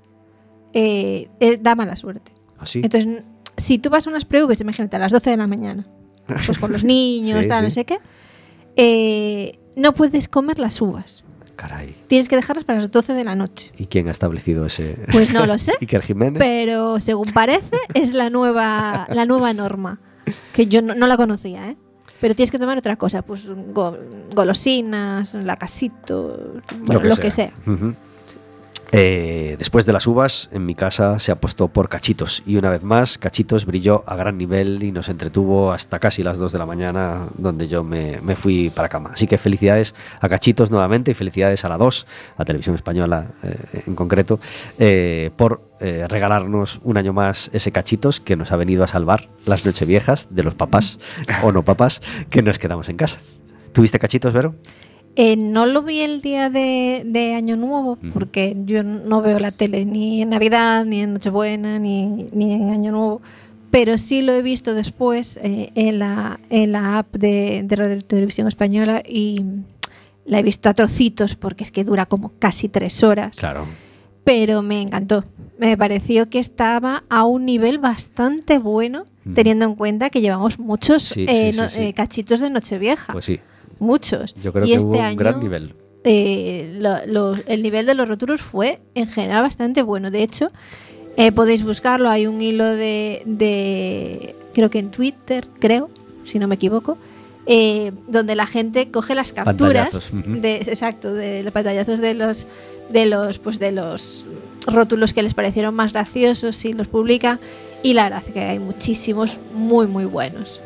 eh, 0.73 1.29
eh, 1.39 1.57
da 1.61 1.75
mala 1.75 1.95
suerte. 1.95 2.31
¿Así? 2.59 2.81
Entonces, 2.83 3.23
si 3.57 3.77
tú 3.79 3.89
vas 3.89 4.05
a 4.07 4.09
unas 4.09 4.25
pre-uvas, 4.25 4.59
imagínate, 4.61 4.95
a 4.95 4.99
las 4.99 5.11
12 5.11 5.29
de 5.31 5.37
la 5.37 5.47
mañana, 5.47 5.85
pues 6.45 6.57
con 6.57 6.71
los 6.71 6.83
niños, 6.83 7.41
Sí, 7.43 7.47
tal, 7.47 7.63
no 7.63 7.69
sé 7.69 7.85
qué, 7.85 7.97
eh, 8.75 9.59
no 9.75 9.93
puedes 9.93 10.27
comer 10.27 10.59
las 10.59 10.81
uvas. 10.81 11.23
Caray. 11.55 11.93
Tienes 12.07 12.29
que 12.29 12.37
dejarlas 12.37 12.63
para 12.63 12.79
las 12.79 12.89
12 12.89 13.13
de 13.13 13.23
la 13.25 13.35
noche. 13.35 13.73
¿Y 13.77 13.87
quién 13.87 14.07
ha 14.07 14.11
establecido 14.11 14.65
ese...? 14.65 14.95
Pues 15.11 15.33
no 15.33 15.45
lo 15.45 15.57
sé, 15.57 15.73
Iker 15.81 16.01
Jiménez. 16.01 16.39
pero 16.39 16.99
según 17.01 17.31
parece 17.33 17.75
es 17.93 18.13
la 18.13 18.29
nueva, 18.29 19.07
la 19.11 19.25
nueva 19.25 19.53
norma, 19.53 19.99
que 20.53 20.67
yo 20.67 20.81
no, 20.81 20.95
no 20.95 21.05
la 21.07 21.17
conocía, 21.17 21.69
¿eh? 21.69 21.77
Pero 22.21 22.35
tienes 22.35 22.51
que 22.51 22.59
tomar 22.59 22.77
otra 22.77 22.95
cosa, 22.97 23.21
pues 23.21 23.47
go- 23.73 23.97
golosinas, 24.33 25.33
lacasito, 25.33 26.61
bueno, 26.83 27.01
lo, 27.03 27.15
que 27.17 27.31
sea. 27.31 27.51
Ujú. 27.65 27.93
Eh, 28.91 29.55
después 29.59 29.85
de 29.85 29.93
las 29.93 30.07
uvas, 30.07 30.49
en 30.51 30.65
mi 30.65 30.73
casa 30.73 31.19
se 31.19 31.31
apostó 31.31 31.67
por 31.67 31.89
Cachitos 31.89 32.41
y 32.45 32.55
una 32.55 32.71
vez 32.71 32.83
más 32.83 33.19
Cachitos 33.19 33.65
brilló 33.65 34.03
a 34.07 34.15
gran 34.15 34.37
nivel 34.37 34.81
y 34.83 34.91
nos 34.91 35.09
entretuvo 35.09 35.71
hasta 35.71 35.99
casi 35.99 36.23
las 36.23 36.39
2 36.39 36.51
de 36.51 36.59
la 36.59 36.65
mañana 36.65 37.27
donde 37.37 37.67
yo 37.67 37.83
me, 37.83 38.19
fui 38.35 38.71
para 38.71 38.89
cama. 38.89 39.11
Así 39.13 39.27
que 39.27 39.37
felicidades 39.37 39.93
a 40.19 40.27
Cachitos 40.27 40.71
nuevamente 40.71 41.11
y 41.11 41.13
felicidades 41.13 41.63
a 41.65 41.69
la 41.69 41.77
2, 41.77 42.07
a 42.37 42.45
Televisión 42.45 42.75
Española 42.75 43.31
eh, 43.43 43.83
en 43.85 43.95
concreto, 43.95 44.39
eh, 44.79 45.31
por 45.35 45.69
regalarnos 45.79 46.81
un 46.83 46.97
año 46.97 47.13
más 47.13 47.49
ese 47.53 47.71
Cachitos 47.71 48.19
que 48.19 48.35
nos 48.35 48.51
ha 48.51 48.57
venido 48.57 48.83
a 48.83 48.87
salvar 48.87 49.29
las 49.45 49.65
nocheviejas 49.65 50.27
de 50.29 50.43
los 50.43 50.53
papás 50.53 50.99
o 51.41 51.53
no 51.53 51.63
papás 51.63 52.01
que 52.29 52.41
nos 52.41 52.59
quedamos 52.59 52.89
en 52.89 52.97
casa. 52.97 53.19
¿Tuviste 53.71 53.97
Cachitos, 53.97 54.33
Vero? 54.33 54.55
Eh, 55.15 55.35
no 55.35 55.65
lo 55.65 55.81
vi 55.81 55.99
el 56.01 56.21
día 56.21 56.49
de, 56.49 57.03
de 57.05 57.33
Año 57.33 57.57
Nuevo, 57.57 57.97
porque 58.13 58.55
yo 58.65 58.83
no 58.83 59.21
veo 59.21 59.37
la 59.39 59.51
tele 59.51 59.83
ni 59.85 60.21
en 60.21 60.29
Navidad, 60.29 60.85
ni 60.85 61.01
en 61.01 61.13
Nochebuena, 61.13 61.77
ni, 61.79 62.05
ni 62.31 62.53
en 62.53 62.69
Año 62.69 62.91
Nuevo, 62.91 63.21
pero 63.69 63.97
sí 63.97 64.21
lo 64.21 64.31
he 64.33 64.41
visto 64.41 64.73
después 64.73 65.37
eh, 65.43 65.71
en, 65.75 65.99
la, 65.99 66.39
en 66.49 66.71
la 66.71 66.99
app 66.99 67.15
de, 67.17 67.63
de 67.65 67.75
Radio 67.75 67.99
Televisión 68.01 68.47
Española 68.47 69.03
y 69.05 69.43
la 70.25 70.39
he 70.39 70.43
visto 70.43 70.69
a 70.69 70.73
trocitos 70.73 71.35
porque 71.35 71.65
es 71.65 71.71
que 71.71 71.83
dura 71.83 72.05
como 72.05 72.31
casi 72.39 72.69
tres 72.69 73.03
horas, 73.03 73.35
Claro. 73.35 73.65
pero 74.23 74.61
me 74.61 74.81
encantó. 74.81 75.23
Me 75.57 75.75
pareció 75.75 76.29
que 76.29 76.39
estaba 76.39 77.03
a 77.09 77.25
un 77.25 77.45
nivel 77.45 77.79
bastante 77.79 78.57
bueno, 78.57 79.03
Ujú. 79.25 79.33
teniendo 79.33 79.65
en 79.65 79.75
cuenta 79.75 80.09
que 80.09 80.21
llevamos 80.21 80.57
muchos 80.59 81.03
Sí, 81.03 81.25
eh, 81.27 81.47
sí, 81.47 81.51
sí, 81.53 81.57
no- 81.59 81.69
sí. 81.69 81.79
eh, 81.81 81.93
cachitos 81.93 82.39
de 82.39 82.49
Nochevieja. 82.49 83.11
Pues 83.11 83.25
sí, 83.25 83.39
muchos. 83.79 84.35
yo 84.41 84.51
creo 84.53 84.65
y 84.65 84.69
que 84.69 84.75
este 84.75 84.87
hubo 84.87 84.95
un 84.97 85.01
año, 85.03 85.17
gran 85.17 85.39
nivel. 85.39 85.73
eh, 86.03 86.75
lo- 86.79 87.05
lo- 87.07 87.37
el 87.45 87.61
nivel 87.63 87.85
de 87.85 87.93
los 87.95 88.07
roturos 88.07 88.41
fue 88.41 88.79
en 88.95 89.07
general 89.07 89.43
bastante 89.43 89.81
bueno. 89.83 90.11
De 90.11 90.23
hecho, 90.23 90.49
eh, 91.17 91.31
podéis 91.31 91.63
buscarlo. 91.63 92.09
Hay 92.09 92.27
un 92.27 92.41
hilo 92.41 92.65
de, 92.65 93.21
de- 93.25 94.35
creo 94.53 94.69
que 94.69 94.79
en 94.79 94.91
Twitter, 94.91 95.47
creo, 95.59 95.89
si 96.23 96.39
no 96.39 96.47
me 96.47 96.55
equivoco, 96.55 96.97
eh, 97.45 97.91
donde 98.07 98.35
la 98.35 98.45
gente 98.45 98.91
coge 98.91 99.15
las 99.15 99.33
capturas, 99.33 100.09
de, 100.41 100.55
exacto, 100.57 101.13
de 101.13 101.41
los 101.43 101.51
pantallazos 101.51 101.99
de 101.99 102.13
los, 102.13 102.45
de 102.91 103.05
los, 103.07 103.39
pues 103.39 103.57
de 103.59 103.71
los 103.71 104.25
rótulos 104.67 105.13
que 105.13 105.23
les 105.23 105.33
parecieron 105.33 105.73
más 105.73 105.91
graciosos 105.93 106.63
y 106.65 106.73
los 106.73 106.87
publica. 106.87 107.39
Y 107.81 107.93
la 107.93 108.03
verdad 108.03 108.23
es 108.27 108.33
que 108.33 108.41
hay 108.41 108.59
muchísimos 108.59 109.37
muy, 109.53 109.87
muy 109.87 110.05
buenos. 110.05 110.61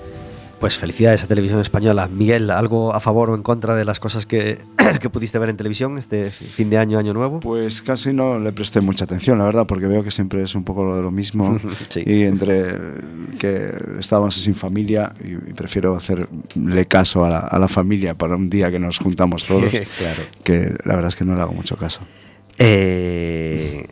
Pues 0.63 0.77
felicidades 0.77 1.21
a 1.21 1.27
Televisión 1.27 1.59
Española. 1.59 2.07
Miguel, 2.07 2.49
¿algo 2.49 2.93
a 2.93 3.01
favor 3.01 3.29
o 3.29 3.35
en 3.35 3.43
contra 3.43 3.75
de 3.75 3.83
las 3.83 3.99
cosas 3.99 4.25
que, 4.25 4.59
que 5.01 5.09
pudiste 5.09 5.37
ver 5.37 5.49
en 5.49 5.57
televisión 5.57 5.97
este 5.97 6.31
fin 6.31 6.69
de 6.69 6.77
año, 6.77 6.97
año 6.97 7.13
nuevo? 7.13 7.41
Pues 7.41 7.81
casi 7.81 8.13
no 8.13 8.39
le 8.39 8.53
presté 8.53 8.79
mucha 8.79 9.03
atención, 9.03 9.37
la 9.39 9.43
verdad, 9.43 9.67
porque 9.67 9.87
veo 9.87 10.05
que 10.05 10.09
siempre 10.09 10.41
es 10.41 10.55
un 10.55 10.63
poco 10.63 10.85
lo 10.85 10.95
de 10.95 11.01
lo 11.01 11.11
mismo. 11.11 11.57
Sí. 11.89 12.01
Y 12.05 12.21
entre 12.21 12.77
que 13.39 13.73
estábamos 13.99 14.35
sin 14.35 14.55
familia 14.55 15.11
y, 15.21 15.33
y 15.33 15.53
prefiero 15.53 15.97
hacerle 15.97 16.85
caso 16.87 17.25
a 17.25 17.29
la, 17.29 17.39
a 17.39 17.59
la 17.59 17.67
familia 17.67 18.13
para 18.13 18.37
un 18.37 18.49
día 18.49 18.71
que 18.71 18.79
nos 18.79 18.99
juntamos 18.99 19.45
todos, 19.45 19.69
claro. 19.97 20.23
que 20.45 20.77
la 20.85 20.95
verdad 20.95 21.09
es 21.09 21.17
que 21.17 21.25
no 21.25 21.35
le 21.35 21.41
hago 21.41 21.51
mucho 21.51 21.75
caso. 21.75 21.99
Eh, 22.57 23.85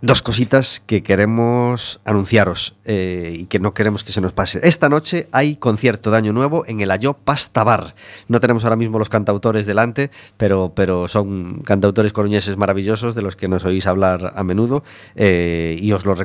dos 0.00 0.22
cositas 0.22 0.82
que 0.86 1.02
queremos 1.02 2.00
anunciaros 2.04 2.76
eh, 2.84 3.34
y 3.40 3.46
que 3.46 3.58
no 3.58 3.74
queremos 3.74 4.04
que 4.04 4.12
se 4.12 4.20
nos 4.20 4.32
pase. 4.32 4.60
Esta 4.62 4.88
noche 4.88 5.28
hay 5.32 5.56
concierto 5.56 6.10
de 6.10 6.18
Año 6.18 6.32
Nuevo 6.32 6.64
en 6.66 6.80
el 6.80 6.90
Ayó 6.90 7.14
Pasta 7.14 7.64
Bar. 7.64 7.94
No 8.28 8.40
tenemos 8.40 8.64
ahora 8.64 8.76
mismo 8.76 8.98
los 8.98 9.08
cantautores 9.08 9.66
delante, 9.66 10.10
pero, 10.36 10.72
pero 10.74 11.08
son 11.08 11.62
cantautores 11.64 12.12
coruñeses 12.12 12.56
maravillosos 12.56 13.14
de 13.14 13.22
los 13.22 13.34
que 13.36 13.48
nos 13.48 13.64
oís 13.64 13.86
hablar 13.86 14.32
a 14.36 14.44
menudo 14.44 14.84
eh, 15.16 15.76
y 15.80 15.92
os 15.92 16.06
los, 16.06 16.18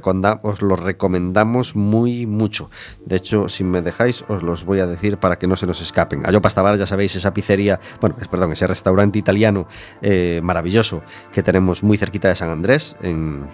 os 0.43 0.61
los 0.61 0.79
recomendamos 0.79 1.75
muy 1.75 2.25
mucho. 2.25 2.69
De 3.05 3.15
hecho, 3.15 3.49
si 3.49 3.63
me 3.63 3.81
dejáis, 3.81 4.23
os 4.27 4.43
los 4.43 4.65
voy 4.65 4.79
a 4.79 4.87
decir 4.87 5.17
para 5.17 5.37
que 5.37 5.47
no 5.47 5.55
se 5.55 5.65
nos 5.65 5.81
escapen. 5.81 6.25
Ayó 6.25 6.41
Pasta 6.41 6.61
Bar, 6.61 6.77
ya 6.77 6.85
sabéis, 6.85 7.15
esa 7.15 7.33
pizzería, 7.33 7.79
bueno, 7.99 8.15
es, 8.21 8.27
perdón, 8.27 8.51
ese 8.51 8.67
restaurante 8.67 9.17
italiano 9.17 9.67
eh, 10.01 10.41
maravilloso 10.43 11.01
que 11.31 11.41
tenemos 11.41 11.83
muy 11.83 11.97
cerquita 11.97 12.27
de 12.27 12.35
San 12.35 12.49
Andrés, 12.49 12.95
en, 13.01 13.45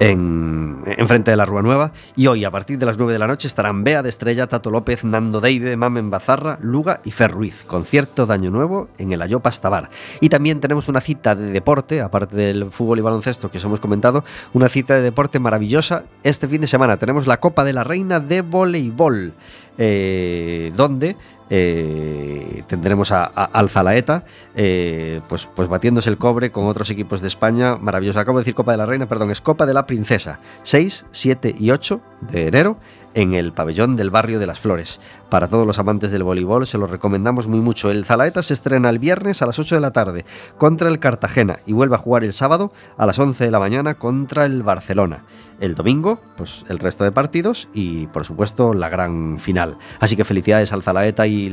en, 0.00 0.82
enfrente 0.86 1.30
de 1.30 1.36
la 1.36 1.46
Rúa 1.46 1.62
Nueva. 1.62 1.92
Y 2.14 2.26
hoy, 2.26 2.44
a 2.44 2.50
partir 2.50 2.78
de 2.78 2.86
las 2.86 2.98
9 2.98 3.12
de 3.12 3.18
la 3.18 3.26
noche, 3.26 3.48
estarán 3.48 3.84
Bea 3.84 4.02
de 4.02 4.08
Estrella, 4.08 4.46
Tato 4.46 4.70
López, 4.70 5.04
Nando 5.04 5.40
Deive, 5.40 5.76
Mamen 5.76 6.10
Bazarra, 6.10 6.58
Luga 6.60 7.00
y 7.04 7.10
Fer 7.10 7.30
Ruiz. 7.30 7.64
Concierto 7.64 8.26
de 8.26 8.34
Año 8.34 8.50
Nuevo 8.50 8.88
en 8.98 9.12
el 9.12 9.22
Ayó 9.22 9.40
Pastabar. 9.40 9.90
Y 10.20 10.28
también 10.28 10.60
tenemos 10.60 10.88
una 10.88 11.00
cita 11.00 11.34
de 11.34 11.50
deporte, 11.50 12.00
aparte 12.00 12.36
del 12.36 12.70
fútbol 12.70 12.98
y 12.98 13.02
baloncesto 13.02 13.50
que 13.50 13.58
os 13.58 13.64
hemos 13.64 13.80
comentado, 13.80 14.24
una 14.52 14.68
cita 14.68 14.94
de 14.94 15.02
deporte 15.02 15.38
maravillosa. 15.38 16.04
Este 16.22 16.48
fin 16.48 16.60
de 16.60 16.66
semana 16.66 16.96
tenemos 16.96 17.26
la 17.26 17.38
Copa 17.38 17.64
de 17.64 17.72
la 17.72 17.84
Reina 17.84 18.20
de 18.20 18.42
Voleibol, 18.42 19.32
eh, 19.78 20.72
donde 20.76 21.16
eh, 21.50 22.62
tendremos 22.66 23.12
a, 23.12 23.24
a- 23.24 23.44
al 23.44 23.68
Zalaeta 23.68 24.24
eh, 24.56 25.20
pues, 25.28 25.46
pues 25.54 25.68
batiéndose 25.68 26.10
el 26.10 26.18
cobre 26.18 26.50
con 26.50 26.66
otros 26.66 26.90
equipos 26.90 27.20
de 27.20 27.28
España. 27.28 27.76
Maravilloso. 27.76 28.18
Acabo 28.20 28.38
de 28.38 28.42
decir 28.42 28.54
Copa 28.54 28.72
de 28.72 28.78
la 28.78 28.86
Reina, 28.86 29.06
perdón, 29.06 29.30
es 29.30 29.40
Copa 29.40 29.66
de 29.66 29.74
la 29.74 29.86
Princesa. 29.86 30.40
6, 30.64 31.04
7 31.10 31.54
y 31.58 31.70
8 31.70 32.00
de 32.32 32.48
enero 32.48 32.78
en 33.16 33.34
el 33.34 33.52
pabellón 33.52 33.96
del 33.96 34.10
barrio 34.10 34.38
de 34.38 34.46
las 34.46 34.60
Flores. 34.60 35.00
Para 35.30 35.48
todos 35.48 35.66
los 35.66 35.80
amantes 35.80 36.10
del 36.12 36.22
voleibol 36.22 36.66
se 36.66 36.78
lo 36.78 36.86
recomendamos 36.86 37.48
muy 37.48 37.60
mucho. 37.60 37.90
El 37.90 38.04
Zalaeta 38.04 38.42
se 38.42 38.54
estrena 38.54 38.90
el 38.90 38.98
viernes 38.98 39.42
a 39.42 39.46
las 39.46 39.58
8 39.58 39.74
de 39.74 39.80
la 39.80 39.90
tarde 39.90 40.24
contra 40.58 40.88
el 40.88 41.00
Cartagena 41.00 41.56
y 41.66 41.72
vuelve 41.72 41.96
a 41.96 41.98
jugar 41.98 42.22
el 42.24 42.34
sábado 42.34 42.72
a 42.98 43.06
las 43.06 43.18
11 43.18 43.46
de 43.46 43.50
la 43.50 43.58
mañana 43.58 43.94
contra 43.94 44.44
el 44.44 44.62
Barcelona. 44.62 45.24
El 45.60 45.74
domingo, 45.74 46.20
pues 46.36 46.64
el 46.68 46.78
resto 46.78 47.04
de 47.04 47.12
partidos 47.12 47.68
y 47.72 48.06
por 48.08 48.24
supuesto 48.24 48.74
la 48.74 48.90
gran 48.90 49.38
final. 49.38 49.78
Así 49.98 50.14
que 50.14 50.24
felicidades 50.24 50.72
al 50.74 50.82
Zalaeta 50.82 51.26
y 51.26 51.48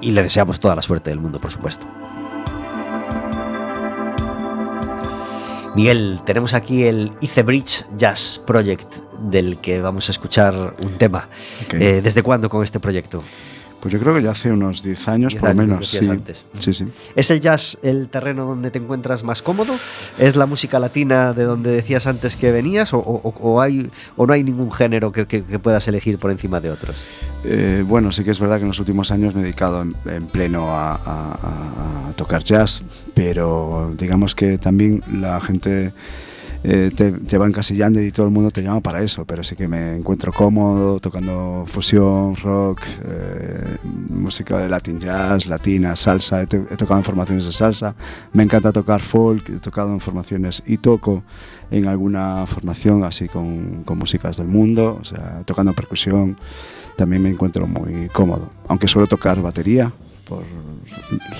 le 0.00 0.22
deseamos 0.22 0.60
toda 0.60 0.76
la 0.76 0.82
suerte 0.82 1.10
del 1.10 1.18
mundo, 1.18 1.40
por 1.40 1.50
supuesto. 1.50 1.86
Miguel, 5.76 6.20
tenemos 6.24 6.54
aquí 6.54 6.84
el 6.84 7.12
Ice 7.20 7.42
Bridge 7.42 7.84
Jazz 7.98 8.40
Project 8.46 8.94
del 9.20 9.58
que 9.58 9.78
vamos 9.78 10.08
a 10.08 10.12
escuchar 10.12 10.74
un 10.80 10.92
tema. 10.92 11.28
Eh, 11.70 12.00
¿Desde 12.02 12.22
cuándo 12.22 12.48
con 12.48 12.62
este 12.62 12.80
proyecto? 12.80 13.22
Pues 13.86 13.92
yo 13.92 14.00
creo 14.00 14.16
que 14.16 14.22
ya 14.24 14.32
hace 14.32 14.50
unos 14.50 14.82
10 14.82 15.06
años, 15.06 15.32
10 15.34 15.40
por 15.40 15.50
lo 15.50 15.54
menos. 15.54 15.88
Sí. 15.88 16.08
antes. 16.08 16.44
sí, 16.58 16.72
sí. 16.72 16.86
¿Es 17.14 17.30
el 17.30 17.40
jazz 17.40 17.78
el 17.82 18.08
terreno 18.08 18.44
donde 18.44 18.72
te 18.72 18.80
encuentras 18.80 19.22
más 19.22 19.42
cómodo? 19.42 19.76
¿Es 20.18 20.34
la 20.34 20.46
música 20.46 20.80
latina 20.80 21.32
de 21.32 21.44
donde 21.44 21.70
decías 21.70 22.08
antes 22.08 22.36
que 22.36 22.50
venías? 22.50 22.92
¿O, 22.92 22.98
o- 22.98 23.32
o 23.40 23.60
hay, 23.60 23.88
o 24.16 24.26
no 24.26 24.32
hay 24.32 24.42
ningún 24.42 24.72
género 24.72 25.12
que, 25.12 25.26
que- 25.26 25.44
que 25.44 25.60
puedas 25.60 25.86
elegir 25.86 26.18
por 26.18 26.32
encima 26.32 26.60
de 26.60 26.72
otros? 26.72 26.96
Eh, 27.44 27.84
bueno, 27.86 28.10
sí 28.10 28.24
que 28.24 28.32
es 28.32 28.40
verdad 28.40 28.56
que 28.56 28.62
en 28.62 28.68
los 28.70 28.80
últimos 28.80 29.12
años 29.12 29.36
me 29.36 29.42
he 29.42 29.44
dedicado 29.44 29.82
en, 29.82 29.94
en 30.06 30.26
pleno 30.26 30.72
a- 30.74 30.96
a- 30.96 32.08
a 32.08 32.12
tocar 32.14 32.42
jazz, 32.42 32.82
pero 33.14 33.94
digamos 33.96 34.34
que 34.34 34.58
también 34.58 35.00
la 35.12 35.40
gente 35.40 35.92
eh, 36.64 36.90
te, 36.94 37.12
te 37.12 37.38
va 37.38 37.46
encasillando 37.46 38.00
y 38.00 38.10
todo 38.10 38.26
el 38.26 38.32
mundo 38.32 38.50
te 38.50 38.62
llama 38.62 38.80
para 38.80 39.02
eso, 39.02 39.24
pero 39.24 39.44
sí 39.44 39.56
que 39.56 39.68
me 39.68 39.96
encuentro 39.96 40.32
cómodo 40.32 40.98
tocando 41.00 41.64
fusión, 41.66 42.34
rock, 42.36 42.82
eh, 43.04 43.76
música 43.82 44.58
de 44.58 44.68
Latin 44.68 44.98
jazz, 44.98 45.46
latina, 45.46 45.94
salsa. 45.96 46.42
He, 46.42 46.44
he, 46.44 46.76
tocado 46.76 46.98
en 46.98 47.04
formaciones 47.04 47.46
de 47.46 47.52
salsa. 47.52 47.94
Me 48.32 48.42
encanta 48.42 48.72
tocar 48.72 49.00
folk. 49.00 49.48
He 49.48 49.60
tocado 49.60 49.92
en 49.92 50.00
formaciones 50.00 50.62
y 50.66 50.78
toco 50.78 51.22
en 51.70 51.86
alguna 51.86 52.46
formación 52.46 53.04
así 53.04 53.28
con, 53.28 53.82
con 53.84 53.98
músicas 53.98 54.36
del 54.36 54.48
mundo. 54.48 54.98
O 55.00 55.04
sea, 55.04 55.42
tocando 55.44 55.72
percusión. 55.72 56.36
También 56.96 57.22
me 57.22 57.30
encuentro 57.30 57.66
muy 57.66 58.08
cómodo. 58.08 58.50
Aunque 58.68 58.88
suelo 58.88 59.06
tocar 59.06 59.40
batería 59.42 59.92
por 60.28 60.44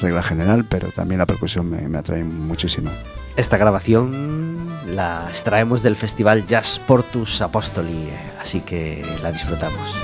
regla 0.00 0.22
general, 0.22 0.64
pero 0.68 0.90
también 0.92 1.18
la 1.18 1.26
percusión 1.26 1.70
me, 1.70 1.98
atrae 1.98 2.24
muchísimo. 2.24 2.90
Esta 3.36 3.56
grabación 3.56 4.70
la 4.86 5.26
extraemos 5.28 5.82
del 5.82 5.96
festival 5.96 6.46
Jazz 6.46 6.80
Portus 6.86 7.42
Apostoli, 7.42 8.08
así 8.40 8.60
que 8.60 9.04
la 9.22 9.32
disfrutamos. 9.32 9.94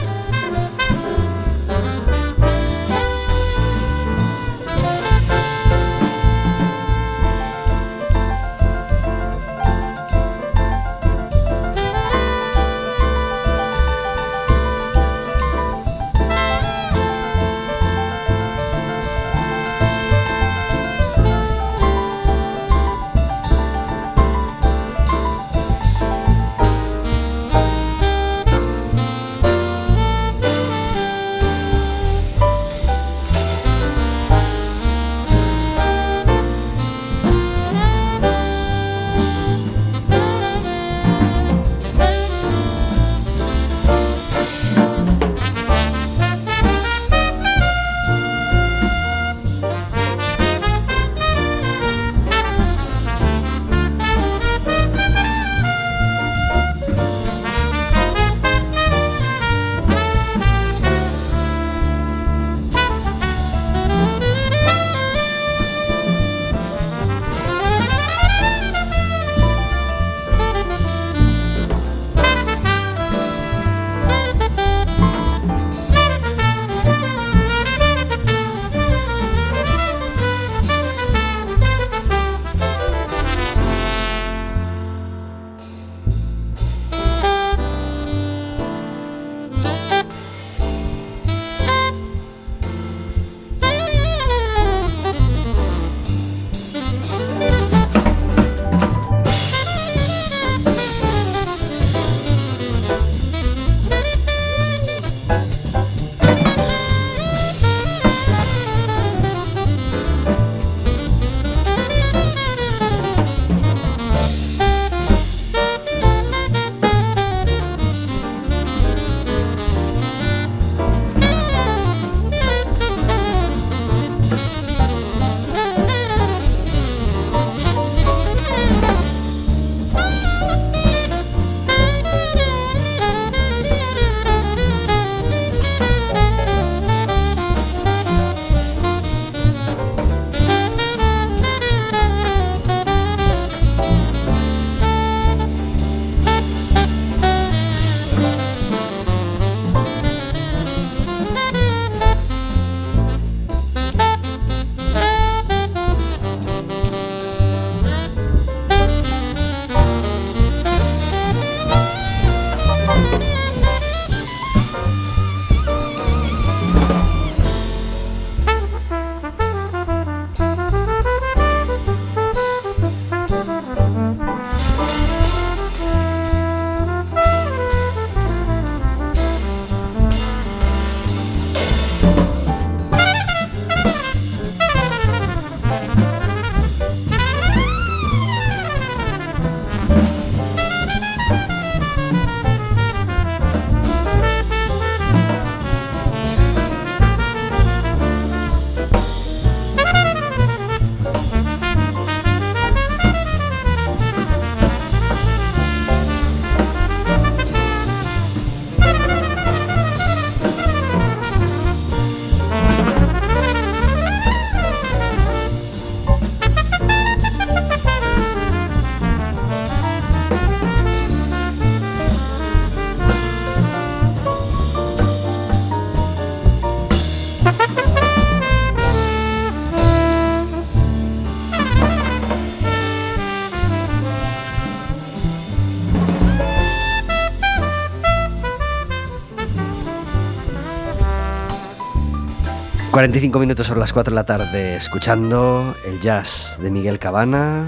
45 242.92 243.38
minutos 243.38 243.68
son 243.68 243.78
las 243.78 243.90
4 243.90 244.10
de 244.10 244.14
la 244.14 244.26
tarde 244.26 244.76
escuchando 244.76 245.74
el 245.86 245.98
jazz 246.00 246.60
de 246.62 246.70
Miguel 246.70 246.98
Cabana 246.98 247.64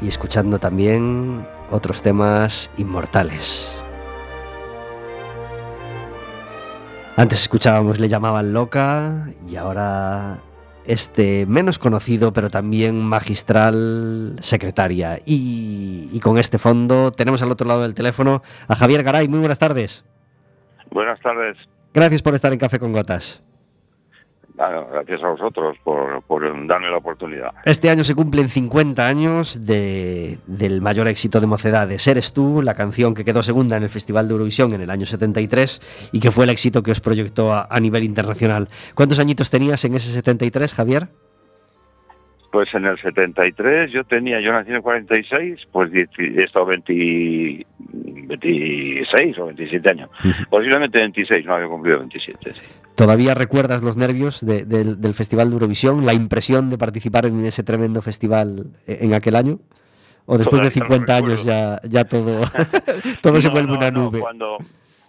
y 0.00 0.08
escuchando 0.08 0.58
también 0.58 1.46
otros 1.70 2.00
temas 2.00 2.70
inmortales. 2.78 3.70
Antes 7.14 7.42
escuchábamos 7.42 8.00
Le 8.00 8.08
llamaban 8.08 8.54
loca 8.54 9.26
y 9.46 9.56
ahora 9.56 10.38
este 10.86 11.44
menos 11.44 11.78
conocido 11.78 12.32
pero 12.32 12.48
también 12.48 13.02
magistral 13.02 14.36
secretaria. 14.40 15.18
Y, 15.26 16.08
y, 16.10 16.20
con 16.20 16.38
este 16.38 16.58
fondo 16.58 17.10
tenemos 17.10 17.42
al 17.42 17.50
otro 17.50 17.68
lado 17.68 17.82
del 17.82 17.92
teléfono 17.92 18.42
a 18.66 18.74
Javier 18.74 19.02
Garay. 19.02 19.28
Muy 19.28 19.40
buenas 19.40 19.58
tardes. 19.58 20.06
Buenas 20.90 21.20
tardes. 21.20 21.58
Gracias 21.92 22.22
por 22.22 22.34
estar 22.34 22.50
en 22.50 22.58
Café 22.58 22.78
con 22.78 22.94
Gotas. 22.94 23.42
Bueno, 24.56 24.86
gracias 24.88 25.20
a 25.24 25.28
vosotros 25.30 25.76
por, 25.82 26.22
por 26.22 26.42
darme 26.68 26.88
la 26.88 26.98
oportunidad. 26.98 27.50
Este 27.64 27.90
año 27.90 28.04
se 28.04 28.14
cumplen 28.14 28.48
50 28.48 29.08
años 29.08 29.66
de- 29.66 30.38
del 30.46 30.80
mayor 30.80 31.08
éxito 31.08 31.40
de 31.40 31.48
Mocedades. 31.48 32.06
Eres 32.06 32.32
tú, 32.32 32.62
la 32.62 32.74
canción 32.74 33.14
que 33.14 33.24
quedó 33.24 33.42
segunda 33.42 33.76
en 33.76 33.82
el 33.82 33.88
Festival 33.90 34.28
de 34.28 34.32
Eurovisión 34.34 34.72
en 34.72 34.80
el 34.82 34.90
año 34.90 35.06
73 35.06 36.10
y 36.12 36.20
que 36.20 36.30
fue 36.30 36.44
el 36.44 36.50
éxito 36.50 36.84
que 36.84 36.92
os 36.92 37.00
proyectó 37.00 37.52
a, 37.52 37.66
a 37.68 37.80
nivel 37.80 38.04
internacional. 38.04 38.68
¿Cuántos 38.94 39.18
añitos 39.18 39.50
tenías 39.50 39.84
en 39.84 39.94
ese 39.96 40.10
73, 40.12 40.72
Javier? 40.72 41.08
Pues 42.52 42.72
en 42.74 42.84
el 42.84 42.96
73 43.00 43.90
yo 43.90 44.04
tenía, 44.04 44.40
yo 44.40 44.52
nací 44.52 44.70
en 44.70 44.76
el 44.76 44.82
46, 44.82 45.62
pues 45.72 45.90
he 45.92 46.06
estado 46.44 46.66
20 46.66 47.66
26 48.26 49.38
o 49.40 49.46
27 49.46 49.90
años. 49.90 50.10
Posiblemente 50.48 50.98
26, 50.98 51.44
no 51.44 51.54
había 51.56 51.66
cumplido 51.66 51.98
27. 51.98 52.52
sí. 52.52 52.60
¿Todavía 52.94 53.34
recuerdas 53.34 53.82
los 53.82 53.96
nervios 53.96 54.44
de- 54.44 54.64
del- 54.64 55.00
del 55.00 55.14
Festival 55.14 55.48
de 55.48 55.54
Eurovisión, 55.54 56.06
la 56.06 56.14
impresión 56.14 56.70
de 56.70 56.78
participar 56.78 57.26
en 57.26 57.44
ese 57.44 57.62
tremendo 57.64 58.00
festival 58.02 58.66
e- 58.86 58.98
en 59.04 59.14
aquel 59.14 59.36
año? 59.36 59.58
¿O 60.26 60.38
después 60.38 60.62
de 60.62 60.70
Todavía 60.70 60.86
lo 60.88 61.04
50 61.04 61.16
años 61.16 61.44
ya, 61.44 61.80
ya 61.88 62.04
todo, 62.04 62.40
todo 63.22 63.40
se 63.40 63.48
vuelve 63.50 63.68
no, 63.72 63.78
una 63.78 63.90
nube? 63.90 64.20
Cuando, 64.20 64.56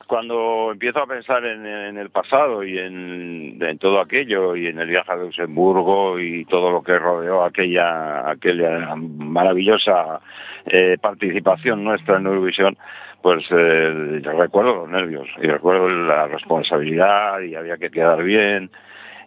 cuando 0.08 0.72
empiezo 0.74 1.00
a 1.00 1.08
pensar 1.08 1.46
en, 1.46 1.66
en 1.66 1.98
el 1.98 2.10
pasado 2.10 2.64
y 2.64 2.78
en, 2.78 3.58
en 3.62 3.78
todo 3.78 4.02
aquello 4.02 4.56
y 4.56 4.68
en 4.68 4.80
el 4.80 4.90
viaje 4.90 5.12
a 5.12 5.16
Luxemburgo 5.16 6.20
y 6.20 6.44
todo 6.46 6.70
lo 6.72 6.82
que 6.84 6.98
rodeó 7.00 7.44
aquella, 7.46 8.30
aquella 8.30 8.96
maravillosa 8.96 10.20
eh, 10.66 10.98
participación 11.00 11.84
nuestra 11.84 12.18
en 12.18 12.26
Eurovisión, 12.26 12.78
pues 13.26 13.44
eh, 13.50 14.22
yo 14.24 14.32
recuerdo 14.34 14.76
los 14.76 14.90
nervios 14.90 15.28
y 15.42 15.48
recuerdo 15.48 15.90
la 15.90 16.28
responsabilidad 16.28 17.40
y 17.40 17.56
había 17.56 17.76
que 17.78 17.90
quedar 17.90 18.22
bien 18.22 18.70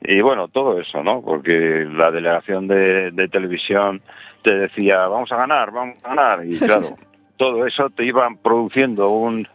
y 0.02 0.20
bueno, 0.20 0.46
todo 0.46 0.80
eso, 0.80 1.02
¿no? 1.02 1.20
Porque 1.20 1.84
la 1.92 2.12
delegación 2.12 2.68
de, 2.68 3.10
de 3.10 3.26
televisión 3.26 4.00
te 4.42 4.54
decía, 4.56 5.08
vamos 5.08 5.32
a 5.32 5.36
ganar, 5.38 5.72
vamos 5.72 5.96
a 6.04 6.10
ganar, 6.14 6.46
y 6.46 6.56
claro, 6.60 6.90
todo 7.38 7.66
eso 7.66 7.90
te 7.90 8.04
iba 8.04 8.28
produciendo 8.40 9.08
un- 9.08 9.48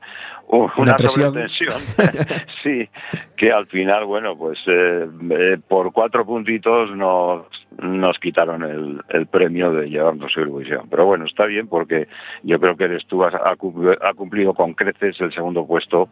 Una 0.47 0.71
una, 0.77 0.95
presión. 0.95 1.33
sobretensión, 1.33 1.81
sí, 2.63 2.87
que 3.35 3.51
al 3.51 3.65
final, 3.67 4.05
bueno, 4.05 4.37
pues 4.37 4.59
eh, 4.67 5.07
eh, 5.31 5.57
por 5.67 5.91
cuatro 5.91 6.25
puntitos 6.25 6.91
nos, 6.95 7.47
nos 7.81 8.19
quitaron 8.19 8.61
el, 8.63 9.01
el 9.09 9.25
premio 9.27 9.71
de 9.71 9.89
llevarnos 9.89 10.35
Eurovisión. 10.37 10.87
Pero 10.89 11.05
bueno, 11.05 11.25
está 11.25 11.45
bien 11.45 11.67
porque 11.67 12.07
yo 12.43 12.59
creo 12.59 12.77
que 12.77 12.83
eres 12.83 13.05
tú, 13.07 13.23
ha, 13.23 13.55
cum- 13.55 13.95
ha 13.99 14.13
cumplido 14.13 14.53
con 14.53 14.73
creces 14.75 15.19
el 15.21 15.33
segundo 15.33 15.65
puesto, 15.65 16.07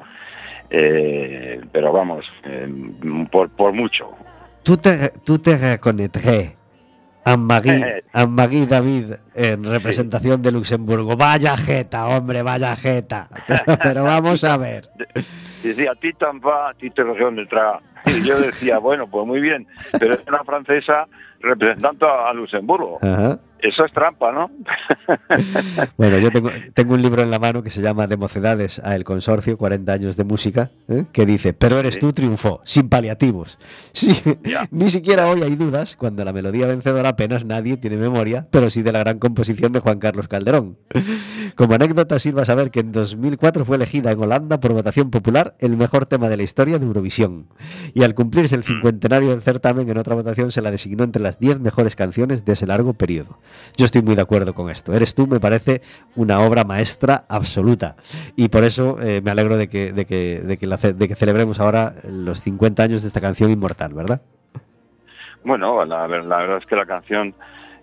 eh, 0.70 1.62
pero 1.72 1.92
vamos, 1.92 2.26
por, 3.32 3.50
por 3.50 3.74
mucho. 3.74 4.10
Tú 4.64 4.78
te, 4.78 5.10
tú 5.24 5.38
te 5.40 5.78
a 7.24 7.38
Magui, 7.38 7.84
a 8.14 8.26
Magui 8.26 8.66
David 8.66 9.14
en 9.36 9.64
representación 9.64 10.42
de 10.42 10.52
Luxemburgo. 10.52 11.16
Vaya 11.16 11.56
jeta, 11.58 12.08
hombre, 12.08 12.42
vaya 12.42 12.76
jeta. 12.76 13.28
Pero 13.84 14.04
vamos 14.04 14.44
a 14.44 14.58
ver. 14.58 14.90
Decía, 15.64 15.94
ti 16.00 16.12
va, 16.44 16.74
ti 16.74 16.90
te 16.90 17.04
región 17.04 17.36
del 17.36 17.48
tra. 17.48 17.80
Y 18.06 18.24
yo 18.24 18.40
decía, 18.40 18.80
bueno, 18.80 19.08
pues 19.08 19.28
muy 19.28 19.40
bien, 19.40 19.68
pero 20.00 20.16
es 20.16 20.22
una 20.28 20.44
francesa 20.44 21.06
representando 21.40 22.08
a, 22.08 22.32
a 22.32 22.34
Luxemburgo. 22.34 22.98
Ajá. 23.00 23.38
Eso 23.62 23.86
es 23.86 23.94
trampa, 23.94 24.32
¿no? 24.32 24.50
Bueno, 25.98 26.18
yo 26.18 26.32
tengo, 26.32 26.50
tengo 26.74 26.94
un 26.94 27.02
libro 27.02 27.22
en 27.22 27.32
la 27.32 27.40
mano 27.40 27.62
que 27.64 27.70
se 27.70 27.82
llama 27.82 28.08
De 28.08 28.18
Mocedades 28.18 28.80
a 28.84 28.96
El 28.96 29.04
Consorcio, 29.04 29.58
40 29.58 29.92
años 29.92 30.18
de 30.18 30.24
música, 30.24 30.72
¿eh? 30.88 31.06
que 31.12 31.26
dice, 31.26 31.54
pero 31.54 31.80
eres 31.80 32.00
tú 32.00 32.12
triunfó, 32.14 32.62
sin 32.64 32.90
paliativos. 32.90 33.60
Sí, 33.94 34.20
ni 34.72 34.90
siquiera 34.90 35.28
hoy 35.28 35.44
hay 35.44 35.56
dudas, 35.56 35.96
cuando 35.96 36.24
la 36.24 36.34
melodía 36.34 36.66
vencedora 36.66 37.10
apenas 37.10 37.46
nadie 37.46 37.78
tiene 37.78 37.98
memoria, 37.98 38.48
pero 38.50 38.70
sí 38.70 38.82
de 38.82 38.92
la 38.92 39.00
gran 39.00 39.20
composición 39.20 39.72
de 39.74 39.80
Juan 39.80 40.00
Carlos 40.00 40.28
Calderón. 40.28 40.78
Como 41.56 41.76
anécdota, 41.76 42.18
sirva 42.18 42.46
saber 42.46 42.72
que 42.72 42.80
en 42.80 42.92
2004 42.92 43.66
fue 43.66 43.76
elegida 43.76 44.12
en 44.12 44.20
Holanda 44.20 44.60
por 44.60 44.74
votación 44.74 45.12
popular 45.12 45.54
el 45.60 45.78
mejor 45.78 46.06
tema 46.06 46.30
de 46.30 46.38
la 46.38 46.44
historia 46.44 46.80
de 46.80 46.86
Eurovisión. 46.86 47.48
Y 47.94 48.04
al 48.04 48.16
cumplirse 48.16 48.56
el 48.56 48.64
cincuentenario 48.64 49.30
del 49.30 49.42
certamen, 49.42 49.90
en 49.90 49.98
otra 49.98 50.16
votación 50.16 50.52
se 50.52 50.62
la 50.62 50.72
designó 50.72 51.04
entre 51.04 51.22
las 51.22 51.40
10 51.40 51.60
mejores 51.60 51.96
canciones 51.96 52.46
de 52.46 52.54
ese 52.54 52.66
largo 52.66 52.94
periodo. 52.94 53.38
Yo 53.78 53.86
estoy 53.86 54.02
muy 54.02 54.16
de 54.16 54.22
acuerdo 54.22 54.54
con 54.54 54.70
esto. 54.70 54.94
Eres 54.94 55.16
tú, 55.16 55.28
me 55.28 55.40
parece 55.40 55.82
una 56.16 56.40
obra 56.40 56.64
maestra 56.64 57.26
absoluta. 57.30 57.96
Y 58.36 58.50
por 58.50 58.64
eso 58.64 58.98
eh, 59.02 59.22
me 59.24 59.32
alegro 59.32 59.58
de 59.58 59.68
que, 59.70 59.94
de, 59.94 60.06
que, 60.06 60.42
de, 60.44 60.58
que 60.58 60.68
de 60.68 61.08
que 61.08 61.16
celebremos 61.16 61.60
ahora 61.60 61.94
los 62.08 62.42
50 62.42 62.84
años 62.84 63.02
de 63.02 63.08
esta 63.08 63.22
canción 63.22 63.52
inmortal, 63.52 63.94
¿verdad? 63.94 64.22
Bueno, 65.44 65.84
la, 65.86 66.08
la 66.08 66.38
verdad 66.38 66.58
es 66.58 66.66
que 66.66 66.76
la 66.76 66.86
canción, 66.86 67.34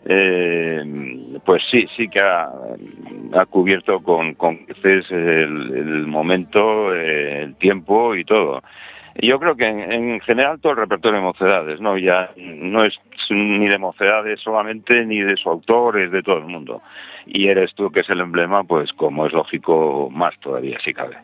eh, 0.04 1.38
pues 1.44 1.62
sí, 1.70 1.88
sí 1.96 2.08
que 2.08 2.20
ha, 2.20 3.46
cubierto 3.46 4.00
con, 4.00 4.34
con 4.34 4.60
el, 4.84 5.72
el 5.74 6.06
momento, 6.06 6.94
eh, 6.94 7.42
el 7.42 7.56
tiempo 7.56 8.14
y 8.14 8.24
todo. 8.24 8.62
Y 9.20 9.26
yo 9.26 9.40
creo 9.40 9.56
que 9.56 9.66
en, 9.66 9.80
en 9.92 10.20
general 10.20 10.60
todo 10.60 10.72
el 10.72 10.78
repertorio 10.78 11.18
de 11.18 11.24
mocedades, 11.24 11.80
¿no? 11.80 11.98
Ya 11.98 12.30
no 12.36 12.84
es 12.84 12.94
ni 13.30 13.66
de 13.68 13.78
mocedades 13.78 14.40
solamente, 14.40 15.04
ni 15.04 15.20
de 15.20 15.36
su 15.36 15.50
autor, 15.50 15.98
es 15.98 16.12
de 16.12 16.22
todo 16.22 16.38
el 16.38 16.44
mundo. 16.44 16.82
Y 17.26 17.48
eres 17.48 17.74
tú, 17.74 17.90
que 17.90 18.00
es 18.00 18.08
el 18.10 18.20
emblema, 18.20 18.62
pues 18.64 18.92
como 18.92 19.26
es 19.26 19.32
lógico, 19.32 20.08
más 20.10 20.38
todavía 20.40 20.78
si 20.84 20.94
cabe. 20.94 21.16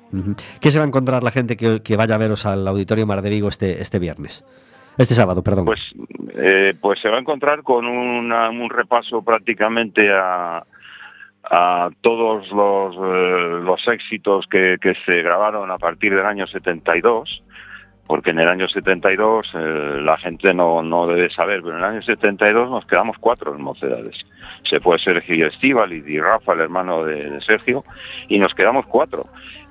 ¿Qué 0.60 0.70
se 0.72 0.78
va 0.78 0.84
a 0.84 0.88
encontrar 0.88 1.22
la 1.22 1.30
gente 1.30 1.56
que, 1.56 1.80
que 1.84 1.96
vaya 1.96 2.16
a 2.16 2.18
veros 2.18 2.44
al 2.46 2.66
Auditorio 2.66 3.06
Mar 3.06 3.22
de 3.22 3.30
Vigo 3.30 3.48
este, 3.48 3.80
este 3.80 3.98
viernes? 4.00 4.44
Este 4.98 5.14
sábado, 5.14 5.42
perdón. 5.42 5.64
Pues, 5.64 5.80
eh, 6.36 6.74
pues 6.80 7.00
se 7.00 7.08
va 7.08 7.16
a 7.16 7.20
encontrar 7.20 7.62
con 7.62 7.86
una- 7.86 8.50
un 8.50 8.70
repaso 8.70 9.22
prácticamente 9.22 10.10
a, 10.12 10.64
a 11.44 11.90
todos 12.00 12.50
los, 12.50 12.94
eh, 12.96 13.60
los 13.62 13.86
éxitos 13.88 14.46
que, 14.46 14.78
que 14.80 14.94
se 15.06 15.22
grabaron 15.22 15.70
a 15.70 15.78
partir 15.78 16.14
del 16.14 16.26
año 16.26 16.46
72, 16.46 17.42
porque 18.06 18.30
en 18.30 18.38
el 18.38 18.48
año 18.48 18.68
72 18.68 19.52
eh, 19.54 19.98
la 20.02 20.18
gente 20.18 20.52
no, 20.52 20.82
no 20.82 21.06
debe 21.06 21.30
saber, 21.30 21.62
pero 21.62 21.78
en 21.78 21.84
el 21.84 21.90
año 21.90 22.02
72 22.02 22.70
nos 22.70 22.86
quedamos 22.86 23.16
cuatro 23.18 23.54
en 23.54 23.62
Mocedades. 23.62 24.16
Se 24.68 24.80
fue 24.80 24.98
Sergio 24.98 25.46
Estíbal 25.46 25.92
y 25.92 26.20
Rafa, 26.20 26.52
el 26.52 26.60
hermano 26.60 27.04
de, 27.04 27.40
Sergio, 27.40 27.84
y 28.28 28.38
nos 28.38 28.54
quedamos 28.54 28.86
cuatro. 28.86 29.26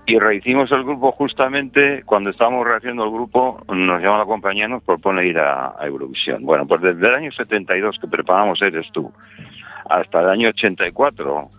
Y 0.05 0.19
rehicimos 0.19 0.71
el 0.71 0.83
grupo 0.83 1.11
justamente 1.13 2.03
cuando 2.05 2.31
estábamos 2.31 2.67
rehaciendo 2.67 3.05
el 3.05 3.11
grupo, 3.11 3.63
nos 3.69 4.01
llama 4.01 4.17
la 4.17 4.25
compañía 4.25 4.65
y 4.65 4.69
nos 4.69 4.83
propone 4.83 5.25
ir 5.25 5.39
a 5.39 5.75
Eurovisión. 5.81 6.43
Bueno, 6.43 6.67
pues 6.67 6.81
desde 6.81 7.07
el 7.07 7.15
año 7.15 7.31
72 7.31 7.99
que 7.99 8.07
preparamos 8.07 8.61
Eres 8.61 8.91
tú, 8.91 9.13
hasta 9.89 10.21
el 10.21 10.29
año 10.29 10.49
84 10.49 11.49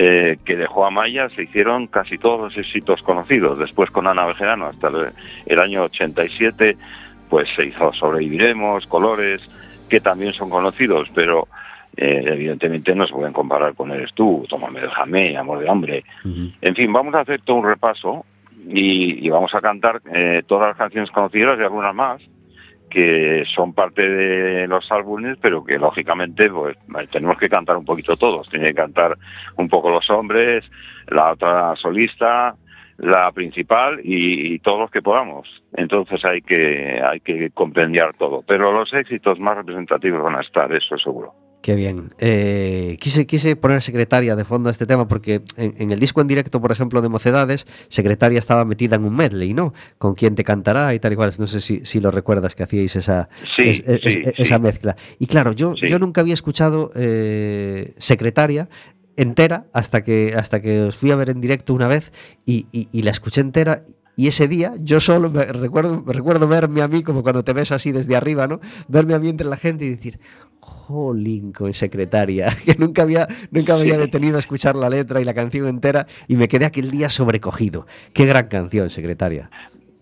eh, 0.00 0.38
que 0.44 0.54
dejó 0.54 0.86
a 0.86 0.90
Maya, 0.90 1.28
se 1.30 1.42
hicieron 1.42 1.88
casi 1.88 2.18
todos 2.18 2.40
los 2.40 2.56
éxitos 2.56 3.02
conocidos. 3.02 3.58
Después 3.58 3.90
con 3.90 4.06
Ana 4.06 4.26
Bejerano 4.26 4.66
hasta 4.66 4.86
el, 4.86 5.08
el 5.44 5.58
año 5.58 5.82
87, 5.82 6.76
pues 7.28 7.48
se 7.56 7.66
hizo 7.66 7.92
Sobreviviremos, 7.92 8.86
Colores, 8.86 9.42
que 9.90 9.98
también 9.98 10.32
son 10.32 10.50
conocidos, 10.50 11.10
pero 11.12 11.48
eh, 11.96 12.22
evidentemente 12.26 12.94
no 12.94 13.08
se 13.08 13.12
pueden 13.12 13.32
comparar 13.32 13.74
con 13.74 13.90
Eres 13.90 14.12
tú, 14.14 14.46
Tómame 14.48 14.82
déjame, 14.82 15.36
Amor 15.36 15.58
de 15.58 15.68
Hombre. 15.68 16.04
En 16.62 16.76
fin, 16.76 16.92
vamos 16.92 17.12
a 17.16 17.22
hacer 17.22 17.40
todo 17.42 17.56
un 17.56 17.66
repaso 17.66 18.24
y, 18.68 19.26
y 19.26 19.28
vamos 19.30 19.52
a 19.52 19.60
cantar 19.60 20.00
eh, 20.14 20.44
todas 20.46 20.68
las 20.68 20.76
canciones 20.76 21.10
conocidas 21.10 21.58
y 21.58 21.62
algunas 21.64 21.92
más 21.92 22.22
que 22.88 23.44
son 23.54 23.72
parte 23.72 24.08
de 24.08 24.66
los 24.66 24.90
álbumes, 24.90 25.36
pero 25.40 25.64
que 25.64 25.78
lógicamente 25.78 26.50
pues 26.50 26.76
tenemos 27.10 27.38
que 27.38 27.48
cantar 27.48 27.76
un 27.76 27.84
poquito 27.84 28.16
todos. 28.16 28.48
Tiene 28.48 28.68
que 28.68 28.74
cantar 28.74 29.16
un 29.56 29.68
poco 29.68 29.90
los 29.90 30.08
hombres, 30.10 30.64
la 31.08 31.32
otra 31.32 31.76
solista, 31.76 32.56
la 32.98 33.30
principal 33.32 34.00
y, 34.02 34.54
y 34.54 34.58
todos 34.58 34.80
los 34.80 34.90
que 34.90 35.02
podamos. 35.02 35.48
Entonces 35.74 36.24
hay 36.24 36.42
que 36.42 37.00
hay 37.02 37.20
que 37.20 37.50
compendiar 37.50 38.14
todo. 38.14 38.42
Pero 38.46 38.72
los 38.72 38.92
éxitos 38.92 39.38
más 39.38 39.56
representativos 39.56 40.22
van 40.22 40.36
a 40.36 40.40
estar, 40.40 40.72
eso 40.72 40.98
seguro. 40.98 41.47
Qué 41.60 41.74
bien. 41.74 42.10
Eh, 42.18 42.96
quise, 43.00 43.26
quise 43.26 43.56
poner 43.56 43.82
secretaria 43.82 44.36
de 44.36 44.44
fondo 44.44 44.68
a 44.68 44.72
este 44.72 44.86
tema 44.86 45.08
porque 45.08 45.42
en, 45.56 45.74
en 45.76 45.90
el 45.90 45.98
disco 45.98 46.20
en 46.20 46.28
directo, 46.28 46.60
por 46.60 46.70
ejemplo, 46.70 47.02
de 47.02 47.08
Mocedades, 47.08 47.66
secretaria 47.88 48.38
estaba 48.38 48.64
metida 48.64 48.94
en 48.96 49.04
un 49.04 49.14
medley, 49.16 49.54
¿no? 49.54 49.74
Con 49.98 50.14
quién 50.14 50.36
te 50.36 50.44
cantará 50.44 50.94
y 50.94 51.00
tal 51.00 51.12
y 51.12 51.16
cual. 51.16 51.32
No 51.38 51.46
sé 51.48 51.60
si, 51.60 51.84
si 51.84 51.98
lo 52.00 52.10
recuerdas 52.12 52.54
que 52.54 52.62
hacíais 52.62 52.94
esa, 52.96 53.28
Sí, 53.56 53.62
es- 53.70 53.80
es- 53.80 54.00
sí, 54.14 54.20
es- 54.24 54.34
esa 54.38 54.54
sí. 54.56 54.62
mezcla. 54.62 54.96
Y 55.18 55.26
claro, 55.26 55.52
yo, 55.52 55.74
nunca 55.98 56.20
había 56.20 56.34
escuchado 56.34 56.90
eh, 56.94 57.92
secretaria 57.98 58.68
entera 59.16 59.66
hasta 59.72 60.02
que, 60.04 60.34
hasta 60.36 60.60
que 60.62 60.82
os 60.82 60.96
fui 60.96 61.10
a 61.10 61.16
ver 61.16 61.28
en 61.28 61.40
directo 61.40 61.74
una 61.74 61.88
vez 61.88 62.12
y, 62.46 62.66
y- 62.70 62.88
y 62.92 63.02
la 63.02 63.10
escuché 63.10 63.40
entera. 63.40 63.82
Y 64.14 64.26
ese 64.28 64.46
día 64.48 64.74
yo 64.80 64.98
solo 65.00 65.28
me 65.30 65.44
recuerdo, 65.44 66.02
recuerdo 66.06 66.46
verme 66.48 66.82
a 66.82 66.88
mí, 66.88 67.02
como 67.02 67.22
cuando 67.22 67.44
te 67.44 67.52
ves 67.52 67.70
así 67.72 67.92
desde 67.92 68.16
arriba, 68.16 68.46
¿no? 68.48 68.60
Verme 68.88 69.14
a 69.14 69.18
mí 69.20 69.28
entre 69.28 69.46
la 69.46 69.56
gente 69.56 69.84
y 69.84 69.90
decir, 69.90 70.18
jolín, 70.88 71.52
con 71.52 71.74
secretaria, 71.74 72.48
que 72.64 72.74
nunca 72.78 73.02
había, 73.02 73.26
nunca 73.50 73.74
había 73.74 73.98
detenido 73.98 74.36
a 74.36 74.38
escuchar 74.38 74.74
la 74.74 74.88
letra 74.88 75.20
y 75.20 75.24
la 75.24 75.34
canción 75.34 75.68
entera 75.68 76.06
y 76.26 76.36
me 76.36 76.48
quedé 76.48 76.64
aquel 76.64 76.90
día 76.90 77.10
sobrecogido. 77.10 77.86
Qué 78.14 78.24
gran 78.24 78.48
canción, 78.48 78.88
secretaria. 78.88 79.50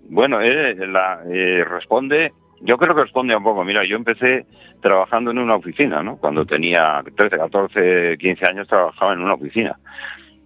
Bueno, 0.09 0.41
eh, 0.41 0.75
la, 0.87 1.23
eh, 1.29 1.65
responde 1.65 2.33
yo 2.61 2.79
creo 2.79 2.95
que 2.95 3.03
responde 3.03 3.37
un 3.37 3.43
poco. 3.43 3.65
Mira, 3.65 3.85
yo 3.85 3.97
empecé 3.97 4.47
trabajando 4.81 5.31
en 5.31 5.39
una 5.39 5.57
oficina, 5.57 6.03
¿no? 6.03 6.17
Cuando 6.17 6.47
tenía 6.47 7.03
13, 7.17 7.37
14, 7.37 8.17
15 8.19 8.47
años 8.47 8.69
trabajaba 8.69 9.13
en 9.13 9.21
una 9.21 9.35
oficina. 9.35 9.79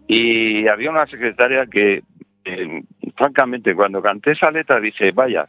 Y 0.09 0.67
había 0.67 0.91
una 0.91 1.07
secretaria 1.07 1.67
que, 1.67 2.03
eh, 2.45 2.83
francamente, 3.17 3.75
cuando 3.75 4.03
canté 4.03 4.33
esa 4.33 4.51
letra, 4.51 4.81
dice, 4.81 5.13
vaya, 5.13 5.49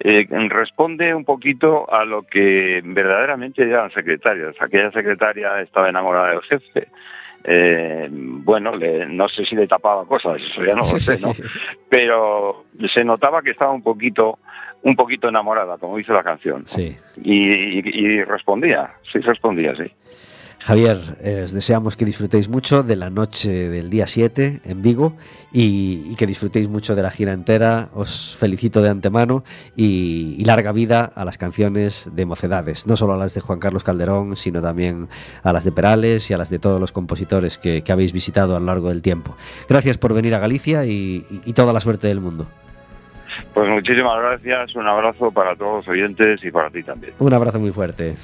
eh, 0.00 0.26
responde 0.48 1.14
un 1.14 1.24
poquito 1.24 1.92
a 1.92 2.04
lo 2.04 2.22
que 2.22 2.82
verdaderamente 2.84 3.62
eran 3.62 3.90
secretarias. 3.92 4.54
Aquella 4.60 4.90
secretaria 4.90 5.60
estaba 5.60 5.88
enamorada 5.88 6.30
del 6.30 6.42
jefe. 6.42 6.88
Eh, 7.46 8.08
bueno, 8.10 8.74
le- 8.74 9.06
no 9.06 9.28
sé 9.28 9.44
si 9.44 9.54
le 9.54 9.66
tapaba 9.66 10.06
cosas, 10.06 10.40
eso 10.40 10.64
ya 10.64 10.74
no 10.74 10.80
lo 10.80 10.84
sé, 11.00 11.18
¿no? 11.20 11.32
Pero 11.88 12.64
se 12.92 13.04
notaba 13.04 13.42
que 13.42 13.50
estaba 13.50 13.72
un 13.72 13.82
poquito, 13.82 14.38
un 14.82 14.96
poquito 14.96 15.28
enamorada, 15.28 15.76
como 15.78 15.96
dice 15.98 16.12
la 16.12 16.22
canción. 16.22 16.66
Sí. 16.66 16.96
Y, 17.22 17.78
y- 17.78 17.82
y 17.84 18.24
respondía, 18.24 18.92
sí 19.12 19.18
respondía, 19.20 19.74
sí. 19.76 19.90
Javier, 20.60 20.98
eh, 21.22 21.42
os 21.44 21.52
deseamos 21.52 21.94
que 21.96 22.06
disfrutéis 22.06 22.48
mucho 22.48 22.82
de 22.82 22.96
la 22.96 23.10
noche 23.10 23.68
del 23.68 23.90
día 23.90 24.06
7 24.06 24.62
en 24.64 24.80
Vigo 24.82 25.14
y, 25.52 26.06
y 26.10 26.14
que 26.16 26.26
disfrutéis 26.26 26.68
mucho 26.68 26.94
de 26.94 27.02
la 27.02 27.10
gira 27.10 27.32
entera. 27.32 27.88
Os 27.92 28.34
felicito 28.38 28.80
de 28.80 28.88
antemano 28.88 29.44
y, 29.76 30.36
y 30.38 30.44
larga 30.44 30.72
vida 30.72 31.04
a 31.14 31.24
las 31.26 31.36
canciones 31.36 32.08
de 32.14 32.24
Mocedades, 32.24 32.86
no 32.86 32.96
solo 32.96 33.12
a 33.12 33.16
las 33.18 33.34
de 33.34 33.42
Juan 33.42 33.58
Carlos 33.58 33.84
Calderón, 33.84 34.36
sino 34.36 34.62
también 34.62 35.08
a 35.42 35.52
las 35.52 35.64
de 35.64 35.72
Perales 35.72 36.30
y 36.30 36.34
a 36.34 36.38
las 36.38 36.48
de 36.48 36.58
todos 36.58 36.80
los 36.80 36.92
compositores 36.92 37.58
que, 37.58 37.82
que 37.82 37.92
habéis 37.92 38.12
visitado 38.14 38.56
a 38.56 38.60
lo 38.60 38.66
largo 38.66 38.88
del 38.88 39.02
tiempo. 39.02 39.36
Gracias 39.68 39.98
por 39.98 40.14
venir 40.14 40.34
a 40.34 40.38
Galicia 40.38 40.86
y, 40.86 41.26
y- 41.30 41.42
y 41.44 41.52
toda 41.52 41.72
la 41.74 41.80
suerte 41.80 42.06
del 42.08 42.20
mundo. 42.20 42.46
Pues 43.52 43.68
muchísimas 43.68 44.18
gracias, 44.20 44.74
un 44.76 44.86
abrazo 44.86 45.30
para 45.30 45.54
todos 45.56 45.78
los 45.84 45.88
oyentes 45.88 46.42
y 46.44 46.50
para 46.50 46.70
ti 46.70 46.82
también. 46.82 47.12
Un 47.18 47.34
abrazo 47.34 47.58
muy 47.58 47.70
fuerte. 47.70 48.14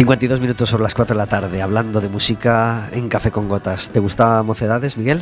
...52 0.00 0.40
minutos 0.40 0.68
sobre 0.70 0.82
las 0.84 0.94
4 0.94 1.14
de 1.14 1.18
la 1.18 1.26
tarde... 1.26 1.60
...hablando 1.60 2.00
de 2.00 2.08
música 2.08 2.88
en 2.92 3.08
Café 3.08 3.30
con 3.30 3.48
Gotas... 3.48 3.90
¿Te 3.90 4.00
gustaba 4.00 4.42
Mocedades, 4.42 4.96
Miguel? 4.96 5.20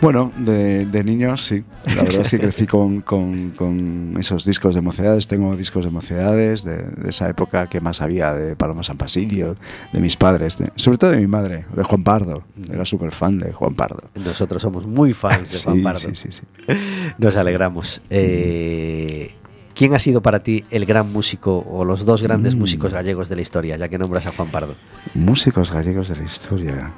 Bueno, 0.00 0.30
de, 0.36 0.86
de 0.86 1.02
niño 1.04 1.36
sí. 1.36 1.64
La 1.96 2.02
verdad 2.04 2.20
es 2.22 2.30
que 2.30 2.38
crecí 2.40 2.66
con, 2.66 3.00
con- 3.02 3.50
con 3.50 4.14
esos 4.18 4.44
discos 4.44 4.74
de 4.76 4.80
mocedades. 4.80 5.26
Tengo 5.26 5.56
discos 5.56 5.84
de 5.84 5.90
mocedades 5.90 6.62
de, 6.64 6.76
de 6.84 7.10
esa 7.10 7.28
época 7.28 7.66
que 7.68 7.80
más 7.80 8.00
había, 8.00 8.32
de 8.32 8.54
Paloma 8.56 8.82
San 8.84 8.96
Basilio, 8.96 9.56
de 9.92 10.00
mis 10.00 10.16
padres, 10.16 10.58
de- 10.58 10.70
sobre 10.76 10.98
todo 10.98 11.10
de 11.10 11.18
mi 11.18 11.26
madre, 11.26 11.64
de 11.74 11.82
Juan 11.82 12.04
Pardo. 12.04 12.44
Era 12.72 12.84
súper 12.84 13.10
fan 13.12 13.38
de 13.38 13.52
Juan 13.52 13.74
Pardo. 13.74 14.02
Nosotros 14.14 14.62
somos 14.62 14.86
muy 14.86 15.14
fans 15.14 15.50
de 15.50 15.58
Juan 15.64 15.76
Sí, 15.76 15.82
Pardo. 15.82 15.98
sí, 15.98 16.10
sí, 16.14 16.28
sí. 16.30 16.42
Nos 17.18 17.36
alegramos. 17.36 18.00
Eh, 18.10 19.34
¿Quién 19.78 19.94
ha 19.94 20.00
sido 20.00 20.20
para 20.22 20.40
ti 20.40 20.64
el 20.70 20.84
gran 20.86 21.12
músico 21.12 21.58
o 21.70 21.84
los 21.84 22.04
dos 22.04 22.20
grandes 22.22 22.56
Mm. 22.56 22.58
músicos 22.58 22.92
gallegos 22.92 23.28
de 23.28 23.36
la 23.36 23.42
historia, 23.42 23.76
ya 23.76 23.88
que 23.88 23.96
nombras 23.96 24.26
a 24.26 24.32
Juan 24.32 24.48
Pardo? 24.50 24.74
Músicos 25.14 25.70
gallegos 25.72 26.08
de 26.08 26.16
la 26.16 26.24
historia. 26.24 26.92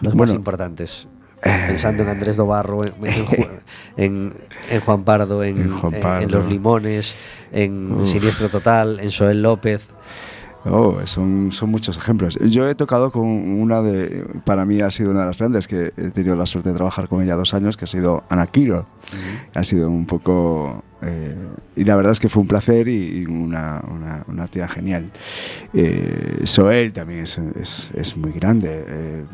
Los 0.00 0.14
más 0.14 0.32
importantes. 0.32 1.08
Pensando 1.42 2.04
en 2.04 2.08
Andrés 2.08 2.36
Dobarro, 2.36 2.84
en, 2.84 2.92
en 3.04 3.26
Ju- 3.26 3.48
en- 3.96 4.34
en 4.70 4.80
Juan 4.80 5.02
Pardo, 5.04 5.42
en, 5.42 5.58
En 5.58 5.76
Juan 5.76 5.92
en- 5.92 5.96
en 5.96 6.02
Pardo. 6.02 6.28
Los 6.28 6.46
Limones, 6.46 7.16
en 7.52 7.92
Uf. 7.92 8.08
Siniestro 8.10 8.48
Total, 8.48 9.00
en 9.00 9.10
Joel 9.10 9.42
López. 9.42 9.88
Oh, 10.64 10.96
son, 11.04 11.50
son 11.52 11.70
muchos 11.70 11.96
ejemplos. 11.96 12.38
Yo 12.44 12.68
he 12.68 12.74
tocado 12.76 13.10
con 13.12 13.24
una 13.26 13.82
de, 13.82 14.24
para 14.44 14.64
mí 14.64 14.80
ha 14.80 14.90
sido 14.90 15.10
una 15.12 15.20
de 15.20 15.26
las 15.26 15.38
grandes, 15.38 15.66
que 15.68 15.92
he 15.96 16.10
tenido 16.10 16.34
la 16.36 16.46
suerte 16.46 16.70
de 16.70 16.74
trabajar 16.76 17.08
con 17.08 17.22
ella 17.22 17.36
dos 17.36 17.54
años, 17.54 17.76
que 17.76 17.84
ha 17.84 17.88
sido 17.88 18.24
Ana 18.28 18.46
Quiro. 18.48 18.84
Ha 19.54 19.62
sido 19.64 19.88
un 19.88 20.06
poco... 20.06 20.84
eh, 21.02 21.34
y 21.76 21.84
la 21.84 21.96
verdad 21.96 22.12
es 22.12 22.20
que 22.20 22.28
fue 22.28 22.42
un 22.42 22.48
placer 22.48 22.88
y, 22.88 23.24
una, 23.26 23.82
una- 23.88 24.24
una 24.28 24.46
tía 24.48 24.68
genial. 24.68 25.10
Eh, 25.74 26.40
Soel 26.44 26.92
también 26.92 27.20
es, 27.20 27.38
es- 27.38 27.90
es 27.94 28.16
muy 28.16 28.32
grande. 28.32 28.84
Eh, 28.86 29.24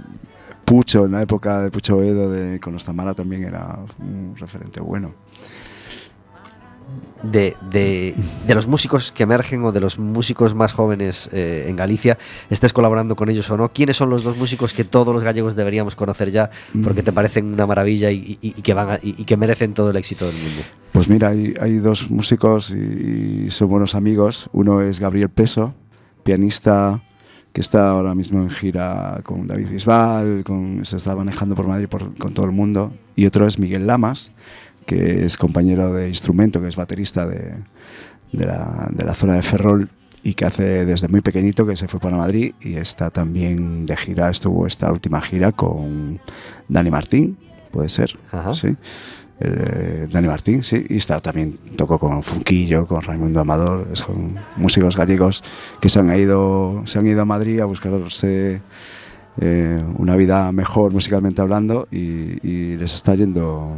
Pucho, 0.65 1.05
en 1.05 1.13
la 1.13 1.21
época 1.23 1.61
de 1.61 1.71
Pucho 1.71 2.03
Edo 2.03 2.31
de, 2.31 2.59
con 2.59 2.73
los 2.73 2.85
Tamara 2.87 3.13
también 3.13 3.45
era 3.45 3.79
un 3.99 4.35
referente 4.37 4.81
bueno. 4.81 5.13
De, 7.23 7.57
de- 7.71 8.15
de 8.47 8.55
los 8.55 8.69
músicos 8.69 9.11
que 9.13 9.23
emergen 9.23 9.65
o 9.65 9.73
de 9.73 9.81
los 9.81 9.99
músicos 9.99 10.55
más 10.55 10.73
jóvenes 10.73 11.29
eh, 11.33 11.65
en 11.69 11.77
Galicia, 11.77 12.19
estés 12.51 12.73
colaborando 12.73 13.17
con 13.17 13.31
ellos 13.31 13.51
o 13.51 13.57
no, 13.57 13.69
¿quiénes 13.71 13.97
son 13.97 14.11
los 14.11 14.23
dos 14.25 14.37
músicos 14.37 14.75
que 14.75 14.85
todos 14.85 15.15
los 15.15 15.23
gallegos 15.25 15.57
deberíamos 15.57 15.97
conocer 15.97 16.31
ya 16.31 16.51
porque 16.83 17.03
te 17.03 17.13
parecen 17.13 17.47
una 17.55 17.67
maravilla 17.67 18.11
y, 18.11 18.37
que, 18.63 18.75
van 18.75 18.99
y, 19.03 19.25
que 19.25 19.37
merecen 19.39 19.73
todo 19.73 19.91
el 19.91 19.97
éxito 19.97 20.27
del 20.27 20.35
mundo? 20.37 20.63
Pues 20.93 21.09
mira, 21.09 21.29
hay, 21.29 21.55
hay 21.61 21.79
dos 21.79 22.11
músicos 22.11 22.71
y, 22.73 23.45
y 23.47 23.51
son 23.51 23.69
buenos 23.69 23.95
amigos. 23.95 24.51
Uno 24.53 24.83
es 24.83 25.01
Gabriel 25.01 25.31
Peso, 25.31 25.75
pianista 26.25 27.03
que 27.53 27.61
está 27.61 27.89
ahora 27.91 28.15
mismo 28.17 28.43
en 28.43 28.51
gira 28.51 29.21
con 29.23 29.47
David 29.47 29.69
Bisbal, 29.69 30.43
con, 30.45 30.85
se 30.85 30.97
está 30.97 31.15
manejando 31.15 31.55
por 31.55 31.69
Madrid 31.69 31.87
por- 31.89 32.17
con 32.19 32.35
todo 32.35 32.47
el 32.47 32.53
mundo. 32.53 32.93
Y 33.15 33.27
otro 33.27 33.47
es 33.47 33.61
Miguel 33.61 33.87
Lamas, 33.87 34.33
que 34.87 35.25
es 35.25 35.37
compañero 35.37 35.93
de 35.93 36.09
instrumento, 36.09 36.61
que 36.61 36.69
es 36.69 36.77
baterista 36.77 37.27
de, 37.27 37.55
de 38.33 38.47
la, 38.47 38.89
de 38.91 39.05
la 39.05 39.15
zona 39.15 39.35
de 39.35 39.43
Ferrol 39.43 39.89
y 40.23 40.35
que 40.35 40.47
hace 40.47 40.87
desde 40.87 41.09
muy 41.09 41.21
pequeñito 41.21 41.67
que 41.67 41.77
se 41.77 41.87
fue 41.87 42.01
para 42.01 42.17
Madrid 42.17 42.55
y 42.61 42.77
está 42.77 43.11
también 43.11 43.85
de 43.87 43.97
gira, 43.97 44.31
estuvo 44.31 44.67
esta 44.67 44.91
última 44.91 45.21
gira 45.21 45.53
con 45.53 46.19
Dani 46.69 46.91
Martín, 46.91 47.37
puede 47.71 47.89
ser, 47.89 48.19
Ajá. 48.33 48.55
sí. 48.55 48.75
Eh, 49.41 50.07
Dani 50.11 50.29
Martín, 50.29 50.63
sí, 50.63 50.87
y 50.89 50.97
está 50.97 51.21
también 51.21 51.59
tocó 51.77 51.99
con 51.99 52.23
Funquillo, 52.23 52.87
con 52.87 53.03
Raimundo 53.03 53.41
Amador, 53.41 53.89
son 53.95 54.37
músicos 54.57 54.97
gallegos 54.97 55.43
que 55.81 55.89
se 55.89 55.99
han 55.99 56.17
ido, 56.19 56.83
se 56.87 57.01
han 57.01 57.07
ido 57.07 57.23
a 57.23 57.25
Madrid 57.25 57.61
a 57.61 57.65
buscarse 57.65 58.63
eh, 59.41 59.83
una 59.99 60.17
vida 60.17 60.53
mejor 60.53 60.93
musicalmente 60.93 61.43
hablando 61.43 61.89
y, 61.91 62.39
y 62.49 62.77
les 62.77 62.95
está 62.95 63.17
yendo 63.17 63.77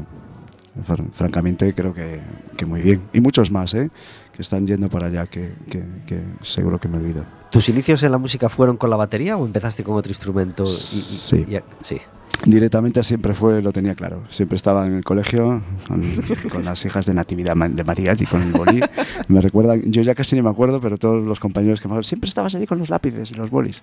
fr- 0.85 1.11
francamente 1.13 1.73
creo 1.75 1.95
que, 1.95 2.21
que 2.57 2.67
muy 2.67 2.81
bien 2.81 3.03
y 3.13 3.21
muchos 3.21 3.51
más 3.51 3.75
¿eh? 3.75 3.91
que 4.33 4.43
están 4.43 4.67
yendo 4.67 4.89
para 4.89 5.07
allá 5.07 5.27
que, 5.27 5.53
que- 5.71 5.85
que 6.07 6.21
seguro 6.43 6.79
que 6.81 6.89
me 6.89 6.99
olvido 6.99 7.25
¿Tus 7.51 7.69
inicios 7.69 8.03
en 8.03 8.11
la 8.13 8.19
música 8.19 8.49
fueron 8.49 8.77
con 8.77 8.91
la 8.91 8.97
batería 8.97 9.37
o 9.37 9.47
empezaste 9.47 9.85
con 9.85 9.95
otro 9.97 10.11
instrumento? 10.11 10.65
y- 10.65 10.67
y- 10.67 10.71
Sí. 10.71 11.37
y- 11.49 11.59
sí. 11.85 12.01
Directamente 12.45 13.03
siempre 13.03 13.35
fue, 13.35 13.63
lo 13.63 13.73
tenía 13.73 13.95
claro. 13.95 14.23
Siempre 14.29 14.57
estaba 14.57 14.87
en 14.87 14.95
el 14.95 15.05
colegio 15.05 15.63
con, 15.89 16.03
con 16.51 16.65
las 16.65 16.85
hijas 16.85 17.07
de 17.07 17.15
Natividad 17.15 17.57
de 17.57 17.85
María 17.85 18.15
y 18.19 18.25
con 18.27 18.43
el 18.43 18.53
bolí. 18.53 18.81
Me 19.29 19.41
recuerdan, 19.41 19.83
yo 19.87 20.03
ya 20.03 20.15
casi 20.15 20.37
ni 20.37 20.43
me 20.43 20.51
acuerdo, 20.51 20.81
pero 20.81 20.97
todos 20.99 21.25
los 21.25 21.41
compañeros 21.41 21.81
que 21.81 21.89
me 21.89 22.03
siempre 22.03 22.29
estabas 22.29 22.55
allí 22.55 22.67
con 22.67 22.79
los 22.79 22.91
lápices 22.91 23.33
y 23.33 23.35
los 23.35 23.51
bolis. 23.51 23.83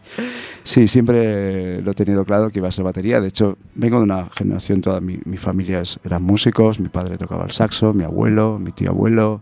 Sí, 0.63 0.87
siempre 0.87 1.81
lo 1.81 1.91
he 1.91 1.95
tenido 1.95 2.23
claro 2.25 2.49
que 2.49 2.59
iba 2.59 2.67
a 2.67 2.71
ser 2.71 2.85
batería. 2.85 3.19
De 3.19 3.27
hecho, 3.27 3.57
vengo 3.75 3.97
de 3.97 4.03
una 4.03 4.29
generación, 4.35 4.81
toda 4.81 5.01
mi, 5.01 5.19
mi 5.25 5.37
familia 5.37 5.81
eran 6.03 6.23
músicos, 6.23 6.79
mi 6.79 6.89
padre 6.89 7.17
tocaba 7.17 7.45
el 7.45 7.51
saxo, 7.51 7.93
mi 7.93 8.03
abuelo, 8.03 8.59
mi 8.59 8.71
tío 8.71 8.91
abuelo. 8.91 9.41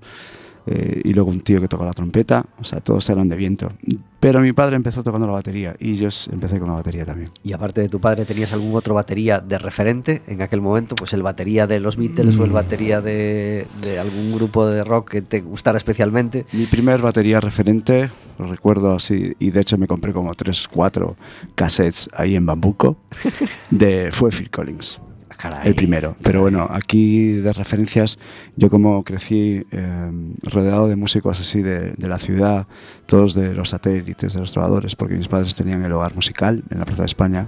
Eh, 0.68 1.02
y 1.04 1.14
luego 1.14 1.32
un 1.32 1.42
tío 1.42 1.60
que 1.60 1.68
tocaba 1.68 1.90
la 1.90 1.94
trompeta, 1.94 2.46
o 2.60 2.64
sea, 2.64 2.80
todos 2.82 3.10
eran 3.10 3.28
de 3.30 3.36
viento. 3.36 3.72
Pero 4.20 4.40
mi 4.40 4.54
padre 4.54 4.76
empezó 4.76 5.04
tocando 5.04 5.26
la 5.26 5.34
batería 5.34 5.76
y 5.80 5.96
yo 5.96 6.10
empecé 6.32 6.60
con 6.60 6.68
la 6.68 6.76
batería 6.76 7.06
también. 7.06 7.32
Y 7.44 7.54
aparte 7.54 7.82
de 7.82 7.90
tu 7.90 8.00
padre, 8.00 8.26
¿tenías 8.26 8.54
algún 8.54 8.76
otro 8.76 8.94
batería 8.94 9.40
de 9.40 9.58
referente 9.58 10.22
en 10.28 10.42
aquel 10.42 10.62
momento? 10.62 10.96
Pues 10.96 11.14
el 11.14 11.24
batería 11.24 11.66
de 11.66 11.80
los 11.80 11.98
Beatles 11.98 12.38
o 12.38 12.46
el 12.46 12.52
batería 12.52 13.02
de, 13.02 13.66
de 13.82 14.00
algún 14.00 14.34
grupo 14.34 14.68
de 14.68 14.84
rock 14.84 15.10
que 15.10 15.22
te 15.24 15.42
gustara 15.42 15.78
especialmente. 15.78 16.46
Mi 16.54 16.66
primer 16.66 17.02
batería 17.02 17.40
referente, 17.40 18.12
lo 18.38 18.46
recuerdo 18.46 18.94
así, 18.94 19.34
y 19.40 19.50
de 19.50 19.62
hecho 19.62 19.78
me 19.78 19.88
compré 19.88 20.14
como 20.14 20.34
3, 20.34 20.68
4 20.72 21.16
cassettes 21.56 22.10
ahí 22.14 22.36
en 22.36 22.46
Bambuco, 22.46 22.98
de, 23.72 24.12
fue 24.12 24.30
Phil 24.30 24.52
Collins, 24.52 25.02
Caray. 25.42 25.68
el 25.68 25.76
primero. 25.76 26.16
Pero 26.22 26.42
bueno, 26.42 26.68
aquí 26.70 27.34
de 27.34 27.54
referencias, 27.54 28.20
yo 28.56 28.70
como 28.70 29.04
crecí 29.04 29.66
eh, 29.72 30.12
rodeado 30.44 30.88
de 30.88 30.96
músicos 30.96 31.40
así 31.40 31.62
de, 31.62 31.94
de 31.98 32.08
la 32.08 32.18
ciudad, 32.18 32.68
todos 33.06 33.34
de 33.34 33.54
los 33.54 33.70
satélites, 33.70 34.34
de 34.34 34.40
los 34.40 34.54
trovadores, 34.54 34.96
porque 34.96 35.16
mis 35.16 35.28
padres 35.28 35.56
tenían 35.56 35.84
el 35.84 35.92
hogar 35.92 36.16
musical 36.16 36.64
en 36.70 36.80
la 36.80 36.86
Plaza 36.86 37.04
de 37.04 37.08
España. 37.08 37.48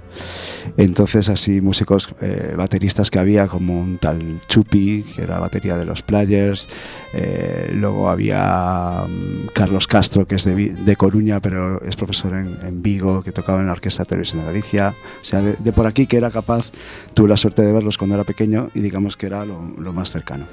Entonces 0.76 1.28
así 1.28 1.60
músicos, 1.60 2.14
eh, 2.20 2.54
bateristas 2.56 3.10
que 3.10 3.18
había 3.18 3.46
como 3.48 3.80
un 3.80 3.98
tal 3.98 4.40
Chupi, 4.48 5.04
que 5.14 5.22
era 5.22 5.38
batería 5.38 5.76
de 5.76 5.84
los 5.84 6.02
Players, 6.02 6.68
eh, 7.12 7.70
luego 7.72 8.10
había 8.10 9.04
mm, 9.08 9.48
Carlos 9.54 9.86
Castro, 9.86 10.26
que 10.26 10.34
es 10.34 10.44
de, 10.44 10.54
de 10.54 10.96
Coruña, 10.96 11.40
pero 11.40 11.82
es 11.82 11.96
profesor 11.96 12.34
en, 12.34 12.58
en 12.62 12.82
Vigo, 12.82 13.22
que 13.22 13.32
tocaba 13.32 13.60
en 13.60 13.66
la 13.66 13.72
Orquesta 13.72 14.02
de 14.02 14.08
Televisión 14.08 14.40
de 14.40 14.46
Galicia. 14.46 14.94
O 15.20 15.24
sea, 15.24 15.40
de, 15.40 15.54
de 15.54 15.72
por 15.72 15.86
aquí 15.86 16.06
que 16.06 16.16
era 16.16 16.30
capaz, 16.30 16.72
tuve 17.14 17.28
la 17.28 17.36
suerte 17.36 17.62
de 17.62 17.72
cuando 17.98 18.14
era 18.16 18.24
pequeño 18.24 18.68
y 18.74 18.80
digamos 18.80 19.16
que 19.16 19.26
era 19.26 19.44
lo, 19.44 19.62
lo 19.78 19.92
más 19.92 20.10
cercano. 20.12 20.46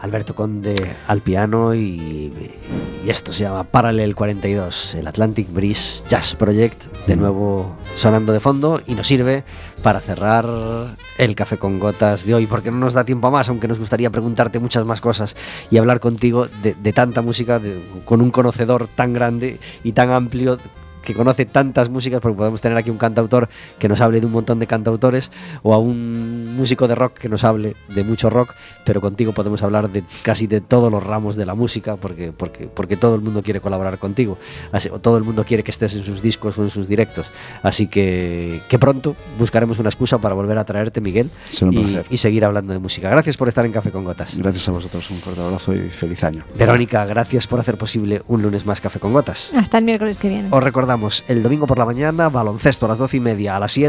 Alberto 0.00 0.32
Conde 0.36 0.76
al 1.08 1.22
piano 1.22 1.74
y, 1.74 2.32
y 3.04 3.10
esto 3.10 3.32
se 3.32 3.42
llama 3.42 3.64
Parallel 3.64 4.14
42, 4.14 4.94
el 4.94 5.08
Atlantic 5.08 5.52
Breeze 5.52 6.04
Jazz 6.08 6.36
Project, 6.36 6.84
de 7.08 7.16
nuevo 7.16 7.74
sonando 7.96 8.32
de 8.32 8.38
fondo 8.38 8.80
y 8.86 8.94
nos 8.94 9.08
sirve 9.08 9.42
para 9.82 9.98
cerrar 9.98 10.96
el 11.18 11.34
café 11.34 11.56
con 11.58 11.80
gotas 11.80 12.24
de 12.24 12.32
hoy, 12.34 12.46
porque 12.46 12.70
no 12.70 12.76
nos 12.76 12.94
da 12.94 13.02
tiempo 13.04 13.26
a 13.26 13.30
más, 13.32 13.48
aunque 13.48 13.66
nos 13.66 13.80
gustaría 13.80 14.08
preguntarte 14.10 14.60
muchas 14.60 14.86
más 14.86 15.00
cosas 15.00 15.34
y 15.68 15.78
hablar 15.78 15.98
contigo 15.98 16.46
de, 16.62 16.74
de 16.80 16.92
tanta 16.92 17.20
música, 17.20 17.58
de- 17.58 17.82
con 18.04 18.20
un 18.22 18.30
conocedor 18.30 18.86
tan 18.86 19.12
grande 19.12 19.58
y 19.82 19.92
tan 19.92 20.10
amplio 20.12 20.58
que 21.08 21.14
conoce 21.14 21.44
tantas 21.46 21.88
músicas, 21.88 22.20
porque 22.20 22.36
podemos 22.36 22.60
tener 22.60 22.76
aquí 22.78 22.90
un 22.90 22.98
cantautor 22.98 23.48
que 23.78 23.88
nos 23.88 24.00
hable 24.00 24.20
de 24.20 24.26
un 24.26 24.32
montón 24.32 24.58
de 24.58 24.66
cantautores, 24.66 25.30
o 25.62 25.74
a 25.74 25.78
un 25.78 26.54
músico 26.56 26.86
de 26.88 26.94
rock 26.94 27.14
que 27.18 27.28
nos 27.28 27.44
hable 27.44 27.76
de 27.94 28.04
mucho 28.04 28.30
rock, 28.30 28.54
pero 28.84 29.00
contigo 29.00 29.32
podemos 29.32 29.62
hablar 29.62 29.90
de 29.90 30.04
casi 30.22 30.46
de 30.46 30.60
todos 30.60 30.90
los 30.92 31.02
ramos 31.02 31.36
de 31.36 31.46
la 31.46 31.54
música, 31.54 31.96
porque, 31.96 32.32
porque, 32.32 32.66
porque 32.68 32.96
todo 32.96 33.14
el 33.14 33.20
mundo 33.20 33.42
quiere 33.42 33.60
colaborar 33.60 33.98
contigo, 33.98 34.38
Así- 34.72 34.88
o 34.90 34.98
todo 34.98 35.16
el 35.18 35.24
mundo 35.24 35.44
quiere 35.44 35.62
que 35.64 35.70
estés 35.70 35.94
en 35.94 36.04
sus 36.04 36.22
discos 36.22 36.58
o 36.58 36.62
en 36.62 36.70
sus 36.70 36.88
directos. 36.88 37.30
Así 37.62 37.86
que, 37.88 38.60
que 38.68 38.78
pronto 38.78 39.16
buscaremos 39.38 39.78
una 39.78 39.88
excusa 39.88 40.18
para 40.18 40.34
volver 40.34 40.58
a 40.58 40.64
traerte, 40.64 41.00
Miguel, 41.00 41.30
y, 42.10 42.14
y 42.14 42.16
seguir 42.18 42.44
hablando 42.44 42.72
de 42.72 42.78
música. 42.78 43.08
Gracias 43.10 43.36
por 43.36 43.48
estar 43.48 43.64
en 43.64 43.72
Café 43.72 43.90
con 43.90 44.04
Gotas. 44.04 44.36
Gracias 44.36 44.68
a 44.68 44.72
vosotros, 44.72 45.10
un 45.10 45.18
fuerte 45.18 45.40
abrazo 45.42 45.74
y 45.74 45.88
feliz 45.88 46.22
año. 46.24 46.44
Verónica, 46.56 47.04
gracias 47.06 47.46
por 47.46 47.60
hacer 47.60 47.78
posible 47.78 48.22
un 48.28 48.42
lunes 48.42 48.66
más 48.66 48.80
Café 48.80 48.98
con 49.00 49.12
Gotas. 49.12 49.50
Hasta 49.56 49.78
el 49.78 49.84
miércoles 49.84 50.18
que 50.18 50.28
viene. 50.28 50.48
Os 50.50 50.62
recordamos, 50.62 50.97
el 51.26 51.42
domingo 51.42 51.66
por 51.66 51.78
la 51.78 51.84
mañana, 51.84 52.28
baloncesto 52.28 52.86
a 52.86 52.88
las 52.88 52.98
doce 52.98 53.18
y 53.18 53.20
media, 53.20 53.56
a 53.56 53.60
las 53.60 53.72
7 53.72 53.86